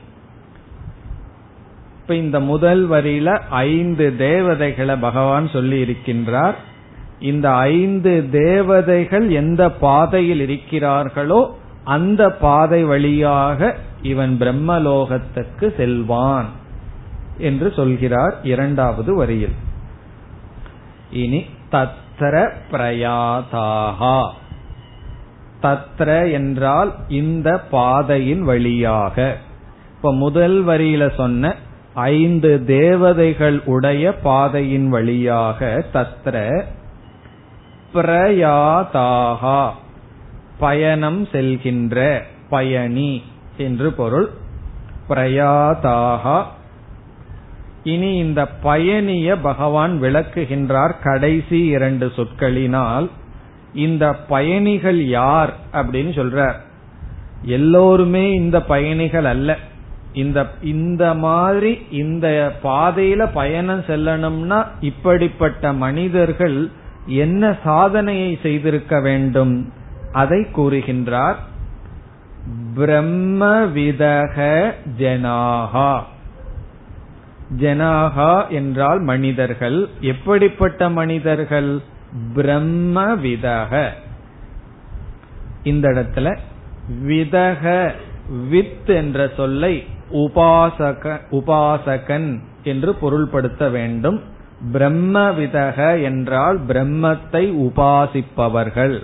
இப்ப 2.02 2.16
இந்த 2.16 2.40
முதல் 2.40 2.90
வரியில 2.90 3.40
ஐந்து 3.50 4.16
தேவதைகளை 4.18 4.96
பகவான் 4.96 5.48
சொல்லி 5.48 5.82
இருக்கின்றார் 5.82 6.56
இந்த 7.20 7.52
ஐந்து 7.52 8.28
தேவதைகள் 8.32 9.30
எந்த 9.30 9.72
பாதையில் 9.72 10.48
இருக்கிறார்களோ 10.48 11.50
அந்த 11.84 12.32
பாதை 12.32 12.84
வழியாக 12.84 13.76
இவன் 14.02 14.38
பிரம்மலோகத்துக்கு 14.40 15.76
செல்வான் 15.76 16.46
என்று 17.38 17.72
சொல்கிறார் 17.72 18.36
இரண்டாவது 18.44 19.16
வரியில். 19.16 19.56
இனி 21.12 21.46
தத்ர 21.72 22.50
பிரயாதாகா 22.72 24.28
தத்ர 25.62 26.32
என்றால் 26.32 26.96
இந்த 27.08 27.60
பாதையின் 27.60 28.44
வழியாக. 28.44 29.38
இப்ப 29.96 30.14
முதல் 30.14 30.66
வரியில 30.66 31.16
சொன்ன 31.16 31.56
ஐந்து 31.94 32.66
தேவதைகள் 32.66 33.64
உடைய 33.66 34.14
பாதையின் 34.14 34.90
வழியாக 34.90 35.86
தத்ர 35.94 36.66
பிரயாதாகா. 37.94 39.70
பயணம் 40.60 41.26
செல்கின்ற 41.26 42.22
பயணி 42.50 43.24
என்று 43.58 43.94
பொருள். 43.94 44.30
பிரயாதாகா. 45.10 46.44
இனி 47.84 48.18
இந்த 48.18 48.46
பயணிய 48.46 49.38
பகவான் 49.38 50.02
விளக்குகின்றார் 50.02 50.94
கடைசி 51.04 51.66
இரண்டு 51.66 52.12
சொற்களினால். 52.16 53.10
இந்த 53.74 54.14
பயணிகள் 54.14 55.06
யார் 55.06 55.54
அப்படின்னு 55.74 56.12
சொல்றார். 56.14 56.54
எல்லோருமே 57.42 58.34
இந்த 58.34 58.62
பயணிகள் 58.62 59.26
அல்ல. 59.26 59.58
இந்த 60.14 60.46
இந்த 60.62 61.14
மாதிரி 61.14 61.86
இந்த 61.92 62.56
பாதையில 62.64 63.30
பயணம் 63.34 63.82
செல்லணும்னா 63.82 64.66
இப்படிப்பட்ட 64.80 65.74
மனிதர்கள் 65.74 66.72
என்ன 67.08 67.58
சாதனையை 67.64 68.40
செய்திருக்க 68.42 69.00
வேண்டும்? 69.00 69.74
அதை 70.12 70.48
கூறுகின்றார் 70.56 71.36
பிரம்மவிதக 72.76 74.72
ஜனாகா 74.98 76.00
ஜனாகா 77.60 78.48
என்றால் 78.50 79.00
மனிதர்கள். 79.00 79.90
எப்படிப்பட்ட 80.02 80.90
மனிதர்கள்? 80.90 81.82
பிரம்மவிதக 82.36 83.90
இந்த 85.64 85.90
இடத்துல 85.90 86.38
விதக 87.06 87.92
வித் 88.50 88.90
என்ற 88.90 89.30
சொல்லை 89.36 89.86
உபாசக 90.12 91.20
உபாசகன் 91.32 92.40
என்று 92.64 92.96
பொருள்படுத்த 93.02 93.72
வேண்டும். 93.72 94.36
பிரம்ம 94.72 95.32
விதக 95.32 96.04
என்றால் 96.04 96.66
பிரம்மத்தை 96.66 97.52
உபாசிப்பவர்கள். 97.52 99.04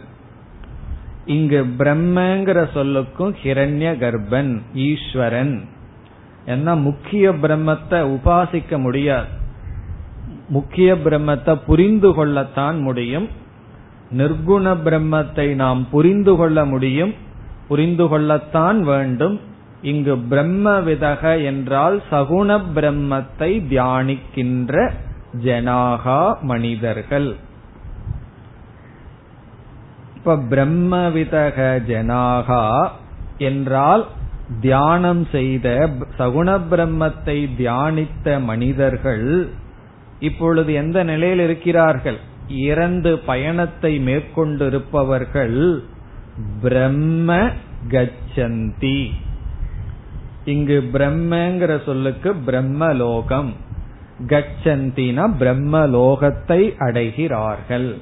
இங்கு 1.26 1.66
பிரம்மங்கிற 1.78 2.68
சொல்லுக்கும் 2.74 3.34
ஹிரண்ய 3.44 3.92
கர்ப்பன் 3.98 4.62
ஈஸ்வரன். 4.74 5.66
என்ன 6.46 6.76
முக்கிய 6.76 7.32
பிரம்மத்தை 7.32 8.20
உபாசிக்க 8.20 8.80
முடியாது. 8.80 9.28
முக்கிய 10.50 10.94
பிரம்மத்தை 10.94 11.60
புரிந்து 11.66 12.14
கொள்ளத்தான் 12.14 12.80
முடியும். 12.80 13.28
நிர்குண 14.18 14.76
பிரம்மத்தை 14.86 15.56
நாம் 15.56 15.88
புரிந்து 15.90 16.36
கொள்ள 16.36 16.66
முடியும். 16.66 17.14
புரிந்து 17.68 18.08
கொள்ளத்தான் 18.08 18.82
வேண்டும். 18.82 19.40
இங்கு 19.82 20.18
பிரம்ம 20.18 20.80
விதக 20.80 21.44
என்றால் 21.44 22.02
சகுண 22.12 22.62
பிரம்மத்தை 22.76 23.62
தியானிக்கின்ற 23.70 24.92
ஜனாகா 25.42 26.40
மனிதர்கள். 26.42 27.36
இப்ப 30.16 30.36
பிரம்மவிதக 30.36 31.82
ஜனாகா 31.88 32.90
என்றால் 33.38 34.08
தியானம் 34.62 35.26
செய்த 35.26 35.90
சகுண 36.18 36.62
பிரம்மத்தை 36.72 37.50
தியானித்த 37.58 38.44
மனிதர்கள் 38.44 39.50
இப்பொழுது 40.20 40.74
எந்த 40.74 41.04
நிலையில் 41.04 41.40
இருக்கிறார்கள்? 41.40 42.18
இறந்து 42.48 43.20
பயணத்தை 43.20 44.00
மேற்கொண்டிருப்பவர்கள் 44.00 45.80
பிரம்ம 46.62 47.50
கச்சந்தி. 47.90 49.10
இங்கு 50.46 50.90
பிரம்மங்கிற 50.94 51.84
சொல்லுக்கு 51.84 52.34
பிரம்மலோகம். 52.34 53.54
கச்சந்தினா 54.20 55.26
பிரம்மலோகத்தை 55.40 56.74
அடைகிறார்கள். 56.80 57.98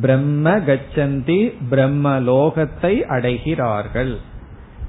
பிரம்ம 0.00 0.58
கச்சந்தி 0.58 1.52
பிரம்ம 1.70 2.20
லோகத்தை 2.20 3.02
அடைகிறார்கள். 3.16 4.16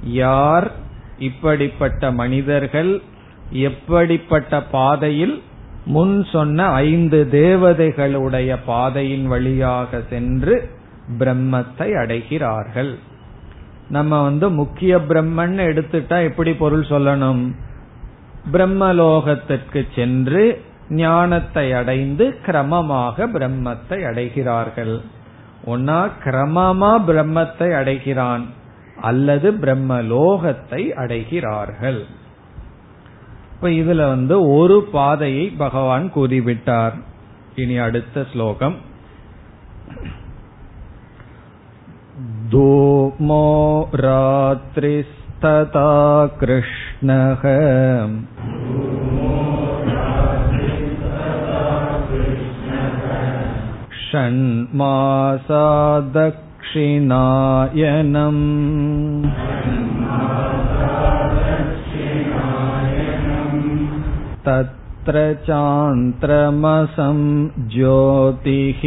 யார் 0.03 0.71
இப்படிப்பட்ட 1.19 2.11
மனிதர்கள் 2.11 3.01
எப்படிப்பட்ட 3.51 4.63
பாதையில் 4.63 5.41
முன் 5.85 6.25
சொன்ன 6.31 6.67
ஐந்து 6.67 7.27
தேவதைகளுடைய 7.31 8.57
பாதையின் 8.65 9.27
வழியாக 9.27 10.01
சென்று 10.09 10.69
பிரம்மத்தை 11.19 11.87
அடைகிறார்கள். 12.03 12.95
நம்ம 13.89 14.23
வந்து 14.23 14.49
முக்கிய 14.49 14.97
பிரம்மன் 14.97 15.57
எடுத்துட்டா 15.69 16.23
எப்படி 16.23 16.53
பொருள் 16.53 16.85
சொல்லணும்? 16.85 17.51
பிரம்மலோகத்திற்கு 18.51 19.87
சென்று 19.95 20.61
ஞானத்தை 20.89 21.73
அடைந்து 21.73 22.35
கிரமமாக 22.45 23.27
பிரம்மத்தை 23.33 24.03
அடைகிறார்கள். 24.03 25.01
ஒன்னா 25.65 26.11
கிரமமா 26.23 27.01
பிரம்மத்தை 27.07 27.75
அடைகிறான் 27.75 28.45
அல்லது 29.01 29.51
பிரம்மலோகத்தை 29.51 30.87
அடைகிறார்கள். 30.89 32.05
இப்ப 33.53 33.67
இதுல 33.67 34.07
வந்து 34.07 34.51
ஒரு 34.51 34.87
பாதையை 34.91 35.47
பகவான் 35.47 36.11
கூறிவிட்டார். 36.15 37.01
இனி 37.55 37.77
அடுத்த 37.77 38.25
ஸ்லோகம். 38.33 38.89
धूमो 42.51 43.87
रात्रिस्तथा 45.44 46.26
कृष्णः 46.40 47.42
षण्मासा 54.07 55.64
दक्षिणायनम् 56.16 57.22
तत्र 64.47 65.34
चान्त्रमसं 65.49 67.18
ज्योतिः 67.74 68.82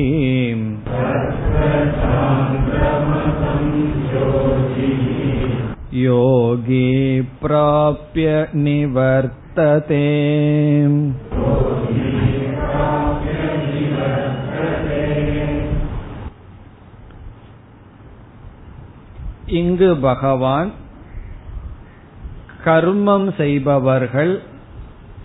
योगी 6.01 7.21
प्राप्य 7.41 8.25
निवर्तते 8.63 10.05
இங்கு 19.59 19.95
பகவான் 19.97 20.69
கர்மம் 22.63 23.29
செய்பவர்கள் 23.35 24.33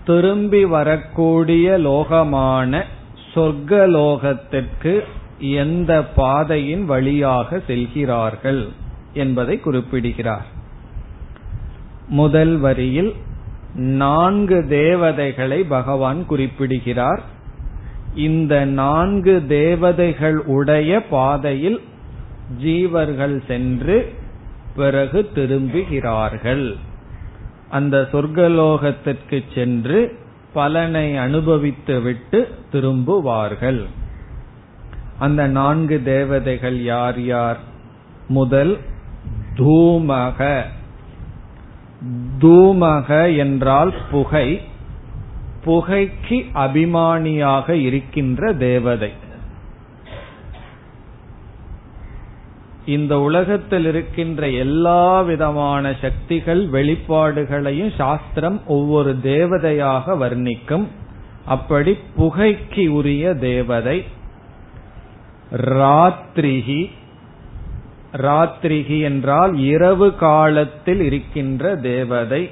திரும்பி 0.05 0.65
வரக்கூடிய 0.67 1.79
லோகமான 1.79 2.83
சொர்க்கலோகத்திற்கு 3.35 4.93
எந்த 5.59 5.93
பாதையின் 6.17 6.85
வழியாக 6.85 7.59
செல்கிறார்கள் 7.67 8.63
என்பதை 9.15 9.61
குறிப்பிடுகிறார் 9.61 10.49
முதல் 12.10 12.58
வரியில் 12.58 13.14
நான்கு 13.76 14.68
தேவதைகளை 14.68 15.64
பகவான் 15.64 16.26
குறிப்பிடுகிறார். 16.26 17.22
இந்த 18.16 18.66
நான்கு 18.66 19.46
தேவதைகள் 19.48 20.38
உடைய 20.38 21.08
பாதையில் 21.08 21.82
ஜீவர்கள் 22.64 23.46
சென்று 23.48 24.14
பிறகு 24.76 25.30
திரும்புகிறார்கள். 25.36 26.76
அந்த 27.70 28.08
சொர்க்கலோகத்திற்கு 28.12 29.44
சென்று 29.56 30.18
பலனை 30.54 31.18
அனுபவித்துவிட்டு 31.18 32.48
திரும்புவார்கள். 32.72 33.86
அந்த 35.20 35.48
நான்கு 35.48 36.04
தேவதைகள் 36.04 36.84
யார் 36.84 37.24
யார்? 37.24 37.60
முதல் 38.28 38.78
தூமக. 39.56 40.62
தூமக 42.40 43.38
என்றால் 43.38 43.94
புகை. 44.12 44.62
புகைக்கு 45.66 46.46
அபிமானியாக 46.54 47.70
இருக்கின்ற 47.70 48.54
தேவதை. 48.54 49.12
இந்த 52.86 53.20
உலகத்தில் 53.20 53.86
இருக்கின்ற 53.86 54.50
எல்லா 54.50 55.22
விதமான 55.22 55.96
சக்திகள் 56.02 56.68
வெளிப்பாடுகளையும் 56.68 57.96
சாஸ்திரம் 57.96 58.62
ஒவ்வொரு 58.68 59.20
தேவதையாக 59.24 60.18
வர்ணிக்கும். 60.18 60.86
அப்படி 61.46 61.98
புகைக்கு 62.18 62.88
உரிய 62.88 63.34
தேவதை 63.34 64.04
ராத்திரிகி 65.52 66.90
ராத்திரிகி 68.14 69.02
என்றால் 69.02 69.58
இரவு 69.58 70.16
காலத்தில் 70.16 71.00
இருக்கின்ற 71.00 71.76
தேவதை. 71.76 72.52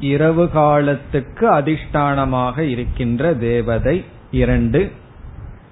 இரவு 0.00 0.50
காலத்துக்கு 0.50 1.50
அதிஷ்டானமாக 1.50 2.58
இருக்கின்ற 2.58 3.34
தேவதை 3.34 4.04
இரண்டு. 4.30 4.92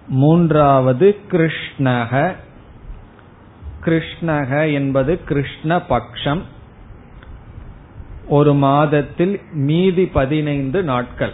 மூன்றாவது 0.09 1.16
கிருஷ்ணக. 1.30 2.34
கிருஷ்ணக 3.84 4.72
என்பது 4.72 5.24
கிருஷ்ண 5.24 5.76
பக்ஷம். 5.76 6.40
ஒரு 8.28 8.54
மாதத்தில் 8.54 9.40
மீதி 9.52 10.07
பதினைந்து 10.07 10.82
நாட்கள். 10.82 11.32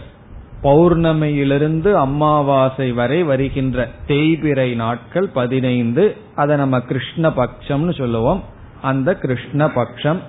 பௌர்ணமியிலிருந்து 0.63 1.93
அமாவாசை 1.93 2.91
வரை 2.91 3.23
வருகின்ற 3.23 3.89
தேய்பிரை 4.07 4.75
நாட்கள் 4.75 5.27
பதினைந்து. 5.27 6.15
அதை 6.35 6.55
நம்ம 6.55 6.79
கிருஷ்ண 6.79 7.29
பட்சம்னு 7.29 7.97
சொல்லுவோம். 7.97 8.43
அந்த 8.81 9.15
கிருஷ்ண 9.15 9.69
பட்சம் 9.69 10.19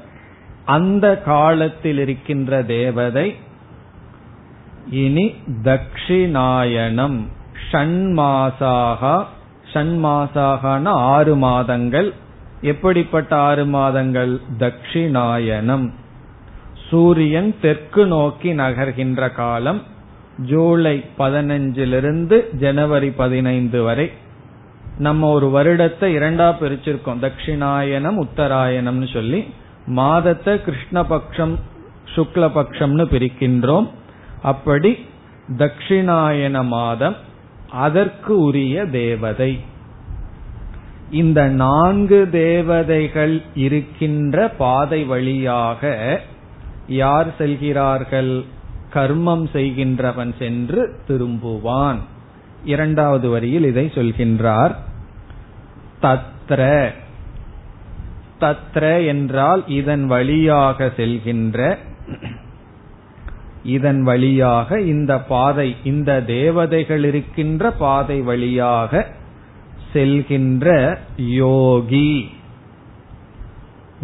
அந்த 0.64 1.18
காலத்தில் 1.18 1.98
இருக்கின்ற 1.98 2.62
தேவதை 2.62 3.36
இனி 4.90 5.34
தக்ஷிணாயனம் 5.62 7.20
ஷண்மாசாகா. 7.72 9.24
ஷண்மாசாகான 9.72 10.86
ஆறு 10.86 11.36
மாதங்கள். 11.36 12.12
எப்படிப்பட்ட 12.60 13.36
ஆறு 13.36 13.66
மாதங்கள்? 13.66 14.40
தக்ஷிணாயனம் 14.58 15.90
சூரியன் 16.90 17.54
தெற்கு 17.60 18.06
நோக்கி 18.06 18.52
நகர்கின்ற 18.52 19.34
காலம். 19.34 19.82
ஜூலை 20.36 21.04
பதினஞ்சிலிருந்து 21.18 22.54
ஜனவரி 22.54 23.08
பதினைந்து 23.08 23.82
வரை 23.82 24.10
நம்ம 24.98 25.30
ஒரு 25.30 25.48
வருடத்தை 25.48 26.16
இரண்டா 26.16 26.48
பிரிச்சிருக்கோம். 26.60 27.20
தட்சிணாயனம் 27.20 28.26
உத்தராயணம்னு 28.26 29.12
சொல்லி 29.12 29.44
மாதத்தை 29.86 30.54
கிருஷ்ணபக்ஷம் 30.54 31.54
சுக்லபக்ஷம்னு 32.14 33.04
பிரிக்கின்றோம். 33.04 33.88
அப்படி 34.42 35.06
தட்சிணாயன 35.48 36.64
மாதம் 36.64 37.16
அதற்கு 37.70 38.38
உரிய 38.38 38.86
தேவதை. 38.86 39.60
இந்த 41.10 41.44
நான்கு 41.44 42.28
தேவதைகள் 42.30 43.42
இருக்கின்ற 43.54 44.48
பாதை 44.48 45.04
வழியாக 45.04 46.20
யார் 46.86 47.36
செல்கிறார்கள்? 47.36 48.44
கர்மம் 48.94 49.48
செய்கின்றவன் 49.52 50.34
சென்று 50.38 50.98
திரும்புவான். 51.08 51.98
இரண்டாவது 52.64 53.28
வரியில் 53.28 53.64
இதை 53.64 53.90
சொல்கின்றார். 53.94 54.74
தத்ர. 56.02 56.90
தத்ர 58.40 59.06
என்றால் 59.06 59.68
இதன் 59.68 60.06
வழியாக 60.06 60.92
செல்கின்ற. 60.96 61.76
இதன் 63.64 64.02
வழியாக 64.02 64.80
இந்த 64.80 65.20
பாதை 65.20 65.76
இந்த 65.84 66.22
தேவதைகள் 66.22 67.04
இருக்கின்ற 67.04 67.70
பாதை 67.70 68.20
வழியாக 68.20 69.06
செல்கின்ற 69.92 70.98
யோகி. 71.16 72.30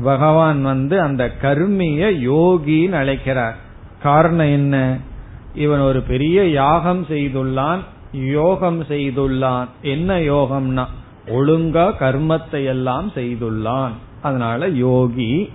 பகவான் 0.03 0.63
வந்து 0.63 1.01
அந்த 1.01 1.33
கர்மிய 1.43 2.07
யோகின்னு 2.07 2.93
அழைக்கிறார். 2.93 3.57
காரணம் 4.03 4.51
என்ன? 4.51 4.99
இவன் 5.55 5.81
ஒரு 5.81 6.01
பெரிய 6.01 6.49
யாகம் 6.49 7.07
செய்துள்ளான் 7.09 7.79
யோகம் 8.13 8.83
செய்துள்ளான். 8.83 9.69
என்ன 9.83 10.19
யோகம்னா 10.19 10.87
ஒழுங்கா 11.27 11.87
கர்மத்தை 12.01 12.65
எல்லாம் 12.65 13.11
செய்துள்ளான். 13.15 13.91
அதனால 14.23 14.69
யோகி 14.69 15.53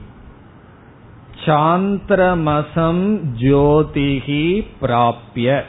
சாந்திரமசம் 1.45 3.19
ஜோதிகி 3.39 4.65
பிராப்ய. 4.81 5.61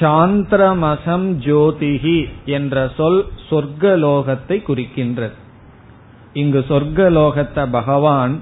சாந்திரமசம் 0.00 1.26
ஜோதிகி 1.46 2.28
என்ற 2.44 2.90
சொல் 2.96 3.26
சொர்க்கலோகத்தை 3.50 4.62
குறிக்கின்றது. 4.68 5.36
இங்கு 6.32 6.64
சொர்க்கலோகத்தை 6.68 7.66
பகவான் 7.70 8.40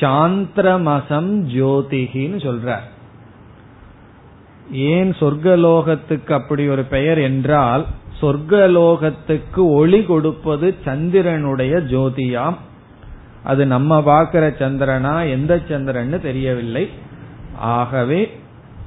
சாந்திரமசம் 0.00 1.30
ஜோதிகின்னு 1.54 2.38
சொல்றார் 2.46 2.86
ஏன் 4.70 5.10
சொர்க்கலோகத்துக்கு 5.10 6.32
அப்படி 6.32 6.68
ஒரு 6.68 6.84
பெயர் 6.84 7.18
என்றால் 7.18 7.86
சொர்க்கலோகத்துக்கு 8.20 9.62
ஒளி 9.72 10.00
கொடுப்பது 10.04 10.74
சந்திரனுடைய 10.84 11.74
ஜோதியாம். 11.92 12.56
அது 13.42 13.66
நம்ம 13.66 14.02
பார்க்கிற 14.02 14.44
சந்திரனா 14.48 15.30
எந்த 15.30 15.54
சந்திரன்னு 15.68 16.20
தெரியவில்லை. 16.20 16.84
ஆகவே 17.58 18.20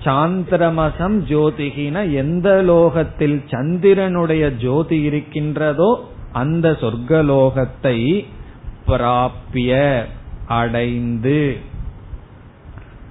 சாந்திரமசம் 0.06 1.18
ஜோதிகின 1.32 2.14
எந்த 2.14 2.62
லோகத்தில் 2.62 3.44
சந்திரனுடைய 3.48 4.44
ஜோதி 4.56 5.02
இருக்கின்றதோ 5.02 5.90
அந்த 6.32 6.72
சொர்க்கலோகத்தை 6.82 7.98
பிராப்பிய 8.88 9.72
அடைந்து. 10.50 11.58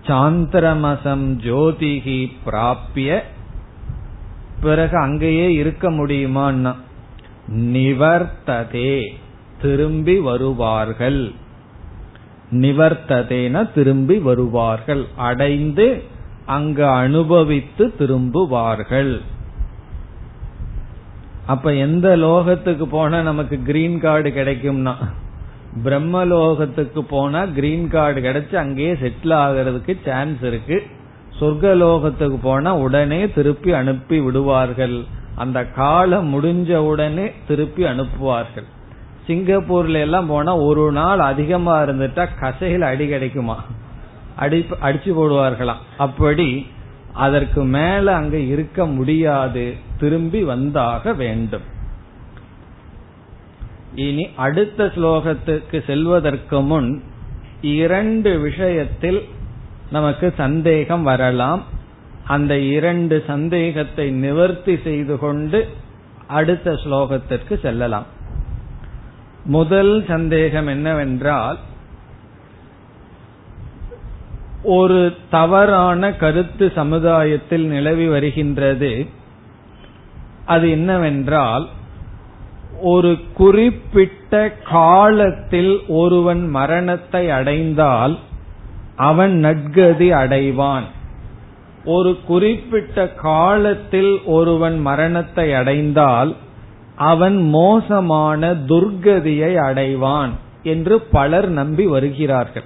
சாந்திரமசம் 0.07 1.37
ஜோதிகி 1.45 2.33
பிராப்பிய 2.47 3.23
பிறகு 4.61 4.99
அங்கேயே 4.99 5.53
இருக்க 5.53 5.91
முடியுமான்னா? 5.91 6.75
நிவர்த்ததே. 7.57 9.15
திரும்பி 9.61 10.19
வருவார்கள். 10.19 11.33
நிவர்த்ததேன 12.51 13.73
திரும்பி 13.73 14.19
வருவார்கள். 14.19 15.05
அடைந்து 15.17 16.03
அங்கு 16.47 16.87
அனுபவித்து 16.87 17.95
திரும்புவார்கள். 17.99 19.21
அப்ப 21.47 21.75
எந்த 21.75 22.17
லோகத்துக்கு 22.17 22.83
போனா 22.83 23.23
நமக்கு 23.23 23.63
கிரீன் 23.63 24.01
கார்டு 24.01 24.31
கிடைக்கும்னா? 24.31 24.95
பிரம்மலோகத்துக்கு 25.85 27.01
போனா 27.01 27.45
கிரீன் 27.45 27.89
கார்டு 27.89 28.21
கிடைச்சு 28.21 28.55
அங்கேயே 28.55 28.93
செட்டில் 28.93 29.35
ஆகிறதுக்கு 29.35 29.97
சான்ஸ் 30.05 30.43
இருக்கு. 30.43 30.83
சொர்க்கலோகத்துக்கு 31.41 32.39
போனா 32.43 32.77
உடனே 32.77 33.31
திருப்பி 33.31 33.73
அனுப்பி 33.73 34.21
விடுவார்கள். 34.21 35.05
அந்த 35.35 35.65
காலம் 35.65 36.35
முடிஞ்ச 36.35 36.75
உடனே 36.75 37.31
திருப்பி 37.49 37.83
அனுப்புவார்கள். 37.83 38.65
சிங்கப்பூர்ல 39.27 40.01
எல்லாம் 40.01 40.27
போனா 40.27 40.57
ஒரு 40.57 40.93
நாள் 40.93 41.19
அதிகமா 41.19 41.83
இருந்துட்டா 41.83 42.29
கசையில் 42.41 42.81
அடி 42.81 43.09
கிடைக்குமா? 43.09 43.65
அடி 44.37 44.67
அடிச்சு 44.83 45.13
போடுவார்களாம். 45.19 45.83
அப்படி 45.97 46.67
அதற்கு 47.13 47.65
மேல 47.65 48.15
அங்க 48.15 48.37
இருக்க 48.37 48.87
முடியாது. 48.87 49.75
திரும்பி 49.99 50.45
வந்தாக 50.45 51.17
வேண்டும். 51.17 51.77
இனி 53.95 54.29
அடுத்த 54.37 54.85
ஸ்லோகத்துக்கு 54.85 55.85
செல்வதற்கு 55.87 56.61
முன் 56.61 57.03
இரண்டு 57.61 58.39
விஷயத்தில் 58.39 59.25
நமக்கு 59.91 60.35
சந்தேகம் 60.37 61.03
வரலாம். 61.03 61.63
அந்த 62.25 62.59
இரண்டு 62.59 63.25
சந்தேகத்தை 63.27 64.11
நிவர்த்தி 64.11 64.79
செய்து 64.85 65.19
கொண்டு 65.19 65.69
அடுத்த 66.27 66.73
ஸ்லோகத்திற்கு 66.73 67.61
செல்லலாம். 67.61 68.07
முதல் 69.45 70.05
சந்தேகம் 70.09 70.67
என்னவென்றால் 70.67 71.59
ஒரு 74.63 75.17
தவறான 75.31 76.13
கருத்து 76.13 76.73
சமுதாயத்தில் 76.75 77.67
நிலவி 77.67 78.09
வருகின்றது. 78.09 79.07
அது 80.47 80.71
என்னவென்றால் 80.71 81.69
ஒரு 82.83 83.19
குறிப்பிட்ட 83.35 84.53
காலத்தில் 84.53 85.81
ஒருவன் 85.89 86.49
மரணத்தை 86.49 87.31
அடைந்தால் 87.31 88.19
அவன் 88.97 89.45
நட்கதி 89.45 90.09
அடைவான். 90.13 90.83
ஒரு 91.85 92.19
குறிப்பிட்ட 92.27 93.09
காலத்தில் 93.09 94.21
ஒருவன் 94.25 94.79
மரணத்தை 94.79 95.55
அடைந்தால் 95.55 96.35
அவன் 96.97 97.49
மோசமான 97.49 98.53
துர்கதியை 98.53 99.55
அடைவான் 99.55 100.31
என்று 100.63 101.01
பலர் 101.01 101.49
நம்பி 101.49 101.87
வருகிறார்கள். 101.87 102.63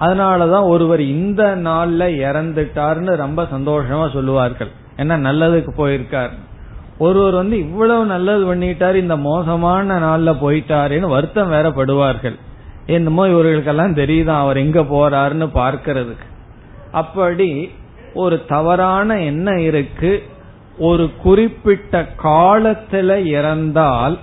அதனாலதான் 0.00 0.64
ஒருவர் 0.64 1.00
இந்த 1.00 1.56
நாள்ல 1.56 2.02
இறந்துட்டார்னு 2.18 3.16
ரொம்ப 3.16 3.42
சந்தோஷமா 3.42 4.12
சொல்லுவார்கள். 4.12 4.68
என்ன 4.96 5.18
நல்லதுக்கு 5.18 5.70
போயிருக்கார். 5.76 6.30
ஒருவர் 6.98 7.34
வந்து 7.34 7.58
இவ்வளவு 7.58 8.04
நல்லது 8.04 8.54
பண்ணிட்டாரு 8.54 8.94
இந்த 8.94 9.16
மோசமான 9.16 9.98
நாள்ல 9.98 10.20
போயிட்டாருன்னு 10.20 11.08
வருத்தம் 11.08 11.48
வேற 11.48 11.70
படுவார்கள். 11.70 12.38
என்னமோ 12.86 13.28
இவர்களுக்கெல்லாம் 13.28 13.94
தெரியுதான் 13.94 14.38
அவர் 14.38 14.56
எங்க 14.56 14.80
போறாருன்னு 14.80 15.48
பார்க்கறதுக்கு. 15.54 16.26
அப்படி 16.92 17.70
ஒரு 18.14 18.44
தவறான 18.44 19.20
எண்ணம் 19.20 19.58
இருக்கு. 19.58 20.22
ஒரு 20.78 21.10
குறிப்பிட்ட 21.22 22.06
காலத்துல 22.24 23.24
இறந்தால் 23.24 24.18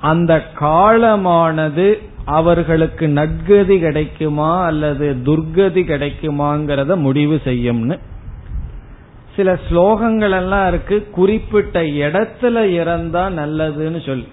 அந்த 0.00 0.42
காலமானது 0.60 2.02
அவர்களுக்கு 2.24 3.06
நற்கதி 3.06 3.78
கிடைக்குமா 3.78 4.64
அல்லது 4.64 5.16
துர்கதி 5.24 5.82
கிடைக்குமாங்கிறத 5.82 6.96
முடிவு 6.96 7.40
செய்யும்னு 7.44 7.98
சில 9.36 9.58
ஸ்லோகங்கள் 9.68 10.34
எல்லாம் 10.36 10.68
இருக்கு 10.68 10.96
குறிப்பிட்ட 11.10 11.80
இடத்துல 11.82 12.56
இறந்தா 12.80 13.22
நல்லதுன்னு 13.40 14.00
சொல்லி. 14.06 14.28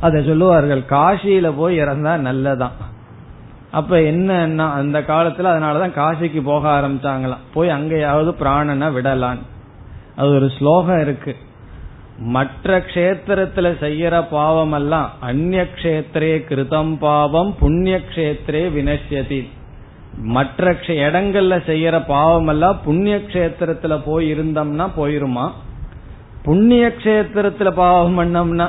அத 0.00 0.22
சொல்லுவார்கள் 0.22 0.82
காசியில 0.90 1.52
போய் 1.56 1.78
இறந்தா 1.78 2.12
நல்லதான். 2.28 2.76
அப்ப 3.70 4.02
என்ன 4.02 4.68
அந்த 4.72 5.00
காலத்துல 5.00 5.48
அதனாலதான் 5.54 5.96
காசிக்கு 6.00 6.40
போக 6.42 6.68
ஆரம்பிச்சாங்களாம். 6.68 7.44
போய் 7.54 7.68
அங்கேயாவது 7.68 8.30
பிராணனை 8.40 8.92
விடலான் 8.92 9.42
அது 10.16 10.28
ஒரு 10.28 10.48
ஸ்லோகம் 10.58 11.00
இருக்கு. 11.00 11.36
மற்ற 12.18 12.78
கஷேத்திரத்துல 12.78 13.70
செய்யற 13.80 14.24
பாவம் 14.30 14.72
எல்லாம் 14.72 15.10
அந்நிய 15.20 15.62
கஷேத்திரே 15.74 16.34
கிருதம் 16.50 16.96
பாவம் 16.98 17.54
புண்ணிய 17.58 17.96
கஷேத்திரே 17.96 18.62
வினஷ்யதி 18.76 19.40
மற்ற 20.22 20.72
இடங்கள்ல 20.86 21.56
செய்யற 21.66 22.06
பாவம் 22.06 22.46
எல்லாம் 22.46 22.80
புண்ணிய 22.84 23.16
கஷேத்திரத்துல 23.16 24.02
போய் 24.04 24.34
இருந்தோம்னா 24.34 24.88
போயிருமா? 24.96 25.50
புண்ணிய 26.42 26.94
கஷேத்திரத்துல 26.98 27.70
பாவம் 27.70 28.18
பண்ணோம்னா? 28.18 28.68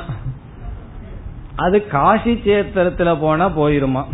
அது 1.56 1.86
காசி 1.86 2.32
சேத்திரத்துல 2.32 3.20
போனா 3.20 3.48
போயிருமா? 3.48 4.04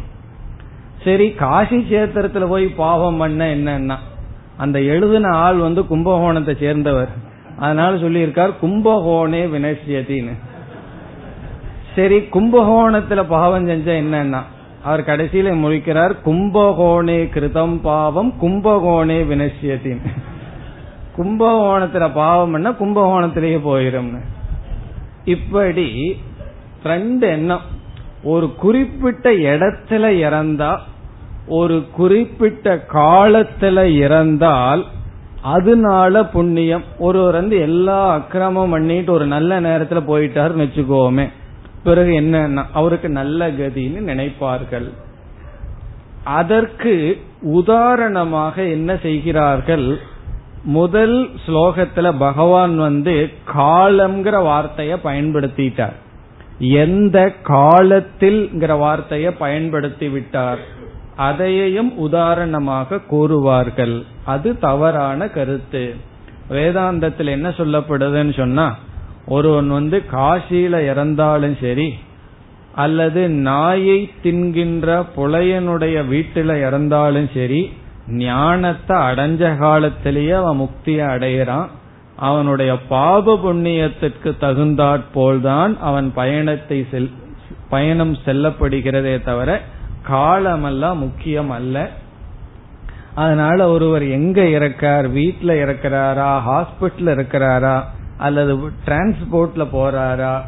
சரி 1.04 1.30
காசி 1.30 1.76
சேத்திரத்துல 1.76 2.48
போய் 2.48 2.66
பாவம் 2.66 3.16
பண்ண 3.16 3.54
என்னன்னா 3.54 3.96
அந்த 4.56 4.80
எழுதின 4.80 5.28
ஆள் 5.28 5.56
வந்து 5.56 5.82
கும்பகோணத்தை 5.82 6.58
சேர்ந்தவர். 6.58 7.08
அதனால 7.58 7.96
சொல்லியிருக்கார் 7.96 8.52
கும்பகோணே 8.62 9.46
வினசியத்தின்னு 9.46 10.32
சரி 11.94 12.18
கும்பகோணத்துல 12.18 13.22
பாவம் 13.22 13.66
செஞ்ச 13.66 13.92
என்னன்னா 13.92 14.42
அவர் 14.84 15.04
கடைசியில 15.04 15.58
முடிக்கிறார் 15.58 16.14
கும்பகோணே 16.24 17.18
கிருதம் 17.34 17.80
பாவம் 17.82 18.34
கும்பகோணே 18.42 19.18
வினசியத்தின் 19.30 20.00
கும்பகோணத்துல 21.16 22.12
பாவம் 22.14 22.64
கும்பகோணத்திலேயே 22.64 23.58
போயிரும். 23.66 24.20
இப்படி 25.24 26.20
ரெண்டு 26.84 27.28
எண்ணம். 27.28 27.60
ஒரு 28.22 28.54
குறிப்பிட்ட 28.54 29.30
இடத்துல 29.30 30.04
இறந்தா 30.24 30.76
ஒரு 31.46 31.86
குறிப்பிட்ட 31.92 32.84
காலத்துல 32.92 33.84
இறந்தால் 33.84 34.84
அதனால 35.42 36.24
புண்ணியம். 36.26 36.84
ஒருவர் 36.98 37.32
வந்து 37.32 37.56
எல்லா 37.60 38.12
அக்கிரமம் 38.12 38.70
பண்ணிட்டு 38.70 39.12
ஒரு 39.12 39.26
நல்ல 39.26 39.60
நேரத்துல 39.60 40.00
போயிட்டாருன்னு 40.10 40.66
வச்சுக்கோமே. 40.66 41.26
பிறகு 41.84 42.14
என்ன? 42.14 42.66
அவருக்கு 42.72 43.08
நல்ல 43.08 43.50
கதின்னு 43.50 44.02
நினைப்பார்கள். 44.06 44.90
அதற்கு 46.24 47.20
உதாரணமாக 47.42 48.62
என்ன 48.62 48.96
செய்கிறார்கள்? 48.96 49.98
முதல் 50.64 51.30
ஸ்லோகத்துல 51.46 52.18
பகவான் 52.18 52.76
வந்து 52.76 53.30
காலம்ங்கிற 53.54 54.42
வார்த்தைய 54.42 54.96
பயன்படுத்திட்டார். 55.04 55.92
எந்த 56.58 57.32
காலத்தில்ங்கிற 57.48 58.72
வார்த்தைய 58.78 59.32
பயன்படுத்தி 59.38 60.08
விட்டார். 60.08 60.58
அதையும் 61.16 61.96
உதாரணமாக 61.96 63.00
கூறுவார்கள். 63.10 64.02
அது 64.24 64.58
தவறான 64.58 65.28
கருத்து. 65.28 65.94
வேதாந்தத்தில் 66.50 67.26
என்ன 67.26 67.48
சொல்லப்படுதுன்னு 67.48 68.34
சொன்னா 68.36 68.76
ஒருவன் 69.26 69.68
வந்து 69.68 70.02
காசியில 70.12 70.90
இறந்தாலும் 70.90 71.56
சரி 71.60 71.94
அல்லது 72.72 73.28
நாயை 73.28 74.10
தின்கின்ற 74.22 75.04
புலையனுடைய 75.16 76.02
வீட்டில 76.10 76.66
இறந்தாலும் 76.66 77.30
சரி 77.34 77.72
ஞானத்தை 78.06 78.96
அடைஞ்ச 78.96 79.58
காலத்திலேயே 79.58 80.30
அவன் 80.30 80.60
முக்திய 80.60 81.06
அடையிறான் 81.08 81.66
அவனுடைய 82.16 82.78
பாப 82.78 83.36
புண்ணியத்திற்கு 83.36 84.32
தகுந்தாற்போல்தான் 84.40 85.78
அவன் 85.78 86.12
பயணத்தை 86.12 86.86
செல் 86.90 87.10
பயணம் 87.68 88.16
செல்லப்படுகிறதே 88.24 89.22
தவிர 89.22 89.60
காலமெல்லாம் 90.02 90.98
முக்கியம் 90.98 91.50
அல்ல. 91.50 91.88
அதனால 93.14 93.68
ஒருவர் 93.68 94.02
எங்க 94.08 94.42
இறக்கார் 94.42 95.10
வீட்டில் 95.10 95.48
இறக்கிறாரா 95.48 96.40
ஹாஸ்பிட்டல் 96.48 97.10
இருக்கிறாரா 97.10 97.84
அல்லது 98.18 98.56
டிரான்ஸ்போர்ட்ல 98.86 99.66
போறாரா? 99.72 100.40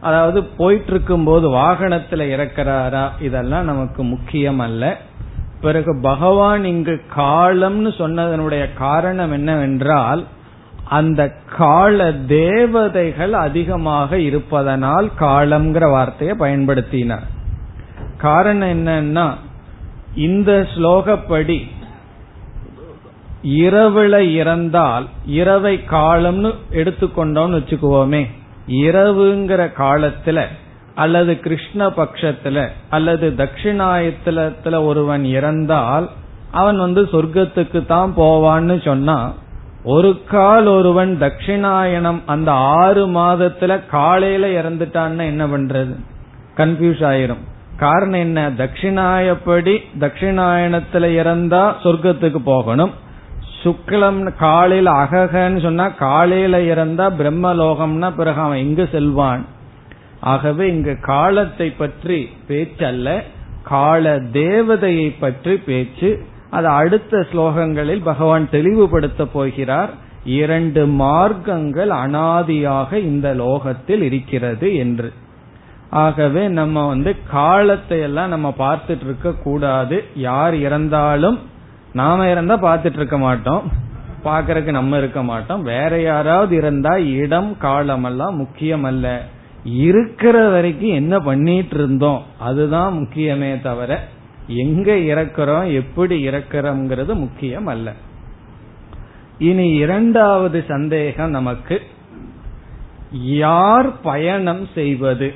அதாவது 0.00 0.44
போயிட்டு 0.44 0.90
இருக்கும் 0.90 1.24
போது 1.24 1.50
வாகனத்துல 1.50 2.24
இறக்கிறாரா? 2.34 3.08
இதெல்லாம் 3.20 3.64
நமக்கு 3.64 4.02
முக்கியம் 4.02 4.58
அல்ல 4.58 4.96
பிறகு 5.60 5.98
பகவான் 6.02 6.64
இங்கு 6.64 7.02
காலம்னு 7.16 7.90
சொன்னதனுடைய 7.98 8.68
காரணம் 8.78 9.32
என்னவென்றால் 9.32 10.24
அந்த 10.84 11.34
கால 11.56 12.12
தேவதைகள் 12.12 13.32
அதிகமாக 13.32 14.18
இருப்பதனால் 14.18 15.10
காலம்ங்கிற 15.20 15.90
வார்த்தையை 15.90 16.36
பயன்படுத்தினார். 16.38 17.26
காரணம் 18.16 18.86
என்னன்னா 18.86 19.30
இந்த 20.14 20.66
ஸ்லோகப்படி 20.74 21.66
இரவுல 23.42 24.18
இறந்தால் 24.18 25.06
இரவை 25.26 25.80
காலம்னு 25.90 26.54
எடுத்துக்கொண்டோம்னு 26.72 27.58
வச்சுக்குவோமே. 27.58 28.26
இரவுங்கிற 28.66 29.72
காலத்துல 29.78 30.44
அல்லது 30.94 31.40
கிருஷ்ண 31.40 31.86
பட்சத்துல 31.86 32.68
அல்லது 32.90 33.34
தட்சிணாயத்துல 33.36 34.84
ஒருவன் 34.84 35.24
இறந்தால் 35.24 36.08
அவன் 36.50 36.78
வந்து 36.78 37.02
சொர்க்கத்துக்கு 37.02 37.86
தான் 37.86 38.14
போவான்னு 38.16 38.84
சொன்னா 38.84 39.32
ஒரு 39.84 40.22
கால் 40.24 40.66
ஒருவன் 40.66 41.18
தட்சிணாயனம் 41.20 42.20
அந்த 42.26 42.52
ஆறு 42.52 43.06
மாதத்துல 43.06 43.86
காலையில 43.86 44.62
இறந்துட்டான்னு 44.62 45.18
என்ன 45.18 45.46
பண்றது? 45.46 45.96
கன்ஃபியூஸ் 46.56 47.04
ஆயிரும். 47.04 47.44
காரணம் 47.76 48.20
என்ன? 48.20 48.50
தட்சிணாயப்படி 48.50 49.78
தட்சிணாயனத்துல 49.98 51.06
இறந்தா 51.16 51.74
சொர்க்கத்துக்கு 51.82 52.38
போகணும். 52.44 53.06
சுக்லம் 53.64 54.34
காலையில 54.36 54.90
அககன்னு 54.90 55.62
சொன்னா 55.62 55.88
காலையில 55.88 56.58
இறந்தா 56.58 57.06
பிரம்மலோகம்னா 57.20 58.10
பிறகு 58.16 58.40
அவன் 58.40 58.58
எங்கு 58.58 58.88
செல்வான்? 58.92 59.44
ஆகவே 60.20 60.68
இங்கு 60.68 61.00
காலத்தை 61.00 61.70
பற்றி 61.70 62.28
பேச்சல்ல 62.48 63.22
கால 63.62 64.16
தேவதையை 64.18 65.14
பற்றி 65.18 65.56
பேச்சு. 65.56 66.10
அது 66.50 66.66
அடுத்த 66.66 67.26
ஸ்லோகங்களில் 67.32 68.02
பகவான் 68.02 68.50
தெளிவுபடுத்த 68.50 69.24
போகிறார். 69.24 69.90
இரண்டு 70.24 70.86
மார்க்கங்கள் 70.86 71.90
அனாதியாக 72.04 72.92
இந்த 72.92 73.34
லோகத்தில் 73.34 74.02
இருக்கிறது 74.02 74.76
என்று. 74.76 75.12
ஆகவே 75.90 76.48
நம்ம 76.48 76.86
வந்து 76.86 77.16
காலத்தை 77.30 78.00
எல்லாம் 78.00 78.28
நம்ம 78.28 78.54
பார்த்துட்டு 78.58 79.04
இருக்க 79.04 79.30
கூடாது. 79.32 80.04
யார் 80.14 80.54
இறந்தாலும் 80.54 81.38
நாம 81.98 82.30
இருந்தா 82.30 82.62
பாத்துட்டு 82.62 82.92
இருக்க 82.92 83.18
மாட்டோம். 83.18 83.72
பாக்குறதுக்கு 84.24 84.70
நம்ம 84.70 84.98
இருக்க 84.98 85.22
மாட்டோம். 85.22 85.62
வேற 85.62 86.00
யாராவது 86.00 86.56
இருந்தா 86.56 86.96
இடம் 86.96 87.58
காலம் 87.58 88.04
எல்லாம் 88.04 88.36
முக்கியம் 88.36 88.84
அல்ல. 88.84 89.24
இருக்கிற 89.64 90.48
வரைக்கும் 90.48 90.90
என்ன 90.90 91.18
பண்ணிட்டு 91.18 91.74
இருந்தோம்? 91.74 92.22
அதுதான் 92.38 92.92
முக்கியமே 92.94 93.62
தவிர 93.62 94.08
எங்க 94.46 94.94
இறக்குறோம் 94.94 95.74
எப்படி 95.74 96.28
இறக்குறோங்கிறது 96.28 97.14
முக்கியம் 97.14 97.66
அல்ல. 97.66 97.92
இனி 99.38 99.68
இரண்டாவது 99.68 100.64
சந்தேகம் 100.68 101.30
நமக்கு 101.30 101.82
யார் 103.12 104.00
பயணம் 104.00 104.66
செய்வது? 104.74 105.34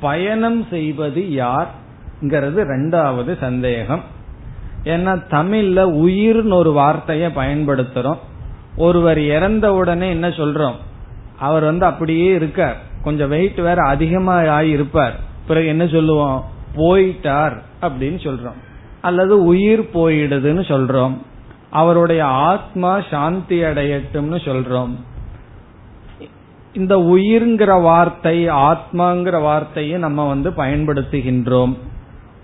பயணம் 0.00 0.66
செய்வது 0.70 1.20
யார்ங்கிறது 1.20 2.60
ரெண்டாவது 2.72 3.38
சந்தேகம். 3.38 4.12
ஏன்னா 4.84 5.22
தமிழ்ல 5.30 5.82
உயிர்னு 5.82 6.52
ஒரு 6.52 6.72
வார்த்தைய 6.72 7.30
பயன்படுத்துறோம். 7.36 8.18
ஒருவர் 8.76 9.18
இறந்த 9.18 9.74
உடனே 9.74 10.08
என்ன 10.10 10.28
சொல்றோம்? 10.28 10.74
அவர் 11.38 11.64
வந்து 11.64 11.86
அப்படியே 11.86 12.30
இருக்கார். 12.30 12.76
கொஞ்சம் 13.02 13.28
வெயிட் 13.28 13.56
வேற 13.56 13.74
அதிகமா 13.74 14.46
ஆகி 14.46 14.68
இருப்பார். 14.68 15.20
பிறகு 15.46 15.66
என்ன 15.66 15.86
சொல்லுவோம்? 15.86 16.44
போயிட்டார் 16.76 17.62
அப்படின்னு 17.82 18.18
சொல்றோம். 18.18 18.62
அல்லது 19.00 19.44
உயிர் 19.44 19.80
போயிடுதுன்னு 19.80 20.60
சொல்றோம். 20.60 21.16
அவருடைய 21.70 22.24
ஆத்மா 22.24 23.00
சாந்தி 23.10 23.62
அடையட்டும்னு 23.62 24.40
சொல்றோம். 24.44 24.94
இந்த 26.72 26.96
உயிர்ங்கிற 26.96 27.82
வார்த்தை 27.82 28.48
ஆத்மாங்கிற 28.48 29.40
வார்த்தையை 29.40 29.98
நம்ம 29.98 30.28
வந்து 30.28 30.50
பயன்படுத்துகின்றோம். 30.50 31.76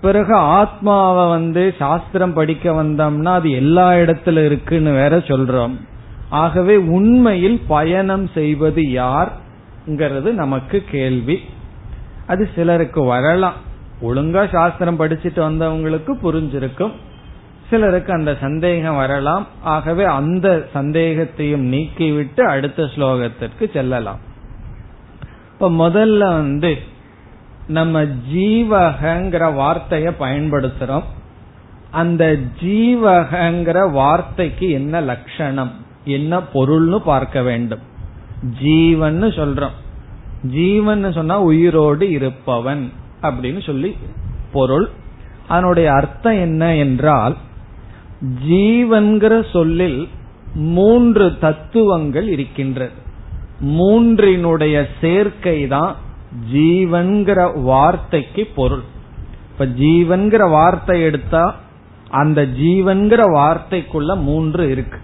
பிறகு 0.01 0.35
ஆத்மாவை 0.35 1.29
வந்து 1.29 1.75
சாஸ்திரம் 1.79 2.33
படிக்க 2.33 2.83
வந்தோம்னா 2.83 3.25
அது 3.25 3.51
எல்லா 3.51 3.93
இடத்துல 3.93 4.45
இருக்குன்னு 4.45 4.93
வேற 4.93 5.19
சொல்றோம். 5.19 5.75
ஆகவே 6.29 6.77
உண்மையில் 6.77 7.61
பயணம் 7.69 8.29
செய்வது 8.29 8.83
யார்ங்கிறது 8.83 10.33
நமக்கு 10.33 10.85
கேள்வி. 10.91 11.41
அது 12.27 12.49
சிலருக்கு 12.55 13.05
வரலாம். 13.05 13.55
ஒழுங்கா 14.03 14.49
சாஸ்திரம் 14.53 15.01
படிச்சுட்டு 15.01 15.41
வந்தவங்களுக்கு 15.49 16.13
புரிஞ்சிருக்கும். 16.23 16.93
சிலருக்கு 17.71 18.13
அந்த 18.13 18.37
சந்தேகம் 18.41 18.97
வரலாம். 18.97 19.47
ஆகவே 19.63 20.05
அந்த 20.05 20.69
சந்தேகத்தையும் 20.75 21.73
நீக்கிவிட்டு 21.73 22.41
அடுத்த 22.41 22.83
ஸ்லோகத்திற்கு 22.83 23.71
செல்லலாம். 23.73 24.19
இப்ப 25.53 25.71
முதல்ல 25.71 26.19
வந்து 26.19 26.79
நம்ம 27.71 28.03
ஜீவகங்கிற 28.33 29.45
வார்த்தைய 29.61 30.13
பயன்படுத்துறோம். 30.21 31.07
அந்த 31.91 32.37
ஜீவகங்கிற 32.61 33.91
வார்த்தைக்கு 33.91 34.71
என்ன 34.71 35.01
லட்சணம்? 35.01 35.71
என்ன 36.05 36.41
பொருள்னு 36.55 36.99
பார்க்க 36.99 37.43
வேண்டும். 37.43 37.83
ஜீவன் 38.63 39.23
சொல்றோம். 39.23 39.77
ஜீவன் 40.43 41.13
சொன்னா 41.13 41.41
உயிரோடு 41.41 42.11
இருப்பவன் 42.11 42.93
அப்படின்னு 43.23 43.63
சொல்லி 43.63 43.97
பொருள். 44.53 44.89
அதனுடைய 45.49 45.93
அர்த்தம் 45.93 46.41
என்ன 46.41 46.75
என்றால் 46.75 47.37
ஜீவன்கிற 48.49 49.51
சொல்லில் 49.53 50.09
மூன்று 50.55 51.39
தத்துவங்கள் 51.39 52.29
இருக்கின்றது. 52.29 52.93
மூன்றினுடைய 53.65 54.77
சேர்க்கை 55.01 55.67
தான் 55.67 55.97
ஜீவன்கிற 56.53 57.63
வார்த்தைக்கு 57.63 58.49
பொருள். 58.55 58.83
இப்ப 59.53 59.67
ஜீவன்கிற 59.67 60.51
வார்த்தை 60.51 61.03
எடுத்தா 61.03 61.57
அந்த 62.09 62.43
ஜீவன்கிற 62.43 63.25
வார்த்தைக்குள்ள 63.35 64.23
மூன்று 64.23 64.71
இருக்கு. 64.71 64.99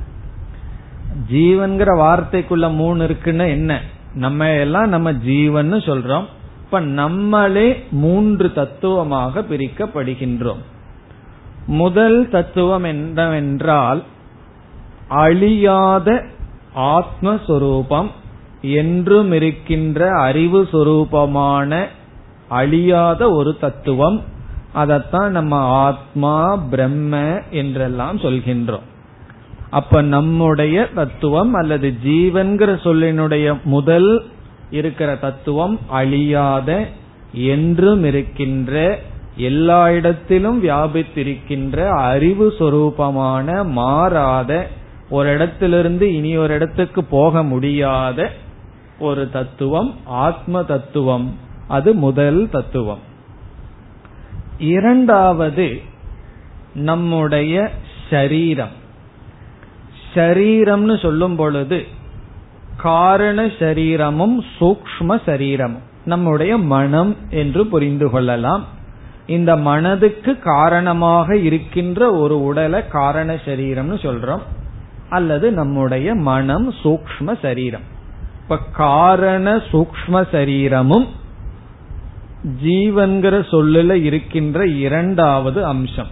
ஜீவன்கிற 1.32 1.98
வார்த்தைக்குள்ள 1.98 2.74
மூணு 2.74 3.04
இருக்குன்னு 3.04 3.48
என்ன? 3.48 3.80
நம்ம 4.14 4.50
எல்லாம் 4.50 4.88
நம்ம 4.88 5.12
ஜீவன் 5.12 5.72
சொல்றோம். 5.72 6.24
இப்ப 6.64 6.80
நம்மளே 6.80 7.84
மூன்று 7.90 8.52
தத்துவமாக 8.52 9.40
பிரிக்கப்படுகின்றோம். 9.40 10.62
முதல் 11.66 12.28
தத்துவம் 12.28 12.84
என்னவென்றால் 12.84 14.02
அழியாத 15.08 16.24
ஆத்மஸ்வரூபம் 16.76 18.10
என்றும் 18.74 19.32
இருக்கின்ற 19.32 20.08
அறிவு 20.10 20.68
சொரூபமான 20.72 21.86
அழியாத 22.48 23.30
ஒரு 23.30 23.56
தத்துவம். 23.60 24.18
அதத்தான் 24.74 25.28
நம்ம 25.28 25.56
ஆத்மா 25.58 26.56
பிரம்ம 26.56 27.42
என்றெல்லாம் 27.50 28.18
சொல்கின்றோம். 28.18 28.86
அப்ப 29.70 30.02
நம்முடைய 30.02 30.88
தத்துவம் 30.94 31.52
அல்லது 31.54 31.94
ஜீவன்கிற 32.04 32.70
சொல்லினுடைய 32.84 33.46
முதல் 33.62 34.24
இருக்கிற 34.70 35.16
தத்துவம் 35.16 35.78
அழியாத 35.88 36.88
என்றும் 37.32 38.04
இருக்கின்ற 38.04 38.98
எல்லா 39.36 39.90
இடத்திலும் 39.90 40.64
வியாபித்திருக்கின்ற 40.64 41.88
அறிவு 41.88 42.54
சொரூபமான 42.58 43.64
மாறாத 43.70 44.68
ஒரு 45.10 45.28
இடத்திலிருந்து 45.28 46.14
இனி 46.14 46.36
ஒரு 46.36 46.54
இடத்துக்கு 46.54 47.04
போக 47.04 47.42
முடியாத 47.42 48.30
ஒரு 48.99 49.30
தத்துவம் 49.30 49.94
ஆத்ம 50.05 50.64
தத்துவம். 50.64 51.36
அது 51.68 51.94
முதல் 51.94 52.49
தத்துவம். 52.51 52.99
இரண்டாவது 54.59 55.80
நம்முடைய 56.74 57.70
ஷரீரம் 58.11 58.74
ஷரீரம்னு 60.14 61.03
சொல்லும் 61.03 61.36
பொழுது 61.36 61.84
காரண 62.76 63.51
சரீரமும் 63.59 64.44
சூக்ம 64.61 65.20
சரீரமும். 65.26 65.82
நம்முடைய 66.05 66.57
மனம் 66.57 67.16
என்று 67.30 67.66
புரிந்து 67.66 68.11
கொள்ளலாம். 68.11 68.64
இந்த 69.26 69.57
மனதுக்கு 69.57 70.38
காரணமாக 70.38 71.36
இருக்கின்ற 71.36 72.14
ஒரு 72.14 72.42
உடலை 72.42 72.88
காரண 72.88 73.34
சரீரம்னு 73.34 73.94
சொல்றோம். 73.94 74.42
அல்லது 75.11 75.53
நம்முடைய 75.53 76.14
மனம் 76.14 76.72
சூக்ம 76.72 77.38
சரீரம். 77.42 77.94
இப்ப 78.49 78.64
காரண 78.72 79.57
சூக்ம 79.57 80.28
சரீரமும் 80.30 81.07
ஜீவன்கிற 82.64 83.47
சொல்லுல 83.51 83.92
இருக்கின்ற 83.92 84.66
இரண்டாவது 84.66 85.64
அம்சம். 85.64 86.07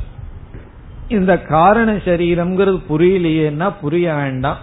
இந்த 1.09 1.41
காரண 1.41 1.93
சரீரம்ங்கிறது 1.93 2.81
புரியலையேன்னா 2.89 3.73
புரிய 3.81 4.15
வேண்டாம். 4.15 4.57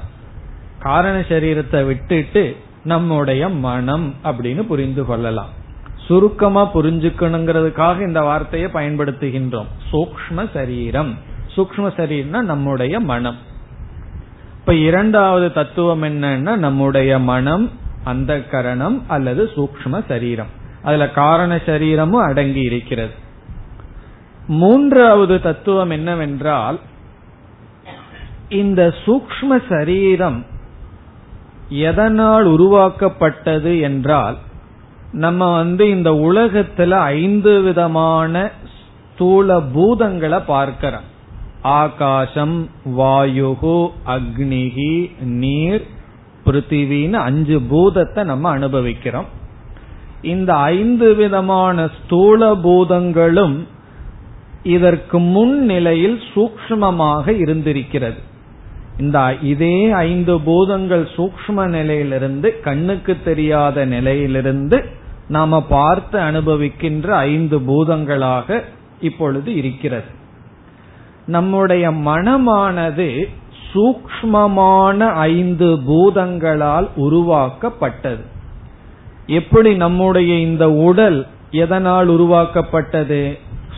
காரண 0.80 1.20
சரீரத்தை 1.20 1.86
விட்டுட்டு 1.86 2.56
நம்முடைய 2.84 3.50
மனம் 3.50 4.14
அப்படின்னு 4.24 4.62
புரிந்து 4.62 5.06
கொள்ளலாம். 5.06 5.50
சுருக்கமா 6.08 6.74
புரிஞ்சுக்கணுங்கிறதுக்காக 6.74 8.08
இந்த 8.08 8.22
வார்த்தையை 8.22 8.70
பயன்படுத்துகின்றோம். 8.74 9.68
சூக்ம 9.92 10.52
சரீரம். 10.54 11.18
சூக்ம 11.56 11.92
சரீரம்னா 11.98 12.42
நம்முடைய 12.42 13.00
மனம். 13.00 13.50
இப்ப 14.62 14.74
இரண்டாவது 14.74 15.54
தத்துவம் 15.54 16.04
என்னன்னா 16.04 16.56
நம்முடைய 16.56 17.20
மனம் 17.20 17.72
அந்த 18.04 18.42
கரணம் 18.42 19.04
அல்லது 19.08 19.50
சூக்ம 19.56 20.04
சரீரம். 20.08 20.52
அதுல 20.84 21.10
காரண 21.10 21.60
சரீரமும் 21.66 22.22
அடங்கி 22.22 22.60
இருக்கிறது. 22.60 23.12
மூன்றாவது 24.48 25.42
தத்துவம் 25.42 25.90
என்னவென்றால் 25.90 26.80
இந்த 28.50 28.94
சூக்ம 29.06 29.62
சரீரம் 29.70 30.46
எதனால் 31.70 32.46
உருவாக்கப்பட்டது 32.46 33.80
என்றால் 33.80 34.38
நம்ம 35.12 35.56
வந்து 35.56 35.90
இந்த 35.90 36.12
உலகத்துல 36.12 36.90
ஐந்து 36.90 37.62
விதமான 37.62 38.50
ஸ்தூல 39.14 39.60
பூதங்களை 39.60 40.42
பார்க்கிறோம். 40.46 41.10
ஆகாசம் 41.64 42.70
வாயுகு 42.98 43.90
அக்னிகி 44.06 45.12
நீர் 45.22 45.86
பிருத்திவின்னு 46.46 47.14
அஞ்சு 47.14 47.62
பூதத்தை 47.62 48.24
நம்ம 48.24 48.50
அனுபவிக்கிறோம். 48.50 49.26
இந்த 50.22 50.54
ஐந்து 50.54 51.16
விதமான 51.16 51.90
ஸ்தூல 51.98 52.56
பூதங்களும் 52.56 53.68
இதற்கு 54.64 55.20
முன் 55.20 55.66
நிலையில் 55.66 56.22
சூக்மமாக 56.36 57.40
இருந்திருக்கிறது. 57.40 58.20
இந்த 59.00 59.36
இதே 59.42 59.92
ஐந்து 59.92 60.42
பூதங்கள் 60.42 61.08
சூக்ம 61.16 61.68
நிலையிலிருந்து 61.68 62.60
கண்ணுக்கு 62.60 63.18
தெரியாத 63.24 63.86
நிலையிலிருந்து 63.86 64.86
நாம 65.28 65.62
பார்த்து 65.62 66.20
அனுபவிக்கின்ற 66.20 67.12
ஐந்து 67.12 67.60
பூதங்களாக 67.60 68.64
இப்பொழுது 69.02 69.56
இருக்கிறது. 69.56 70.20
நம்முடைய 71.32 71.86
மனமானது 71.92 73.10
சூக்மமான 73.72 75.00
ஐந்து 75.34 75.70
பூதங்களால் 75.88 76.88
உருவாக்கப்பட்டது. 76.96 78.24
எப்படி 79.28 79.72
நம்முடைய 79.76 80.32
இந்த 80.40 80.66
உடல் 80.72 81.20
எதனால் 81.64 82.08
உருவாக்கப்பட்டது? 82.08 83.22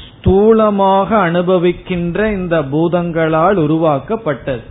ஸ்தூலமாக 0.04 1.10
அனுபவிக்கின்ற 1.28 2.20
இந்த 2.32 2.58
பூதங்களால் 2.64 3.56
உருவாக்கப்பட்டது. 3.56 4.66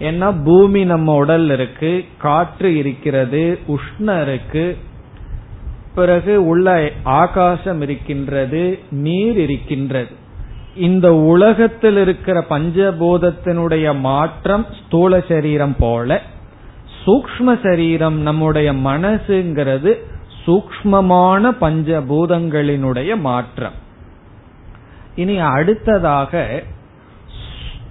ஏன்னா 0.00 0.28
பூமி 0.44 0.82
நம்ம 0.84 1.14
உடல் 1.14 1.48
இருக்கு 1.50 1.92
காற்று 2.18 2.70
இருக்கிறது 2.76 3.42
உஷ்ண 3.66 4.08
இருக்கு 4.22 4.66
பிறகு 5.94 6.34
உள்ள 6.46 6.68
ஆகாசம் 7.20 7.80
இருக்கின்றது 7.82 8.62
நீர் 9.04 9.38
இருக்கின்றது. 9.38 10.20
இந்த 10.74 11.14
உலகத்தில் 11.14 11.96
இருக்கிற 11.96 12.44
பஞ்சபூதத்தினுடைய 12.48 14.00
மாற்றம் 14.00 14.66
ஸ்தூல 14.78 15.20
சரீரம் 15.28 15.76
போல 15.78 16.20
சூக்ம 17.06 17.62
சரீரம் 17.62 18.18
நம்முடைய 18.20 18.72
மனசுங்கிறது 18.72 19.94
சூக்மமான 20.46 21.50
பஞ்சபூதங்களினுடைய 21.60 23.20
மாற்றம். 23.20 23.72
இனி 25.14 25.38
அடுத்ததாக 25.38 26.62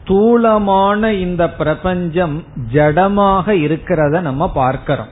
ஸ்தூலமான 0.04 1.14
இந்த 1.14 1.50
பிரபஞ்சம் 1.50 2.44
ஜடமாக 2.74 3.52
இருக்கிறத 3.52 4.22
நம்ம 4.22 4.50
பார்க்கிறோம். 4.50 5.08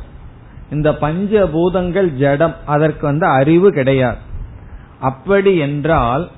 இந்த 0.72 0.92
பஞ்சபூதங்கள் 0.92 2.14
ஜடம் 2.14 2.56
அதற்கு 2.66 3.06
வந்து 3.06 3.26
அறிவு 3.26 3.72
கிடையாது. 3.72 4.18
அப்படி 5.00 5.58
என்றால் 5.58 6.30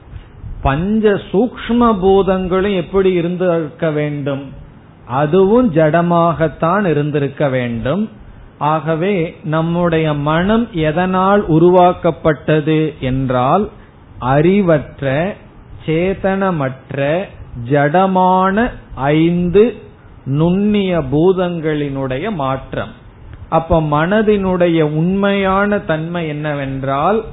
பஞ்ச 0.61 1.09
சூக்ம 1.09 1.99
பூதங்களும் 1.99 2.75
எப்படி 2.75 3.11
இருந்திருக்க 3.11 3.91
வேண்டும்? 3.91 4.49
அதுவும் 5.05 5.73
ஜடமாகத்தான் 5.73 6.85
இருந்திருக்க 6.85 7.49
வேண்டும். 7.49 8.09
ஆகவே 8.57 9.35
நம்முடைய 9.43 10.13
மனம் 10.13 10.67
எதனால் 10.71 11.47
உருவாக்கப்பட்டது 11.47 12.93
என்றால் 12.99 13.69
அறிவற்ற 14.19 15.35
சேதனமற்ற 15.85 17.23
ஜடமான 17.69 18.69
ஐந்து 18.95 19.75
நுண்ணிய 20.25 20.99
பூதங்களினுடைய 20.99 22.33
மாற்றம். 22.33 22.91
அப்ப 23.49 23.81
மனதினுடைய 23.81 24.81
உண்மையான 24.81 25.79
தன்மை 25.79 26.27
என்னவென்றால் 26.27 27.23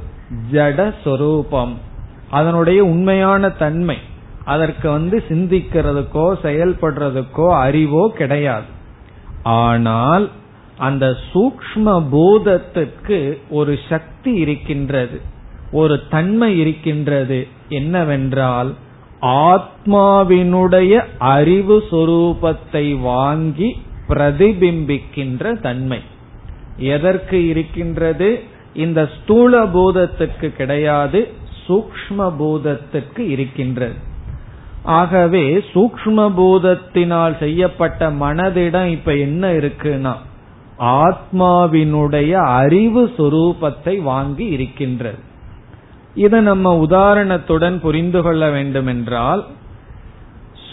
ஜட 0.52 0.94
சொரூபம் 1.04 1.86
அதனுடைய 2.30 2.84
உண்மையான 2.84 3.50
தன்மை. 3.50 3.96
அதற்கு 4.44 4.90
வந்து 4.90 5.22
சிந்திக்கிறதுக்கோ 5.28 6.26
செயல்படுறதுக்கோ 6.42 7.46
அறிவோ 7.48 8.12
கிடையாது. 8.16 8.66
ஆனால் 9.42 10.30
அந்த 10.76 11.16
சூக்ம 11.32 12.08
பூதத்திற்கு 12.10 13.40
ஒரு 13.50 13.78
சக்தி 13.88 14.32
இருக்கின்றது. 14.32 15.20
ஒரு 15.72 16.08
தன்மை 16.08 16.58
இருக்கின்றது. 16.58 17.46
என்னவென்றால் 17.68 18.74
ஆத்மாவினுடைய 19.20 21.04
அறிவு 21.18 21.84
சொரூபத்தை 21.90 23.00
வாங்கி 23.00 23.82
பிரதிபிம்பிக்கின்ற 24.08 25.60
தன்மை. 25.60 26.00
எதற்கு 26.76 27.46
இருக்கின்றது? 27.46 28.42
இந்த 28.74 29.08
ஸ்தூல 29.16 29.64
பூதத்துக்கு 29.64 30.48
கிடையாது. 30.48 31.28
சூக்ம 31.68 32.18
பூதத்திற்கு 32.38 33.18
இருக்கின்றது. 33.18 33.94
ஆகவே 34.82 35.44
சூக்ம 35.72 36.18
பூதத்தினால் 36.38 37.38
செய்யப்பட்ட 37.38 38.10
மனதிடம் 38.10 38.86
இப்ப 38.86 39.16
என்ன 39.16 39.52
இருக்குன்னா 39.52 40.14
ஆத்மாவினுடைய 40.78 42.30
அறிவு 42.30 43.12
சுரூபத்தை 43.18 44.02
வாங்கி 44.02 44.46
இருக்கின்றது. 44.46 45.18
இதை 46.14 46.40
நம்ம 46.40 46.86
உதாரணத்துடன் 46.86 47.80
புரிந்து 47.80 48.22
கொள்ள 48.22 48.50
வேண்டுமென்றால் 48.50 49.46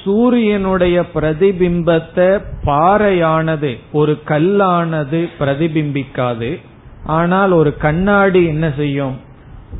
சூரியனுடைய 0.03 1.05
பிரதிபிம்பத்தை 1.15 2.29
பாறையானது 2.65 3.71
ஒரு 3.91 4.21
கல்லானது 4.27 5.29
பிரதிபிம்பிக்காது. 5.39 6.61
ஆனால் 7.05 7.51
ஒரு 7.51 7.77
கண்ணாடி 7.77 8.45
என்ன 8.45 8.71
செய்யும்? 8.77 9.15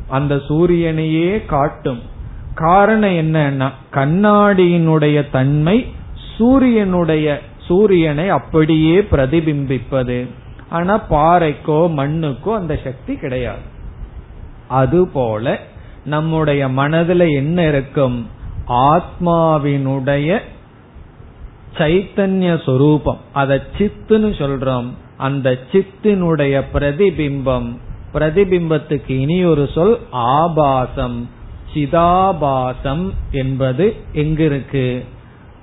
அந்த 0.08 0.36
சூரியனையே 0.36 1.46
காட்டும். 1.46 2.02
காரணம் 2.54 3.10
என்னன்னா 3.10 3.70
கண்ணாடியினுடைய 3.92 5.30
தன்மை 5.30 5.86
சூரியனுடைய 6.38 7.42
சூரியனை 7.58 8.30
அப்படியே 8.30 9.00
பிரதிபிம்பிப்பது. 9.00 10.28
ஆனா 10.70 11.04
பாறைக்கோ 11.10 11.94
மண்ணுக்கோ 11.94 12.54
அந்த 12.54 12.80
சக்தி 12.84 13.16
கிடையாது. 13.16 13.74
அதுபோல 14.68 15.60
நம்முடைய 16.06 16.68
மனதுல 16.68 17.32
என்ன 17.32 17.68
இருக்கும்? 17.68 18.28
ஆத்மாவினுடைய 18.68 20.40
சைத்தன்ய 21.78 22.64
சொரூபம். 22.64 23.18
அத 23.34 23.64
சித்துன்னு 23.78 24.32
சொல்றோம். 24.42 24.90
அந்த 25.18 25.58
சித்தினுடைய 25.72 26.64
பிரதிபிம்பம் 26.74 27.78
பிரதிபிம்பத்துக்கு 28.16 29.10
இனி 29.10 29.44
ஒரு 29.46 29.70
சொல் 29.74 29.98
ஆபாசம் 30.12 31.30
சிதாபாசம் 31.74 33.14
என்பது 33.32 33.96
எங்க 34.14 34.44
இருக்கு 34.44 35.06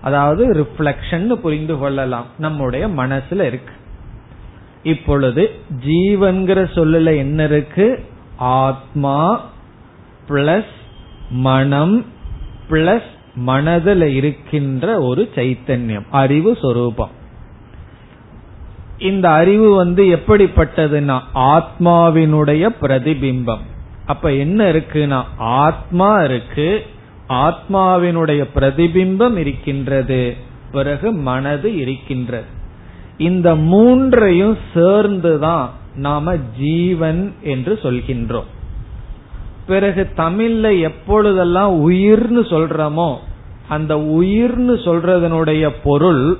அதாவது 0.02 0.52
ரிஃப்ளக்ஷன் 0.52 1.32
புரிந்து 1.32 1.78
கொள்ளலாம். 1.78 2.26
நம்முடைய 2.38 2.88
மனசுல 2.88 3.40
இருக்கு. 3.42 3.74
இப்பொழுது 4.82 5.50
ஜீவன்கிற 5.86 6.64
சொல்லல 6.74 7.16
என்ன 7.16 7.44
இருக்கு? 7.44 8.04
ஆத்மா 8.36 9.50
பிளஸ் 10.28 10.72
மனம் 11.30 12.04
பிளஸ் 12.70 13.10
மனதில் 13.34 14.02
இருக்கின்ற 14.02 15.00
ஒரு 15.00 15.30
சைத்தன்யம் 15.34 16.06
அறிவு 16.10 16.58
சொரூபம். 16.60 17.10
இந்த 19.02 19.30
அறிவு 19.30 19.74
வந்து 19.74 20.04
எப்படிப்பட்டதுன்னா 20.04 21.20
ஆத்மாவினுடைய 21.34 22.68
பிரதிபிம்பம். 22.80 23.64
அப்ப 24.06 24.32
என்ன 24.34 24.72
இருக்குன்னா 24.72 25.22
ஆத்மா 25.36 26.22
இருக்கு 26.22 26.86
ஆத்மாவினுடைய 27.28 28.44
பிரதிபிம்பம் 28.54 29.36
இருக்கின்றது 29.36 30.36
பிறகு 30.72 31.12
மனது 31.12 31.76
இருக்கின்றது. 31.76 32.44
இந்த 33.18 33.54
மூன்றையும் 33.54 34.58
சேர்ந்துதான் 34.74 35.70
நாம 35.94 36.36
ஜீவன் 36.36 37.34
என்று 37.42 37.78
சொல்கின்றோம். 37.82 38.50
பிறகு 39.66 40.08
தமிழ்ல 40.16 40.80
எப்பொழுதெல்லாம் 40.80 41.90
உயிர்னு 41.90 42.42
சொல்றோமோ 42.42 43.16
அந்த 43.68 43.96
உயிர்னு 43.96 44.74
சொல்றதனுடைய 44.84 45.70
பொருள் 45.84 46.38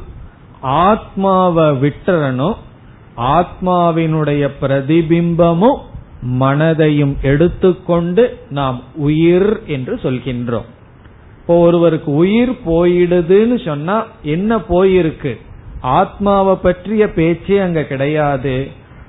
ஆத்மாவை 0.63 1.65
விட்டுறணும் 1.65 2.55
ஆத்மாவினுடைய 3.17 4.49
பிரதிபிம்பமும் 4.61 5.79
மனதையும் 6.41 7.15
எடுத்துக்கொண்டு 7.23 8.39
நாம் 8.51 8.83
உயிர் 8.95 9.63
என்று 9.67 9.95
சொல்கின்றோம். 9.95 10.69
இப்போ 11.41 11.59
ஒருவருக்கு 11.59 12.15
உயிர் 12.15 12.59
போயிடுதுன்னு 12.67 13.65
சொன்னா 13.65 14.07
என்ன 14.23 14.57
போயிருக்கு? 14.57 15.41
ஆத்மாவை 15.81 16.55
பற்றிய 16.55 17.13
பேச்சே 17.13 17.59
அங்க 17.59 17.83
கிடையாது. 17.83 18.69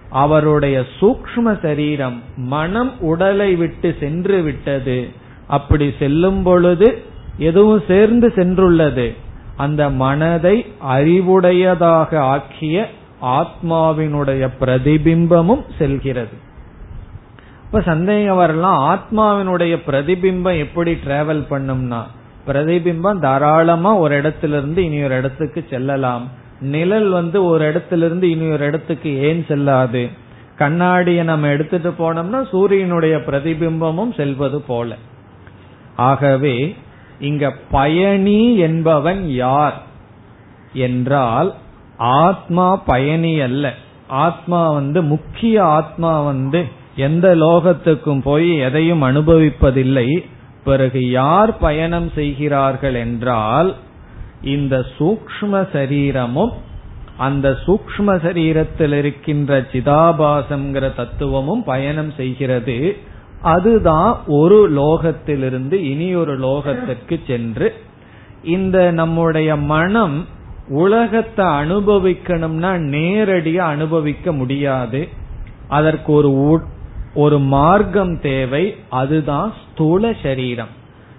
அவருடைய 0.10 0.84
சூக்ம 1.00 1.62
சரீரம் 1.62 2.22
மனம் 2.36 3.00
உடலை 3.00 3.56
விட்டு 3.56 3.96
சென்று 4.00 4.42
விட்டது. 4.42 5.10
அப்படி 5.48 5.94
செல்லும் 6.00 6.44
பொழுது 6.44 7.02
எதுவும் 7.38 7.82
சேர்ந்து 7.88 8.34
சென்றுள்ளது. 8.36 9.16
அந்த 9.56 9.90
மனதை 9.90 10.66
அறிவுடையதாக 10.90 12.18
ஆக்கிய 12.18 12.90
ஆத்மாவினுடைய 13.22 14.50
பிரதிபிம்பமும் 14.60 15.64
செல்கிறது. 15.78 16.52
இப்ப 17.66 17.82
சந்தேகம் 17.82 18.36
வரலாம் 18.36 18.80
ஆத்மாவினுடைய 18.94 19.78
பிரதிபிம்பம் 19.88 20.58
எப்படி 20.58 20.94
டிராவல் 20.94 21.46
பண்ணும்னா 21.50 22.02
பிரதிபிம்பம் 22.48 23.20
தாராளமா 23.20 23.96
ஒரு 23.96 24.16
இடத்திலிருந்து 24.16 24.84
இனி 24.84 25.04
ஒரு 25.04 25.18
இடத்துக்கு 25.18 25.66
செல்லலாம். 25.70 26.28
நிழல் 26.62 27.10
வந்து 27.10 27.44
ஒரு 27.44 27.68
இடத்திலிருந்து 27.68 28.30
இனி 28.30 28.52
ஒரு 28.52 28.66
இடத்துக்கு 28.66 29.18
ஏன் 29.18 29.46
செல்லாது? 29.48 30.10
கண்ணாடியை 30.58 31.24
நம்ம 31.24 31.48
எடுத்துட்டு 31.48 31.94
போனோம்னா 32.00 32.50
சூரியனுடைய 32.50 33.18
பிரதிபிம்பமும் 33.18 34.16
செல்வது 34.16 34.62
போல. 34.62 34.96
ஆகவே 35.96 36.76
இங்க 37.20 37.52
பயணி 37.72 38.58
என்பவன் 38.58 39.30
யார் 39.30 39.82
என்றால் 40.74 41.56
ஆத்மா 41.98 42.76
பயணி 42.76 43.40
அல்ல. 43.40 43.74
ஆத்மா 44.08 44.72
வந்து 44.72 45.02
முக்கிய 45.02 45.64
ஆத்மா 45.64 46.22
வந்து 46.22 46.66
எந்த 46.96 47.36
லோகத்துக்கும் 47.36 48.22
போய் 48.22 48.58
எதையும் 48.58 49.04
அனுபவிப்பதில்லை. 49.04 50.26
பிறகு 50.64 51.10
யார் 51.10 51.58
பயணம் 51.58 52.12
செய்கிறார்கள் 52.16 52.96
என்றால் 52.96 53.76
இந்த 54.42 54.86
சூக்ம 55.00 55.68
சரீரமும் 55.74 56.52
அந்த 57.18 57.58
சூக்ம 57.66 58.08
சரீரத்தில் 58.08 58.94
இருக்கின்ற 58.94 59.62
சிதாபாசம்ங்கிற 59.62 60.96
தத்துவமும் 60.96 61.64
பயணம் 61.64 62.12
செய்கிறது. 62.12 62.98
அதுதான் 63.44 64.22
ஒரு 64.28 64.72
லோகத்திலிருந்து 64.72 65.72
இனி 65.72 66.16
ஒரு 66.16 66.40
லோகத்திற்கு 66.40 67.20
சென்று 67.28 67.74
இந்த 68.44 68.92
நம்முடைய 68.92 69.56
மனம் 69.56 70.28
உலகத்தை 70.70 71.46
அனுபவிக்கணும்னா 71.46 72.72
நேரடியா 72.96 73.56
அனுபவிக்க 73.56 74.32
முடியாது. 74.32 75.08
அதற்கு 75.68 76.12
ஒரு 76.12 76.62
ஒரு 77.14 77.40
மார்க்கம் 77.40 78.20
தேவை. 78.20 78.76
அதுதான் 78.90 79.54
ஸ்தூல 79.72 80.14
சரீரம். 80.24 80.68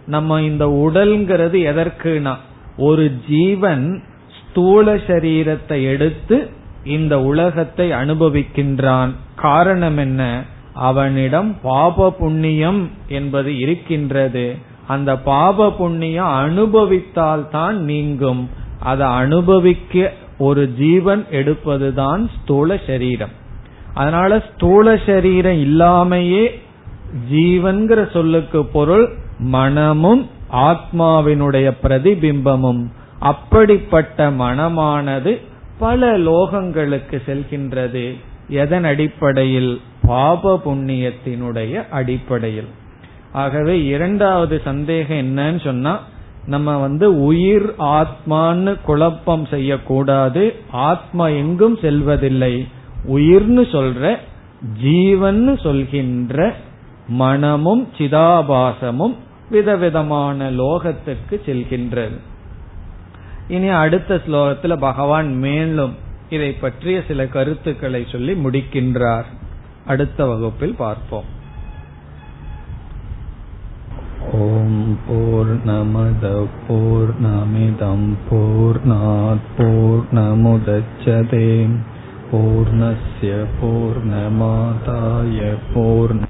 நம்ம 0.07 0.43
இந்த 0.43 0.66
உடல்ங்கிறது 0.66 1.59
எதற்குனா 1.72 2.35
ஒரு 2.77 3.12
ஜீவன் 3.29 4.03
ஸ்தூல 4.41 4.95
சரீரத்தை 4.95 5.85
எடுத்து 5.85 6.51
இந்த 6.85 7.20
உலகத்தை 7.20 7.91
அனுபவிக்கின்றான். 7.91 9.11
காரணம் 9.37 9.97
என்ன? 9.97 10.43
அவனிடம் 10.75 11.57
பாப 11.62 12.11
புண்ணியம் 12.11 12.91
என்பது 13.09 13.59
இருக்கின்றது. 13.59 14.57
அந்த 14.87 15.18
பாப 15.18 15.72
புண்ணியம் 15.72 16.27
அனுபவித்தால் 16.27 17.49
தான் 17.49 17.85
நீங்கும். 17.85 18.51
அதை 18.81 19.07
அனுபவிக்க 19.07 20.12
ஒரு 20.39 20.75
ஜீவன் 20.75 21.27
எடுப்பதுதான் 21.31 22.29
ஸ்தூல 22.41 22.81
சரீரம். 22.87 23.31
அதனால 23.95 24.45
ஸ்தூல 24.55 25.01
சரீரம் 25.07 25.57
இல்லாமையே 25.57 26.49
ஜீவன்கிற 27.33 28.12
சொல்லுக்கு 28.12 28.64
பொருள் 28.64 29.16
மனமும் 29.39 30.31
ஆத்மாவினுடைய 30.53 31.72
பிரதிபிம்பமும். 31.83 32.87
அப்படிப்பட்ட 33.18 34.31
மனமானது 34.31 35.41
பல 35.79 36.18
லோகங்களுக்கு 36.18 37.22
செல்கின்றது. 37.27 38.14
எதன் 38.49 38.85
அடிப்படையில்? 38.85 39.81
பாப 40.03 40.61
புண்ணியத்தினுடைய 40.65 41.89
அடிப்படையில். 41.89 42.69
ஆகவே 43.33 43.85
இரண்டாவது 43.85 44.61
சந்தேகம் 44.65 45.17
என்னன்னு 45.17 45.65
சொன்னா 45.65 46.01
நம்ம 46.47 46.79
வந்து 46.79 47.23
உயிர் 47.23 47.75
ஆத்மான்னு 47.79 48.81
குழப்பம் 48.81 49.47
செய்யக்கூடாது. 49.47 50.55
ஆத்மா 50.71 51.29
எங்கும் 51.29 51.77
செல்வதில்லை. 51.77 52.67
உயிர்னு 53.07 53.63
சொல்ற 53.73 54.17
ஜீவன் 54.83 55.59
சொல்கின்ற 55.63 56.55
மனமும் 57.09 57.89
சிதாபாசமும் 57.99 59.15
விதவிதமான 59.51 60.51
லோகத்துக்கு 60.51 61.41
செல்கின்றது. 61.47 62.19
இனி 63.49 63.69
அடுத்த 63.69 64.21
ஸ்லோகத்தில் 64.27 64.77
பகவான் 64.77 65.37
மேலும் 65.37 65.95
இதை 66.34 66.52
பற்றிய 66.56 66.98
சில 67.08 67.22
கருத்துக்களை 67.28 68.02
சொல்லி 68.06 68.34
முடிக்கின்றார் 68.46 69.30
அடுத்த 69.86 70.26
வகுப்பில் 70.26 70.76
பார்ப்போம் 70.78 71.30
ஓம் 74.40 74.82
போர் 75.06 75.54
நமத 75.66 76.34
போர் 76.68 77.14
நமிதம் 77.22 78.10
போர் 78.28 78.82
போர் 79.58 80.06
நமுதச்சதேம் 80.18 81.78
पूर्णस्य 82.32 83.38
पूर्णमादाय 83.54 85.40
पूर्णवावशिष्यते 85.70 86.28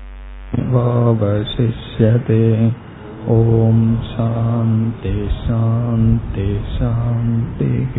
ॐ 3.29 3.81
शान्ति 4.05 5.13
शान्ति 5.39 6.47
शान्तिः 6.71 7.97